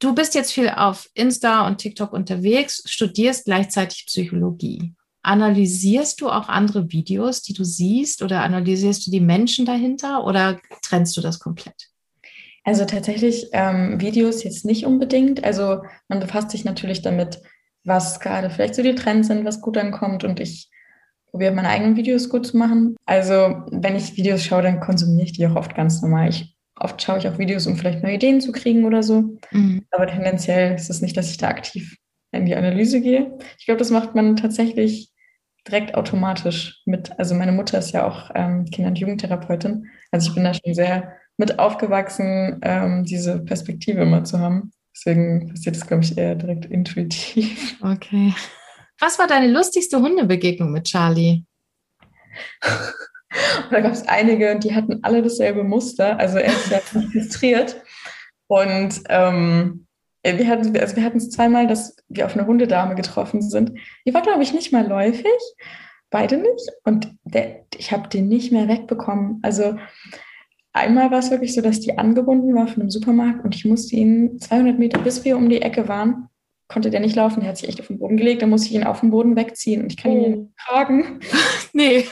Du 0.00 0.14
bist 0.14 0.34
jetzt 0.34 0.52
viel 0.52 0.68
auf 0.68 1.08
Insta 1.14 1.66
und 1.66 1.78
TikTok 1.78 2.12
unterwegs, 2.12 2.82
studierst 2.84 3.46
gleichzeitig 3.46 4.04
Psychologie. 4.06 4.92
Analysierst 5.24 6.20
du 6.20 6.28
auch 6.28 6.48
andere 6.48 6.92
Videos, 6.92 7.42
die 7.42 7.54
du 7.54 7.64
siehst 7.64 8.22
oder 8.22 8.42
analysierst 8.42 9.06
du 9.06 9.10
die 9.10 9.20
Menschen 9.20 9.64
dahinter 9.64 10.24
oder 10.24 10.60
trennst 10.82 11.16
du 11.16 11.22
das 11.22 11.40
komplett? 11.40 11.88
Also 12.62 12.84
tatsächlich 12.84 13.48
ähm, 13.52 14.00
Videos 14.00 14.44
jetzt 14.44 14.64
nicht 14.64 14.84
unbedingt. 14.84 15.42
Also 15.42 15.82
man 16.08 16.20
befasst 16.20 16.50
sich 16.50 16.64
natürlich 16.64 17.00
damit, 17.00 17.40
was 17.84 18.20
gerade 18.20 18.50
vielleicht 18.50 18.74
so 18.74 18.82
die 18.82 18.94
Trends 18.94 19.28
sind, 19.28 19.44
was 19.44 19.62
gut 19.62 19.78
ankommt 19.78 20.24
und 20.24 20.40
ich 20.40 20.70
probiere 21.30 21.52
meine 21.52 21.68
eigenen 21.68 21.96
Videos 21.96 22.28
gut 22.28 22.46
zu 22.46 22.58
machen. 22.58 22.94
Also 23.06 23.32
wenn 23.70 23.96
ich 23.96 24.16
Videos 24.16 24.44
schaue, 24.44 24.62
dann 24.62 24.80
konsumiere 24.80 25.24
ich 25.24 25.32
die 25.32 25.46
auch 25.46 25.56
oft 25.56 25.74
ganz 25.74 26.02
normal. 26.02 26.28
Ich, 26.28 26.54
oft 26.78 27.00
schaue 27.02 27.18
ich 27.18 27.28
auch 27.28 27.38
Videos, 27.38 27.66
um 27.66 27.76
vielleicht 27.76 28.02
neue 28.02 28.14
Ideen 28.14 28.42
zu 28.42 28.52
kriegen 28.52 28.84
oder 28.84 29.02
so. 29.02 29.38
Mhm. 29.52 29.86
Aber 29.90 30.06
tendenziell 30.06 30.74
ist 30.74 30.90
es 30.90 31.00
nicht, 31.00 31.16
dass 31.16 31.30
ich 31.30 31.38
da 31.38 31.48
aktiv 31.48 31.96
in 32.30 32.46
die 32.46 32.56
Analyse 32.56 33.00
gehe. 33.00 33.38
Ich 33.58 33.64
glaube, 33.64 33.78
das 33.78 33.90
macht 33.90 34.14
man 34.14 34.36
tatsächlich 34.36 35.13
direkt 35.66 35.94
automatisch 35.94 36.82
mit. 36.84 37.18
Also 37.18 37.34
meine 37.34 37.52
Mutter 37.52 37.78
ist 37.78 37.92
ja 37.92 38.06
auch 38.06 38.30
ähm, 38.34 38.66
Kinder- 38.66 38.90
und 38.90 38.98
Jugendtherapeutin. 38.98 39.90
Also 40.10 40.28
ich 40.28 40.34
bin 40.34 40.44
da 40.44 40.54
schon 40.54 40.74
sehr 40.74 41.16
mit 41.36 41.58
aufgewachsen, 41.58 42.60
ähm, 42.62 43.04
diese 43.04 43.40
Perspektive 43.40 44.02
immer 44.02 44.24
zu 44.24 44.38
haben. 44.38 44.72
Deswegen 44.94 45.48
passiert 45.48 45.76
das, 45.76 45.86
glaube 45.86 46.04
ich, 46.04 46.16
eher 46.16 46.36
direkt 46.36 46.66
intuitiv. 46.66 47.76
Okay. 47.82 48.32
Was 49.00 49.18
war 49.18 49.26
deine 49.26 49.50
lustigste 49.50 49.98
Hundebegegnung 49.98 50.70
mit 50.70 50.84
Charlie? 50.84 51.44
da 53.70 53.80
gab 53.80 53.92
es 53.92 54.06
einige, 54.06 54.58
die 54.58 54.74
hatten 54.74 55.00
alle 55.02 55.22
dasselbe 55.22 55.64
Muster. 55.64 56.18
Also 56.18 56.38
er 56.38 56.52
ist 56.52 56.70
ja 56.70 56.80
registriert. 56.94 57.82
Und 58.46 59.02
ähm, 59.08 59.86
wir 60.24 60.48
hatten 60.48 60.76
also 60.78 60.96
wir 60.96 61.04
hatten 61.04 61.18
es 61.18 61.30
zweimal, 61.30 61.66
dass 61.66 61.96
wir 62.08 62.24
auf 62.26 62.36
eine 62.36 62.46
Hundedame 62.46 62.94
getroffen 62.94 63.42
sind. 63.42 63.72
Die 64.06 64.14
war, 64.14 64.22
glaube 64.22 64.42
ich, 64.42 64.54
nicht 64.54 64.72
mal 64.72 64.86
läufig. 64.86 65.26
Beide 66.10 66.38
nicht. 66.38 66.70
Und 66.84 67.14
der, 67.24 67.66
ich 67.76 67.92
habe 67.92 68.08
den 68.08 68.28
nicht 68.28 68.50
mehr 68.50 68.68
wegbekommen. 68.68 69.40
Also 69.42 69.76
einmal 70.72 71.10
war 71.10 71.18
es 71.18 71.30
wirklich 71.30 71.54
so, 71.54 71.60
dass 71.60 71.80
die 71.80 71.98
angebunden 71.98 72.54
war 72.54 72.68
von 72.68 72.82
einem 72.82 72.90
Supermarkt 72.90 73.44
und 73.44 73.54
ich 73.54 73.64
musste 73.64 73.96
ihn 73.96 74.40
200 74.40 74.78
Meter, 74.78 74.98
bis 74.98 75.24
wir 75.24 75.36
um 75.36 75.48
die 75.48 75.60
Ecke 75.60 75.88
waren, 75.88 76.28
konnte 76.68 76.90
der 76.90 77.00
nicht 77.00 77.16
laufen. 77.16 77.40
Der 77.40 77.50
hat 77.50 77.58
sich 77.58 77.68
echt 77.68 77.80
auf 77.80 77.88
den 77.88 77.98
Boden 77.98 78.16
gelegt. 78.16 78.40
Dann 78.40 78.50
musste 78.50 78.68
ich 78.68 78.74
ihn 78.74 78.84
auf 78.84 79.00
den 79.00 79.10
Boden 79.10 79.36
wegziehen 79.36 79.82
und 79.82 79.92
ich 79.92 79.98
kann 79.98 80.12
oh. 80.12 80.24
ihn 80.24 80.30
nicht 80.30 80.56
tragen. 80.56 81.20
nee. 81.74 82.06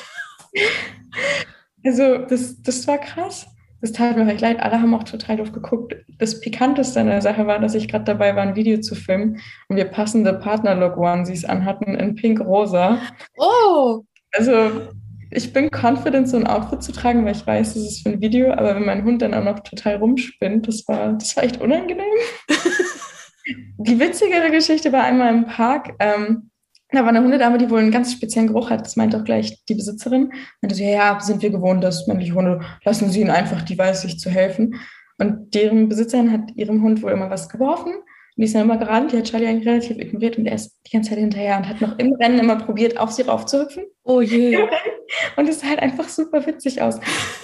Also 1.85 2.19
das, 2.19 2.61
das 2.61 2.87
war 2.87 2.99
krass 2.99 3.47
das 3.83 3.93
tat 3.93 4.17
mir 4.17 4.27
recht 4.27 4.41
leid. 4.41 4.61
Alle 4.61 4.81
haben 4.81 4.95
auch 4.95 5.03
total 5.03 5.37
doof 5.37 5.51
geguckt. 5.51 5.97
Das 6.19 6.41
Pikanteste 6.41 7.01
an 7.01 7.09
der 7.09 7.21
Sache 7.21 7.49
war, 7.49 7.59
dass 7.59 7.75
ich 7.75 7.89
gerade 7.89 8.05
dabei 8.05 8.35
war, 8.37 8.43
ein 8.43 8.55
Video 8.55 8.81
zu 8.81 8.95
filmen 8.95 9.41
und 9.69 9.77
wir 9.77 9.87
passende 9.87 10.33
Partnerlook-Onesies 10.35 11.45
anhatten 11.45 11.97
in 11.97 12.15
pink-rosa. 12.15 13.01
Oh! 13.37 14.05
Also 14.31 14.89
ich 15.33 15.53
bin 15.53 15.69
confident, 15.71 16.29
so 16.29 16.37
ein 16.37 16.47
Outfit 16.47 16.83
zu 16.83 16.93
tragen, 16.93 17.25
weil 17.25 17.35
ich 17.35 17.45
weiß, 17.45 17.75
das 17.75 17.83
ist 17.83 18.03
für 18.05 18.11
ein 18.11 18.21
Video, 18.21 18.53
aber 18.53 18.77
wenn 18.77 18.87
mein 18.87 19.05
Hund 19.05 19.21
dann 19.21 19.35
auch 19.35 19.43
noch 19.43 19.59
total 19.61 19.97
rumspinnt, 19.97 20.69
das 20.69 20.87
war, 20.87 21.15
das 21.15 21.37
war 21.37 21.43
echt 21.43 21.61
unangenehm. 21.61 22.05
Die 23.79 23.99
witzigere 23.99 24.53
Geschichte 24.53 24.93
war 24.93 25.03
einmal 25.03 25.35
im 25.35 25.47
Park. 25.47 25.95
Ähm, 25.99 26.52
da 26.93 27.03
war 27.03 27.09
eine 27.09 27.23
Hundedame, 27.23 27.59
die 27.59 27.71
wohl 27.71 27.81
einen 27.81 27.91
ganz 27.91 28.13
speziellen 28.13 28.49
Geruch 28.49 28.71
hat. 28.71 28.83
Das 28.83 28.97
meint 28.97 29.15
auch 29.15 29.25
gleich 29.25 29.65
die 29.67 29.75
Besitzerin. 29.75 30.33
Meinte 30.61 30.75
so, 30.75 30.83
ja, 30.83 30.91
ja, 30.91 31.21
sind 31.21 31.43
wir 31.43 31.51
gewohnt, 31.51 31.83
dass 31.83 32.07
männliche 32.07 32.35
Hunde, 32.35 32.61
lassen 32.85 33.11
Sie 33.11 33.21
ihn 33.21 33.31
einfach, 33.31 33.63
die 33.63 33.79
weiß 33.79 34.03
sich 34.03 34.19
zu 34.19 34.31
helfen. 34.31 34.81
Und 35.19 35.55
deren 35.55 35.89
Besitzerin 35.89 36.33
hat 36.33 36.51
ihrem 36.57 36.83
Hund 36.83 37.03
wohl 37.03 37.13
immer 37.13 37.31
was 37.31 37.49
geworfen. 37.49 37.93
Und 37.93 38.41
die 38.41 38.45
ist 38.45 38.55
dann 38.55 38.63
immer 38.63 38.79
gerannt, 38.79 39.13
die 39.13 39.19
hat 39.19 39.25
Charlie 39.25 39.47
eigentlich 39.47 39.69
relativ 39.69 39.99
ignoriert 39.99 40.39
und 40.39 40.47
er 40.47 40.55
ist 40.55 40.79
die 40.87 40.93
ganze 40.93 41.11
Zeit 41.11 41.19
hinterher 41.19 41.59
und 41.59 41.69
hat 41.69 41.83
noch 41.83 41.99
im 41.99 42.15
Rennen 42.15 42.39
immer 42.39 42.57
probiert, 42.57 42.99
auf 42.99 43.13
sie 43.13 43.23
raufzuhüpfen. 43.23 43.85
Oh 44.05 44.21
je. 44.21 44.59
Und 45.37 45.47
es 45.47 45.61
sah 45.61 45.69
halt 45.69 45.81
einfach 45.81 46.09
super 46.09 46.47
witzig 46.47 46.81
aus. 46.81 46.99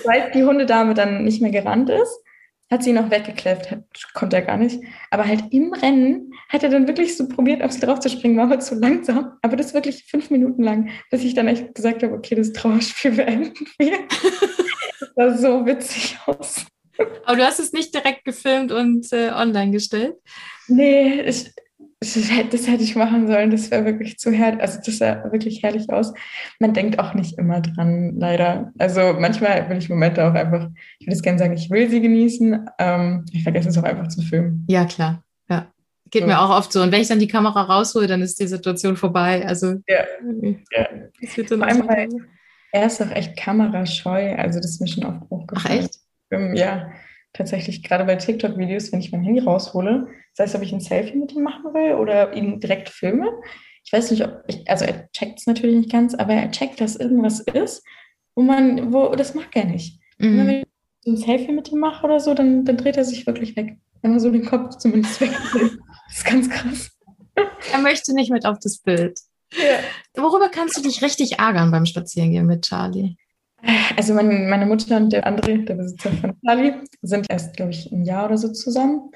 Weil 0.05 0.31
die 0.33 0.43
Hundedame 0.43 0.95
dann 0.95 1.25
nicht 1.25 1.43
mehr 1.43 1.51
gerannt 1.51 1.91
ist, 1.91 2.19
hat 2.71 2.83
sie 2.83 2.91
ihn 2.91 2.99
auch 2.99 3.11
weggekläfft, 3.11 3.71
hat, 3.71 3.85
konnte 4.15 4.37
er 4.37 4.43
gar 4.43 4.57
nicht. 4.57 4.81
Aber 5.11 5.27
halt 5.27 5.45
im 5.51 5.73
Rennen 5.73 6.33
hat 6.49 6.63
er 6.63 6.69
dann 6.69 6.87
wirklich 6.87 7.17
so 7.17 7.27
probiert, 7.29 7.63
auf 7.63 7.73
sie 7.73 7.81
draufzuspringen, 7.81 8.37
war 8.37 8.45
aber 8.45 8.61
zu 8.61 8.75
langsam. 8.75 9.33
Aber 9.43 9.57
das 9.57 9.75
wirklich 9.75 10.05
fünf 10.05 10.31
Minuten 10.31 10.63
lang, 10.63 10.91
bis 11.11 11.25
ich 11.25 11.35
dann 11.35 11.49
echt 11.49 11.75
gesagt 11.75 12.03
habe, 12.03 12.15
okay, 12.15 12.35
das 12.35 12.53
Trauerspiel 12.53 13.11
beenden 13.17 13.67
wir. 13.79 13.99
das 15.17 15.41
sah 15.41 15.59
so 15.59 15.67
witzig 15.67 16.19
aus. 16.27 16.67
Aber 17.25 17.37
du 17.37 17.45
hast 17.45 17.61
es 17.61 17.73
nicht 17.73 17.95
direkt 17.95 18.25
gefilmt 18.25 18.73
und 18.73 19.13
äh, 19.13 19.31
online 19.31 19.71
gestellt? 19.71 20.15
Nee, 20.67 21.23
ich, 21.23 21.51
das 22.01 22.69
hätte 22.69 22.85
ich 22.85 22.95
machen 22.95 23.27
sollen. 23.27 23.51
Das 23.51 23.71
wäre 23.71 23.85
wirklich 23.85 24.19
zu 24.19 24.31
herrlich. 24.31 24.61
Also 24.61 24.79
das 24.85 24.99
sah 24.99 25.33
wirklich 25.33 25.63
herrlich 25.63 25.91
aus. 25.91 26.13
Man 26.61 26.73
denkt 26.73 26.99
auch 26.99 27.15
nicht 27.15 27.39
immer 27.39 27.61
dran, 27.61 28.15
leider. 28.19 28.73
Also 28.79 29.15
manchmal 29.19 29.69
will 29.69 29.79
ich 29.79 29.89
Momente 29.89 30.25
auch 30.25 30.35
einfach, 30.35 30.69
ich 31.01 31.07
würde 31.07 31.17
es 31.17 31.23
gerne 31.23 31.39
sagen, 31.39 31.55
ich 31.55 31.71
will 31.71 31.91
sie 31.91 32.01
genießen. 32.01 32.67
Ähm, 32.79 33.25
ich 33.33 33.43
vergesse 33.43 33.69
es 33.69 33.79
auch 33.79 33.83
einfach 33.83 34.09
zu 34.09 34.23
filmen. 34.23 34.65
Ja, 34.69 34.85
klar. 34.85 35.25
Ja. 35.49 35.73
Geht 36.11 36.23
so. 36.23 36.29
mir 36.29 36.41
auch 36.41 36.57
oft 36.57 36.73
so. 36.73 36.83
Und 36.83 36.93
wenn 36.93 37.01
ich 37.01 37.09
dann 37.09 37.19
die 37.19 37.29
Kamera 37.29 37.63
raushole, 37.63 38.07
dann 38.07 38.23
ist 38.23 38.39
die 38.39 38.47
Situation 38.47 38.97
vorbei. 38.97 39.45
Also 39.45 39.75
ja. 39.89 40.05
ja. 40.71 40.89
Das 41.21 41.37
wird 41.37 41.51
dann 41.51 41.61
Vor 41.61 41.91
allem, 41.91 42.27
er 42.71 42.87
ist 42.87 43.03
auch 43.03 43.11
echt 43.11 43.37
kamerascheu. 43.37 44.37
Also 44.37 44.61
das 44.61 44.73
ist 44.73 44.81
mir 44.81 44.89
schon 44.89 45.05
oft 45.05 45.23
aufgefallen. 45.31 45.81
Ach 45.81 45.85
echt? 45.85 45.99
Ja 46.57 46.93
tatsächlich 47.39 47.83
gerade 47.83 48.05
bei 48.05 48.17
TikTok-Videos, 48.17 48.93
wenn 48.93 49.01
ich 49.01 49.13
mein 49.13 49.23
Handy 49.23 49.41
raushole, 49.41 50.09
sei 50.35 50.45
es, 50.45 50.55
ob 50.55 50.63
ich 50.63 50.73
ein 50.73 50.81
Selfie 50.81 51.17
mit 51.17 51.33
ihm 51.33 51.43
machen 51.43 51.73
will 51.73 51.95
oder 51.95 52.35
ihn 52.35 52.61
direkt 52.61 52.91
filme. 52.91 53.31
Ich 53.85 53.93
weiß 53.93 54.11
nicht, 54.11 54.25
ob 54.25 54.43
ich, 54.49 54.69
also 54.69 54.85
er 54.85 55.11
checkt 55.13 55.39
es 55.39 55.47
natürlich 55.47 55.77
nicht 55.77 55.93
ganz, 55.93 56.15
aber 56.15 56.35
er 56.35 56.51
checkt, 56.51 56.81
dass 56.81 56.97
irgendwas 56.97 57.41
ist, 57.41 57.83
wo 58.35 58.43
man, 58.43 58.93
wo, 58.93 59.09
das 59.15 59.35
mag 59.35 59.49
er 59.55 59.65
nicht. 59.65 60.01
Mhm. 60.19 60.39
wenn 60.39 60.51
ich 60.51 60.67
ein 61.07 61.17
Selfie 61.17 61.53
mit 61.53 61.71
ihm 61.71 61.79
mache 61.79 62.05
oder 62.05 62.21
so, 62.21 62.35
dann, 62.35 62.65
dann 62.65 62.77
dreht 62.77 62.97
er 62.97 63.05
sich 63.05 63.27
wirklich 63.27 63.57
weg. 63.57 63.77
Einmal 64.03 64.21
so 64.21 64.31
den 64.31 64.45
Kopf 64.45 64.77
zumindest 64.77 65.21
weg. 65.21 65.31
das 66.09 66.19
ist 66.19 66.25
ganz 66.25 66.51
krass. 66.51 66.91
Er 67.73 67.79
möchte 67.79 68.15
nicht 68.15 68.31
mit 68.31 68.45
auf 68.45 68.59
das 68.59 68.79
Bild. 68.79 69.19
Ja. 69.53 69.79
Worüber 70.23 70.49
kannst 70.51 70.77
du 70.77 70.83
dich 70.83 71.03
richtig 71.03 71.39
ärgern 71.39 71.71
beim 71.71 71.87
Spazierengehen 71.87 72.47
mit 72.47 72.63
Charlie? 72.67 73.17
Also 73.97 74.15
mein, 74.15 74.49
meine 74.49 74.67
Mutter 74.67 74.97
und 74.97 75.13
der 75.13 75.27
André, 75.27 75.65
der 75.65 75.75
Besitzer 75.75 76.13
von 76.13 76.35
Charlie, 76.45 76.75
sind 77.03 77.27
erst, 77.29 77.57
glaube 77.57 77.73
ich, 77.73 77.91
ein 77.91 78.05
Jahr 78.05 78.27
oder 78.27 78.39
so 78.39 78.53
zusammen. 78.53 79.11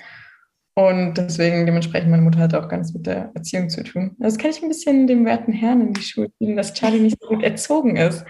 Und 0.75 1.19
deswegen 1.19 1.67
dementsprechend, 1.67 2.11
meine 2.11 2.23
Mutter 2.23 2.39
hat 2.39 2.55
auch 2.55 2.69
ganz 2.69 2.95
mit 2.95 3.07
der 3.07 3.31
Erziehung 3.35 3.69
zu 3.69 3.85
tun. 3.85 4.17
Das 4.19 4.39
kann 4.39 4.51
ich 4.51 4.63
ein 4.63 4.69
bisschen 4.69 5.07
dem 5.07 5.25
werten 5.27 5.53
Herrn 5.53 5.83
in 5.83 5.93
die 5.93 6.03
Schule 6.03 6.31
geben, 6.41 6.57
dass 6.57 6.73
Charlie 6.73 7.01
nicht 7.01 7.19
so 7.21 7.29
gut 7.29 7.43
erzogen 7.43 7.97
ist. 7.97 8.25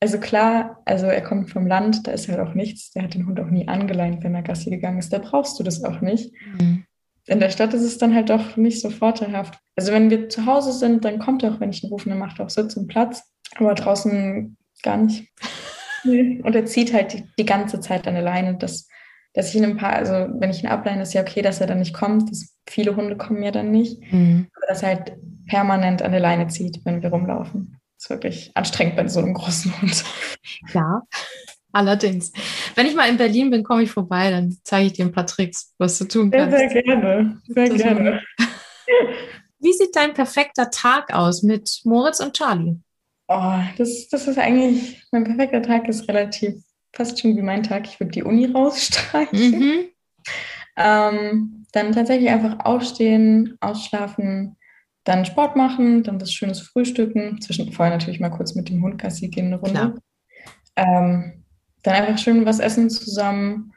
Also 0.00 0.18
klar, 0.18 0.82
also 0.84 1.06
er 1.06 1.22
kommt 1.22 1.48
vom 1.50 1.66
Land, 1.66 2.06
da 2.06 2.12
ist 2.12 2.28
halt 2.28 2.40
auch 2.40 2.54
nichts. 2.54 2.90
Der 2.90 3.04
hat 3.04 3.14
den 3.14 3.26
Hund 3.26 3.40
auch 3.40 3.48
nie 3.48 3.68
angeleint, 3.68 4.22
wenn 4.24 4.34
er 4.34 4.42
Gassi 4.42 4.68
gegangen 4.68 4.98
ist. 4.98 5.12
Da 5.12 5.18
brauchst 5.18 5.58
du 5.58 5.62
das 5.62 5.82
auch 5.84 6.00
nicht. 6.00 6.34
Mhm. 6.58 6.84
In 7.26 7.40
der 7.40 7.48
Stadt 7.48 7.72
ist 7.72 7.82
es 7.82 7.96
dann 7.96 8.14
halt 8.14 8.28
doch 8.28 8.56
nicht 8.56 8.82
so 8.82 8.90
vorteilhaft. 8.90 9.58
Also 9.76 9.92
wenn 9.92 10.10
wir 10.10 10.28
zu 10.28 10.44
Hause 10.44 10.72
sind, 10.72 11.04
dann 11.06 11.20
kommt 11.20 11.42
er 11.42 11.54
auch, 11.54 11.60
wenn 11.60 11.70
ich 11.70 11.82
ihn 11.82 11.88
rufe, 11.88 12.08
dann 12.08 12.18
macht 12.18 12.38
er 12.38 12.46
auch 12.46 12.50
Sitz 12.50 12.76
und 12.76 12.88
Platz. 12.88 13.22
Aber 13.56 13.74
draußen 13.74 14.56
gar 14.84 14.98
nicht. 14.98 15.28
Und 16.04 16.54
er 16.54 16.66
zieht 16.66 16.92
halt 16.92 17.12
die, 17.12 17.24
die, 17.38 17.46
ganze 17.46 17.80
Zeit 17.80 18.06
an 18.06 18.14
der 18.14 18.22
Leine. 18.22 18.56
Dass, 18.56 18.86
dass 19.32 19.48
ich 19.48 19.56
ihn 19.56 19.64
ein 19.64 19.76
paar, 19.76 19.94
also 19.94 20.12
wenn 20.38 20.50
ich 20.50 20.62
ihn 20.62 20.68
ableine, 20.68 21.02
ist 21.02 21.14
ja 21.14 21.22
okay, 21.22 21.42
dass 21.42 21.60
er 21.60 21.66
dann 21.66 21.78
nicht 21.78 21.94
kommt. 21.94 22.30
Das, 22.30 22.54
viele 22.68 22.94
Hunde 22.94 23.16
kommen 23.16 23.42
ja 23.42 23.50
dann 23.50 23.70
nicht. 23.70 24.00
Mhm. 24.12 24.48
Aber 24.54 24.66
dass 24.68 24.82
er 24.82 24.88
halt 24.90 25.16
permanent 25.46 26.02
an 26.02 26.12
der 26.12 26.20
Leine 26.20 26.48
zieht, 26.48 26.80
wenn 26.84 27.02
wir 27.02 27.10
rumlaufen. 27.10 27.80
Das 27.96 28.04
ist 28.04 28.10
wirklich 28.10 28.50
anstrengend 28.54 28.96
bei 28.96 29.08
so 29.08 29.20
einem 29.20 29.34
großen 29.34 29.80
Hund. 29.80 30.04
Ja, 30.74 31.02
allerdings. 31.72 32.32
Wenn 32.74 32.86
ich 32.86 32.94
mal 32.94 33.08
in 33.08 33.16
Berlin 33.16 33.50
bin, 33.50 33.64
komme 33.64 33.82
ich 33.82 33.90
vorbei, 33.90 34.30
dann 34.30 34.56
zeige 34.62 34.86
ich 34.86 34.92
dir 34.92 35.06
ein 35.06 35.12
paar 35.12 35.26
Tricks, 35.26 35.74
was 35.78 35.98
du 35.98 36.04
tun 36.04 36.30
kannst. 36.30 36.58
Sehr, 36.58 36.70
sehr 36.70 36.82
gerne. 36.82 37.40
Sehr 37.46 37.68
das 37.68 37.78
gerne. 37.78 38.22
Wie 39.58 39.72
sieht 39.72 39.96
dein 39.96 40.12
perfekter 40.12 40.70
Tag 40.70 41.14
aus 41.14 41.42
mit 41.42 41.80
Moritz 41.84 42.20
und 42.20 42.36
Charlie? 42.36 42.76
Oh, 43.28 43.60
das, 43.78 44.08
das 44.08 44.28
ist 44.28 44.38
eigentlich, 44.38 45.02
mein 45.10 45.24
perfekter 45.24 45.62
Tag 45.62 45.88
ist 45.88 46.08
relativ 46.08 46.54
fast 46.92 47.20
schon 47.20 47.36
wie 47.36 47.42
mein 47.42 47.62
Tag. 47.62 47.86
Ich 47.86 47.98
würde 47.98 48.12
die 48.12 48.22
Uni 48.22 48.46
rausstreichen. 48.46 49.50
Mhm. 49.50 49.84
Ähm, 50.76 51.66
dann 51.72 51.92
tatsächlich 51.92 52.30
einfach 52.30 52.64
aufstehen, 52.64 53.56
ausschlafen, 53.60 54.56
dann 55.04 55.24
Sport 55.24 55.56
machen, 55.56 56.02
dann 56.02 56.20
was 56.20 56.32
Schönes 56.32 56.60
frühstücken. 56.60 57.40
Zwischen 57.40 57.72
vorher 57.72 57.94
natürlich 57.94 58.20
mal 58.20 58.30
kurz 58.30 58.54
mit 58.54 58.68
dem 58.68 58.82
Hund 58.82 59.00
Gassi 59.00 59.28
gehen 59.28 59.46
eine 59.46 59.56
Runde. 59.56 59.94
Ähm, 60.76 61.44
dann 61.82 61.94
einfach 61.94 62.18
schön 62.18 62.46
was 62.46 62.60
essen 62.60 62.90
zusammen. 62.90 63.72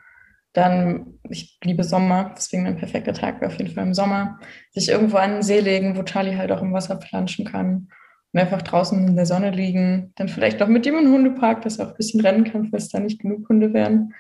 Dann, 0.54 1.20
ich 1.30 1.58
liebe 1.64 1.84
Sommer, 1.84 2.34
deswegen 2.36 2.64
mein 2.64 2.78
perfekter 2.78 3.14
Tag 3.14 3.42
wäre 3.42 3.52
auf 3.52 3.58
jeden 3.58 3.74
Fall 3.74 3.86
im 3.86 3.94
Sommer. 3.94 4.40
Sich 4.72 4.90
irgendwo 4.90 5.18
an 5.18 5.34
den 5.34 5.44
See 5.44 5.60
legen, 5.60 5.96
wo 5.96 6.04
Charlie 6.04 6.36
halt 6.36 6.52
auch 6.52 6.62
im 6.62 6.74
Wasser 6.74 6.96
planschen 6.96 7.46
kann 7.46 7.90
und 8.34 8.40
einfach 8.40 8.62
draußen 8.62 9.08
in 9.08 9.16
der 9.16 9.26
Sonne 9.26 9.52
liegen. 9.52 10.12
Dann 10.16 10.30
vielleicht 10.30 10.60
noch 10.60 10.68
mit 10.68 10.86
ihm 10.86 10.98
im 10.98 11.12
Hundepark, 11.12 11.62
dass 11.62 11.80
er 11.80 11.88
auch 11.88 11.92
ein 11.92 11.98
bisschen 11.98 12.22
rennen 12.22 12.44
kann, 12.44 12.68
falls 12.70 12.90
da 12.90 13.00
nicht 13.00 13.22
genug 13.22 13.48
Hunde 13.50 13.74
wären. 13.74 14.14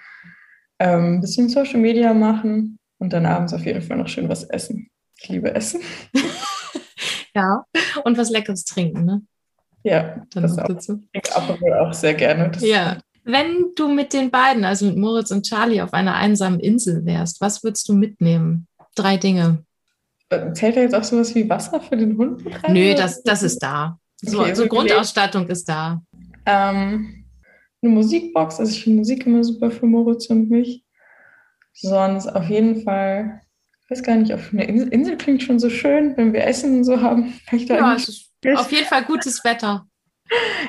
Ähm, 0.80 1.16
ein 1.16 1.22
bisschen 1.22 1.50
Social 1.50 1.80
Media 1.80 2.14
machen 2.14 2.80
und 3.00 3.14
dann 3.14 3.26
abends 3.26 3.54
auf 3.54 3.66
jeden 3.66 3.82
Fall 3.82 3.98
noch 3.98 4.08
schön 4.08 4.30
was 4.30 4.44
essen. 4.44 4.90
Ich 5.20 5.30
liebe 5.30 5.54
Essen. 5.54 5.82
ja, 7.36 7.66
und 8.04 8.18
was 8.18 8.30
Leckeres 8.30 8.66
trinken, 8.66 9.06
ne? 9.06 9.22
Ja, 9.84 10.26
dann 10.32 10.44
das 10.44 10.58
auch. 10.58 10.68
dazu. 10.68 11.02
Ich 11.12 11.22
auch 11.34 11.94
sehr 11.94 12.14
gerne. 12.14 12.52
Das 12.52 12.64
ja. 12.64 12.98
Wenn 13.24 13.74
du 13.76 13.90
mit 13.90 14.14
den 14.14 14.32
beiden, 14.32 14.64
also 14.64 14.86
mit 14.86 14.98
Moritz 14.98 15.32
und 15.32 15.46
Charlie, 15.46 15.82
auf 15.82 15.94
einer 15.94 16.16
einsamen 16.16 16.60
Insel 16.60 17.06
wärst, 17.06 17.42
was 17.42 17.64
würdest 17.64 17.88
du 17.90 17.94
mitnehmen? 17.94 18.68
Drei 18.96 19.18
Dinge. 19.18 19.66
Zählt 20.54 20.76
da 20.76 20.82
jetzt 20.82 20.96
auch 20.96 21.04
sowas 21.04 21.34
wie 21.36 21.50
Wasser 21.50 21.80
für 21.80 21.96
den 21.96 22.18
Hund? 22.18 22.44
Nö, 22.68 22.94
das, 22.94 23.24
das 23.24 23.44
ist 23.44 23.60
da. 23.60 23.98
So, 24.22 24.42
okay, 24.42 24.56
so 24.56 24.68
Grundausstattung 24.68 25.48
ist 25.48 25.70
da. 25.70 26.02
Ähm, 26.46 27.26
eine 27.82 27.92
Musikbox, 27.92 28.60
also 28.60 28.72
ich 28.72 28.84
finde 28.84 28.98
Musik 29.00 29.26
immer 29.26 29.44
super 29.44 29.72
für 29.72 29.86
Moritz 29.86 30.30
und 30.30 30.50
mich. 30.50 30.84
Sonst 31.74 32.28
auf 32.28 32.50
jeden 32.50 32.84
Fall, 32.84 33.42
ich 33.84 33.92
weiß 33.92 34.04
gar 34.04 34.16
nicht, 34.16 34.34
auf 34.34 34.52
eine 34.52 34.66
Insel, 34.66 34.88
Insel 34.90 35.18
klingt 35.18 35.44
schon 35.44 35.60
so 35.60 35.70
schön, 35.70 36.18
wenn 36.18 36.34
wir 36.34 36.44
Essen 36.44 36.78
und 36.78 36.84
so 36.84 37.00
haben. 37.02 37.34
ja, 37.52 37.96
auf 38.56 38.72
jeden 38.72 38.86
Fall 38.86 39.04
gutes 39.06 39.44
Wetter. 39.44 39.88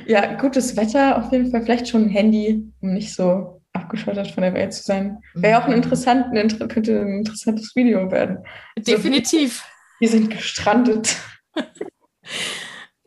Ja, 0.07 0.35
gutes 0.35 0.77
Wetter, 0.77 1.18
auf 1.18 1.33
jeden 1.33 1.51
Fall 1.51 1.62
vielleicht 1.62 1.88
schon 1.88 2.05
ein 2.05 2.11
Handy, 2.11 2.71
um 2.81 2.92
nicht 2.92 3.12
so 3.12 3.58
abgeschottet 3.88 4.29
von 4.29 4.42
der 4.42 4.55
Welt 4.55 4.74
zu 4.74 4.83
sein. 4.83 5.18
Wäre 5.35 5.53
ja 5.53 5.62
auch 5.62 5.66
ein, 5.66 5.72
interessant, 5.72 6.27
ein, 6.37 6.68
könnte 6.68 7.01
ein 7.01 7.18
interessantes 7.18 7.74
Video 7.74 8.11
werden. 8.11 8.38
Definitiv. 8.77 9.64
Wir 9.98 10.09
sind 10.09 10.31
gestrandet. 10.31 11.16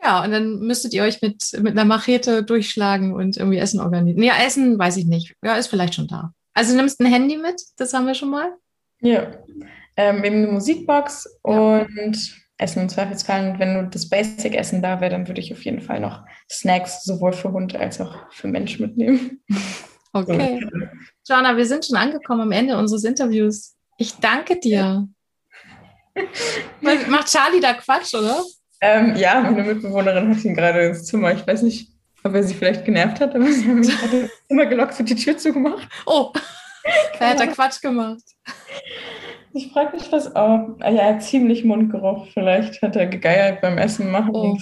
Ja, 0.04 0.24
und 0.24 0.32
dann 0.32 0.60
müsstet 0.62 0.94
ihr 0.94 1.04
euch 1.04 1.22
mit, 1.22 1.44
mit 1.62 1.74
einer 1.74 1.86
Machete 1.86 2.44
durchschlagen 2.44 3.14
und 3.14 3.38
irgendwie 3.38 3.60
Essen 3.60 3.80
organisieren. 3.80 4.24
Ja, 4.24 4.34
Essen 4.44 4.80
weiß 4.80 4.98
ich 4.98 5.06
nicht. 5.06 5.36
Ja, 5.44 5.56
ist 5.56 5.68
vielleicht 5.68 5.94
schon 5.94 6.08
da. 6.08 6.34
Also 6.54 6.76
nimmst 6.76 7.00
ein 7.00 7.06
Handy 7.06 7.38
mit, 7.38 7.62
das 7.78 7.94
haben 7.94 8.08
wir 8.08 8.16
schon 8.16 8.32
mal. 8.32 8.50
Ja, 9.02 9.32
ähm, 9.96 10.24
eben 10.24 10.38
eine 10.38 10.48
Musikbox 10.48 11.30
ja. 11.46 11.52
und 11.52 12.36
Essen 12.58 12.82
im 12.82 12.90
Zweifelsfall. 12.90 13.52
Und 13.52 13.60
wenn 13.60 13.74
nur 13.74 13.84
das 13.84 14.10
Basic-Essen 14.10 14.82
da 14.82 15.02
wäre, 15.02 15.12
dann 15.12 15.28
würde 15.28 15.40
ich 15.40 15.54
auf 15.54 15.64
jeden 15.64 15.82
Fall 15.82 16.00
noch 16.00 16.24
Snacks 16.50 17.04
sowohl 17.04 17.34
für 17.34 17.52
Hund 17.52 17.76
als 17.76 18.02
auch 18.02 18.32
für 18.32 18.48
Mensch 18.48 18.80
mitnehmen. 18.80 19.44
Okay. 20.14 20.60
So. 20.62 20.80
Joanna, 21.28 21.56
wir 21.56 21.66
sind 21.66 21.86
schon 21.86 21.98
angekommen 21.98 22.42
am 22.42 22.52
Ende 22.52 22.78
unseres 22.78 23.04
Interviews. 23.04 23.76
Ich 23.98 24.16
danke 24.16 24.60
dir. 24.60 25.08
Macht 26.82 27.28
Charlie 27.28 27.62
da 27.62 27.74
Quatsch, 27.74 28.14
oder? 28.14 28.42
Ähm, 28.82 29.16
ja, 29.16 29.40
meine 29.40 29.64
Mitbewohnerin 29.64 30.36
hat 30.36 30.44
ihn 30.44 30.56
gerade 30.56 30.88
ins 30.88 31.06
Zimmer. 31.06 31.32
Ich 31.34 31.46
weiß 31.46 31.62
nicht, 31.62 31.90
ob 32.24 32.34
er 32.34 32.44
sie 32.44 32.54
vielleicht 32.54 32.84
genervt 32.84 33.20
hat, 33.20 33.36
aber 33.36 33.46
sie 33.46 33.68
haben 33.68 33.80
mich 33.80 34.00
gerade 34.00 34.30
immer 34.50 34.66
gelockt 34.66 35.00
und 35.00 35.10
die 35.10 35.16
Tür 35.16 35.38
zugemacht. 35.38 35.88
Oh, 36.06 36.34
da 37.20 37.30
hat 37.30 37.40
er 37.40 37.48
Quatsch 37.48 37.82
gemacht. 37.82 38.24
Ich 39.54 39.72
frage 39.72 39.96
mich, 39.96 40.12
was. 40.12 40.34
Oh, 40.36 40.76
ja, 40.82 41.20
ziemlich 41.20 41.64
Mundgeruch. 41.64 42.28
Vielleicht 42.34 42.82
hat 42.82 42.96
er 42.96 43.06
gegeiert 43.06 43.62
beim 43.62 43.78
Essen 43.78 44.10
machen. 44.10 44.32
Oh. 44.34 44.58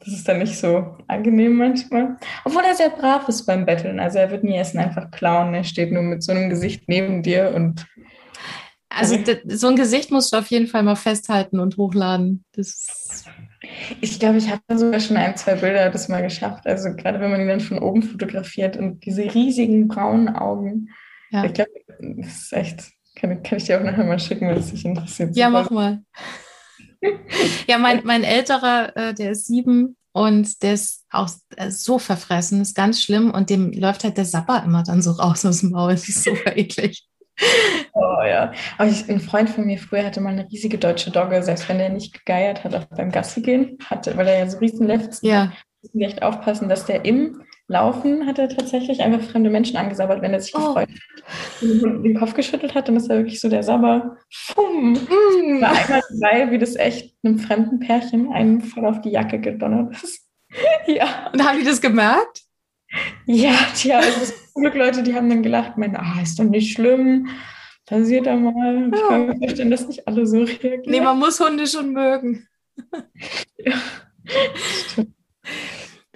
Das 0.00 0.14
ist 0.14 0.28
dann 0.28 0.38
nicht 0.38 0.56
so 0.56 0.96
angenehm 1.08 1.56
manchmal. 1.56 2.16
Obwohl 2.44 2.62
er 2.64 2.74
sehr 2.74 2.90
brav 2.90 3.28
ist 3.28 3.46
beim 3.46 3.66
Betteln. 3.66 4.00
Also 4.00 4.18
er 4.18 4.30
wird 4.30 4.44
nie 4.44 4.56
Essen 4.56 4.78
einfach 4.78 5.10
klauen. 5.10 5.54
Er 5.54 5.64
steht 5.64 5.92
nur 5.92 6.02
mit 6.02 6.22
so 6.22 6.32
einem 6.32 6.48
Gesicht 6.50 6.84
neben 6.88 7.22
dir 7.22 7.52
und. 7.54 7.86
Also 8.90 9.16
so 9.46 9.68
ein 9.68 9.76
Gesicht 9.76 10.10
musst 10.10 10.32
du 10.32 10.38
auf 10.38 10.46
jeden 10.46 10.66
Fall 10.66 10.82
mal 10.82 10.96
festhalten 10.96 11.60
und 11.60 11.76
hochladen. 11.76 12.44
Das 12.52 13.26
ich 14.00 14.20
glaube, 14.20 14.38
ich 14.38 14.50
habe 14.50 14.62
sogar 14.78 15.00
schon 15.00 15.16
ein, 15.16 15.36
zwei 15.36 15.56
Bilder 15.56 15.90
das 15.90 16.08
mal 16.08 16.22
geschafft. 16.22 16.66
Also 16.66 16.94
gerade 16.94 17.20
wenn 17.20 17.30
man 17.30 17.40
ihn 17.40 17.48
dann 17.48 17.60
von 17.60 17.78
oben 17.78 18.02
fotografiert 18.02 18.76
und 18.76 19.04
diese 19.04 19.22
riesigen 19.34 19.88
braunen 19.88 20.28
Augen. 20.28 20.90
Ja. 21.30 21.44
Ich 21.44 21.54
glaube, 21.54 21.70
das 21.98 22.26
ist 22.26 22.52
echt, 22.52 22.84
kann, 23.16 23.42
kann 23.42 23.58
ich 23.58 23.64
dir 23.64 23.78
auch 23.78 23.84
nachher 23.84 24.04
mal 24.04 24.18
schicken, 24.18 24.48
wenn 24.48 24.56
es 24.56 24.70
dich 24.70 24.84
interessiert. 24.84 25.36
Ja, 25.36 25.50
mach 25.50 25.70
mal. 25.70 26.02
Ja, 27.66 27.78
mein, 27.78 28.02
mein 28.04 28.24
älterer, 28.24 28.96
äh, 28.96 29.14
der 29.14 29.32
ist 29.32 29.46
sieben 29.46 29.96
und 30.12 30.62
der 30.62 30.74
ist 30.74 31.04
auch 31.10 31.28
äh, 31.56 31.70
so 31.70 31.98
verfressen, 31.98 32.60
ist 32.60 32.74
ganz 32.74 33.02
schlimm 33.02 33.30
und 33.30 33.50
dem 33.50 33.72
läuft 33.72 34.04
halt 34.04 34.16
der 34.16 34.24
Sapper 34.24 34.62
immer 34.64 34.82
dann 34.82 35.02
so 35.02 35.12
raus 35.12 35.44
aus 35.44 35.60
dem 35.60 35.70
Maul. 35.70 35.92
Das 35.92 36.08
ist 36.08 36.24
super 36.24 36.56
eklig. 36.56 37.04
Oh 37.92 38.22
ja. 38.24 38.52
Aber 38.78 38.90
ich, 38.90 39.08
ein 39.08 39.20
Freund 39.20 39.48
von 39.48 39.64
mir 39.64 39.78
früher 39.78 40.04
hatte 40.04 40.20
mal 40.20 40.30
eine 40.30 40.48
riesige 40.50 40.78
deutsche 40.78 41.10
Dogge, 41.10 41.42
selbst 41.42 41.68
wenn 41.68 41.78
er 41.78 41.88
nicht 41.88 42.12
gegeiert 42.12 42.64
hat, 42.64 42.74
auch 42.74 42.84
beim 42.86 43.12
Gassi 43.12 43.42
gehen 43.42 43.78
hatte, 43.84 44.16
weil 44.16 44.26
er 44.26 44.38
ja 44.38 44.48
so 44.48 44.58
riesen 44.58 44.86
Lefts 44.86 45.20
ja. 45.22 45.52
Echt 45.96 46.22
aufpassen, 46.22 46.68
dass 46.68 46.86
der 46.86 47.04
im 47.04 47.40
Laufen 47.68 48.26
hat 48.26 48.38
er 48.38 48.48
tatsächlich 48.48 49.02
einfach 49.02 49.20
fremde 49.30 49.50
Menschen 49.50 49.76
angesabbert, 49.76 50.22
wenn 50.22 50.32
er 50.32 50.40
sich 50.40 50.54
oh. 50.54 50.58
gefreut 50.58 50.88
hat. 50.88 51.62
Und 51.62 52.02
den 52.02 52.18
Kopf 52.18 52.32
geschüttelt 52.32 52.74
hat, 52.74 52.88
dann 52.88 52.96
ist 52.96 53.10
er 53.10 53.18
wirklich 53.18 53.40
so 53.40 53.48
der 53.50 53.62
Sabber. 53.62 54.16
Fumm. 54.32 54.94
Mm. 54.94 55.60
War 55.60 55.72
einmal 55.72 56.02
dabei, 56.18 56.50
wie 56.50 56.58
das 56.58 56.76
echt 56.76 57.14
einem 57.22 57.38
fremden 57.38 57.78
Pärchen 57.78 58.32
einen 58.32 58.62
voll 58.62 58.86
auf 58.86 59.02
die 59.02 59.10
Jacke 59.10 59.38
gedonnert 59.38 60.02
ist. 60.02 60.26
ja. 60.86 61.30
Und 61.32 61.46
haben 61.46 61.58
die 61.58 61.64
das 61.64 61.80
gemerkt? 61.80 62.42
Ja, 63.26 63.54
tja, 63.74 63.98
also 63.98 64.20
es 64.22 64.52
zum 64.52 64.62
Glück 64.62 64.74
Leute, 64.74 65.02
die 65.02 65.14
haben 65.14 65.28
dann 65.28 65.42
gelacht, 65.42 65.76
meinen, 65.76 65.94
ah, 65.94 66.20
ist 66.22 66.38
doch 66.38 66.44
nicht 66.44 66.72
schlimm, 66.72 67.28
passiert 67.84 68.26
da 68.26 68.34
mal. 68.34 68.90
Ich 68.92 69.08
kann 69.08 69.26
mir 69.26 69.36
vorstellen, 69.36 69.70
dass 69.70 69.86
nicht 69.86 70.08
alle 70.08 70.26
so 70.26 70.38
reagieren. 70.38 70.82
Nee, 70.86 71.00
man 71.00 71.18
muss 71.18 71.38
Hunde 71.38 71.66
schon 71.66 71.92
mögen. 71.92 72.48
ja, 73.58 73.74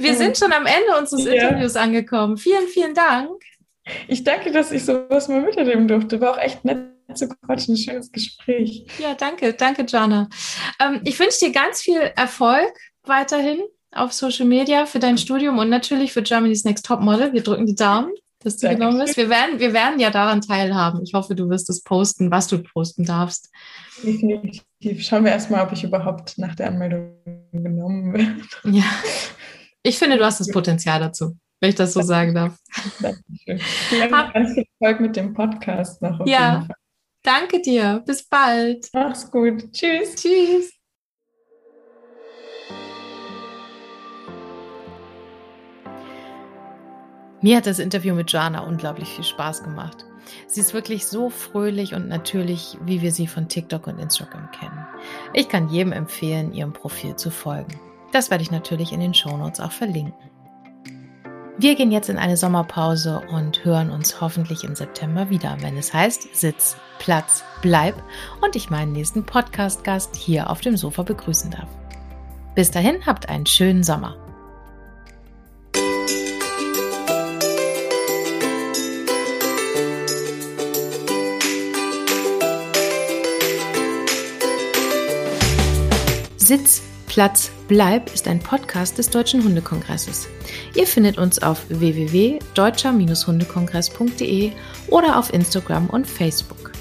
Wir 0.02 0.14
sind 0.16 0.36
schon 0.36 0.52
am 0.52 0.66
Ende 0.66 0.98
unseres 0.98 1.24
ja. 1.24 1.32
Interviews 1.32 1.76
angekommen. 1.76 2.36
Vielen, 2.36 2.66
vielen 2.68 2.94
Dank. 2.94 3.30
Ich 4.08 4.24
danke, 4.24 4.52
dass 4.52 4.70
ich 4.72 4.84
sowas 4.84 5.28
mal 5.28 5.42
miterleben 5.42 5.88
durfte. 5.88 6.20
War 6.20 6.32
auch 6.32 6.38
echt 6.38 6.64
nett 6.64 6.78
zu 7.14 7.28
quatschen. 7.28 7.74
Ein 7.74 7.78
schönes 7.78 8.12
Gespräch. 8.12 8.86
Ja, 8.98 9.14
danke. 9.14 9.52
Danke, 9.54 9.84
Jana. 9.86 10.28
Ähm, 10.80 11.00
ich 11.04 11.18
wünsche 11.18 11.40
dir 11.40 11.52
ganz 11.52 11.80
viel 11.80 12.00
Erfolg 12.16 12.72
weiterhin 13.04 13.60
auf 13.92 14.12
Social 14.12 14.46
Media 14.46 14.86
für 14.86 14.98
dein 14.98 15.18
Studium 15.18 15.58
und 15.58 15.68
natürlich 15.68 16.12
für 16.12 16.22
Germany's 16.22 16.64
Next 16.64 16.86
Top 16.86 17.00
Model. 17.00 17.32
Wir 17.32 17.42
drücken 17.42 17.66
die 17.66 17.74
Daumen, 17.74 18.12
dass 18.40 18.56
du 18.56 18.68
genommen 18.68 18.98
wirst. 18.98 19.16
Wir 19.16 19.28
werden, 19.28 19.58
wir 19.58 19.72
werden 19.72 20.00
ja 20.00 20.10
daran 20.10 20.40
teilhaben. 20.40 21.02
Ich 21.02 21.12
hoffe, 21.14 21.34
du 21.34 21.50
wirst 21.50 21.68
es 21.68 21.82
posten, 21.82 22.30
was 22.30 22.46
du 22.46 22.62
posten 22.62 23.04
darfst. 23.04 23.50
Definitiv. 24.02 24.62
Schauen 24.98 25.24
wir 25.24 25.32
erstmal, 25.32 25.64
ob 25.64 25.72
ich 25.72 25.84
überhaupt 25.84 26.38
nach 26.38 26.54
der 26.54 26.68
Anmeldung 26.68 27.12
genommen 27.52 28.14
werde. 28.14 28.36
Ja. 28.64 28.84
Ich 29.84 29.98
finde, 29.98 30.16
du 30.16 30.24
hast 30.24 30.38
das 30.38 30.48
Potenzial 30.48 31.00
dazu, 31.00 31.36
wenn 31.60 31.70
ich 31.70 31.74
das 31.74 31.92
so 31.92 32.02
sagen 32.02 32.34
darf. 32.34 32.56
Dankeschön. 33.00 33.60
Hab, 34.12 34.32
ganz 34.32 34.54
viel 34.54 34.64
Erfolg 34.78 35.00
mit 35.00 35.16
dem 35.16 35.34
Podcast 35.34 36.00
noch. 36.02 36.24
ja. 36.26 36.68
Danke 37.24 37.60
dir. 37.60 38.02
Bis 38.04 38.28
bald. 38.28 38.88
Mach's 38.92 39.30
gut. 39.30 39.72
Tschüss. 39.72 40.16
Tschüss. 40.16 40.72
Mir 47.40 47.56
hat 47.56 47.66
das 47.66 47.78
Interview 47.78 48.14
mit 48.14 48.32
Joanna 48.32 48.60
unglaublich 48.60 49.08
viel 49.08 49.24
Spaß 49.24 49.62
gemacht. 49.62 50.04
Sie 50.48 50.60
ist 50.60 50.74
wirklich 50.74 51.06
so 51.06 51.30
fröhlich 51.30 51.94
und 51.94 52.08
natürlich, 52.08 52.76
wie 52.84 53.02
wir 53.02 53.12
sie 53.12 53.28
von 53.28 53.48
TikTok 53.48 53.86
und 53.86 54.00
Instagram 54.00 54.50
kennen. 54.50 54.86
Ich 55.32 55.48
kann 55.48 55.68
jedem 55.68 55.92
empfehlen, 55.92 56.52
ihrem 56.52 56.72
Profil 56.72 57.14
zu 57.14 57.30
folgen. 57.30 57.78
Das 58.12 58.30
werde 58.30 58.42
ich 58.42 58.50
natürlich 58.50 58.92
in 58.92 59.00
den 59.00 59.14
Shownotes 59.14 59.58
auch 59.58 59.72
verlinken. 59.72 60.30
Wir 61.58 61.74
gehen 61.74 61.92
jetzt 61.92 62.08
in 62.08 62.18
eine 62.18 62.36
Sommerpause 62.36 63.22
und 63.30 63.64
hören 63.64 63.90
uns 63.90 64.20
hoffentlich 64.20 64.64
im 64.64 64.74
September 64.74 65.30
wieder, 65.30 65.56
wenn 65.60 65.76
es 65.78 65.94
heißt 65.94 66.34
Sitz, 66.36 66.76
Platz, 66.98 67.42
Bleib 67.62 67.94
und 68.42 68.54
ich 68.54 68.68
meinen 68.68 68.92
nächsten 68.92 69.24
Podcast-Gast 69.24 70.14
hier 70.14 70.50
auf 70.50 70.60
dem 70.60 70.76
Sofa 70.76 71.02
begrüßen 71.02 71.50
darf. 71.50 71.68
Bis 72.54 72.70
dahin 72.70 73.04
habt 73.06 73.28
einen 73.28 73.46
schönen 73.46 73.82
Sommer. 73.82 74.16
Sitz, 86.36 86.82
Platz, 87.12 87.52
Bleib 87.68 88.12
ist 88.14 88.26
ein 88.26 88.38
Podcast 88.38 88.96
des 88.96 89.10
Deutschen 89.10 89.44
Hundekongresses. 89.44 90.28
Ihr 90.74 90.86
findet 90.86 91.18
uns 91.18 91.42
auf 91.42 91.68
www.deutscher-hundekongress.de 91.68 94.52
oder 94.88 95.18
auf 95.18 95.34
Instagram 95.34 95.90
und 95.90 96.06
Facebook. 96.06 96.72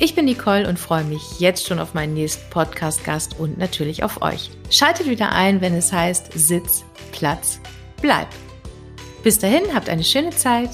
Ich 0.00 0.14
bin 0.14 0.24
Nicole 0.24 0.66
und 0.66 0.78
freue 0.78 1.04
mich 1.04 1.38
jetzt 1.38 1.66
schon 1.66 1.80
auf 1.80 1.92
meinen 1.92 2.14
nächsten 2.14 2.48
Podcast-Gast 2.48 3.38
und 3.38 3.58
natürlich 3.58 4.02
auf 4.02 4.22
euch. 4.22 4.50
Schaltet 4.70 5.06
wieder 5.06 5.32
ein, 5.32 5.60
wenn 5.60 5.74
es 5.74 5.92
heißt 5.92 6.32
Sitz, 6.32 6.82
Platz, 7.12 7.60
Bleib. 8.00 8.28
Bis 9.22 9.38
dahin, 9.38 9.64
habt 9.74 9.90
eine 9.90 10.04
schöne 10.04 10.30
Zeit. 10.30 10.70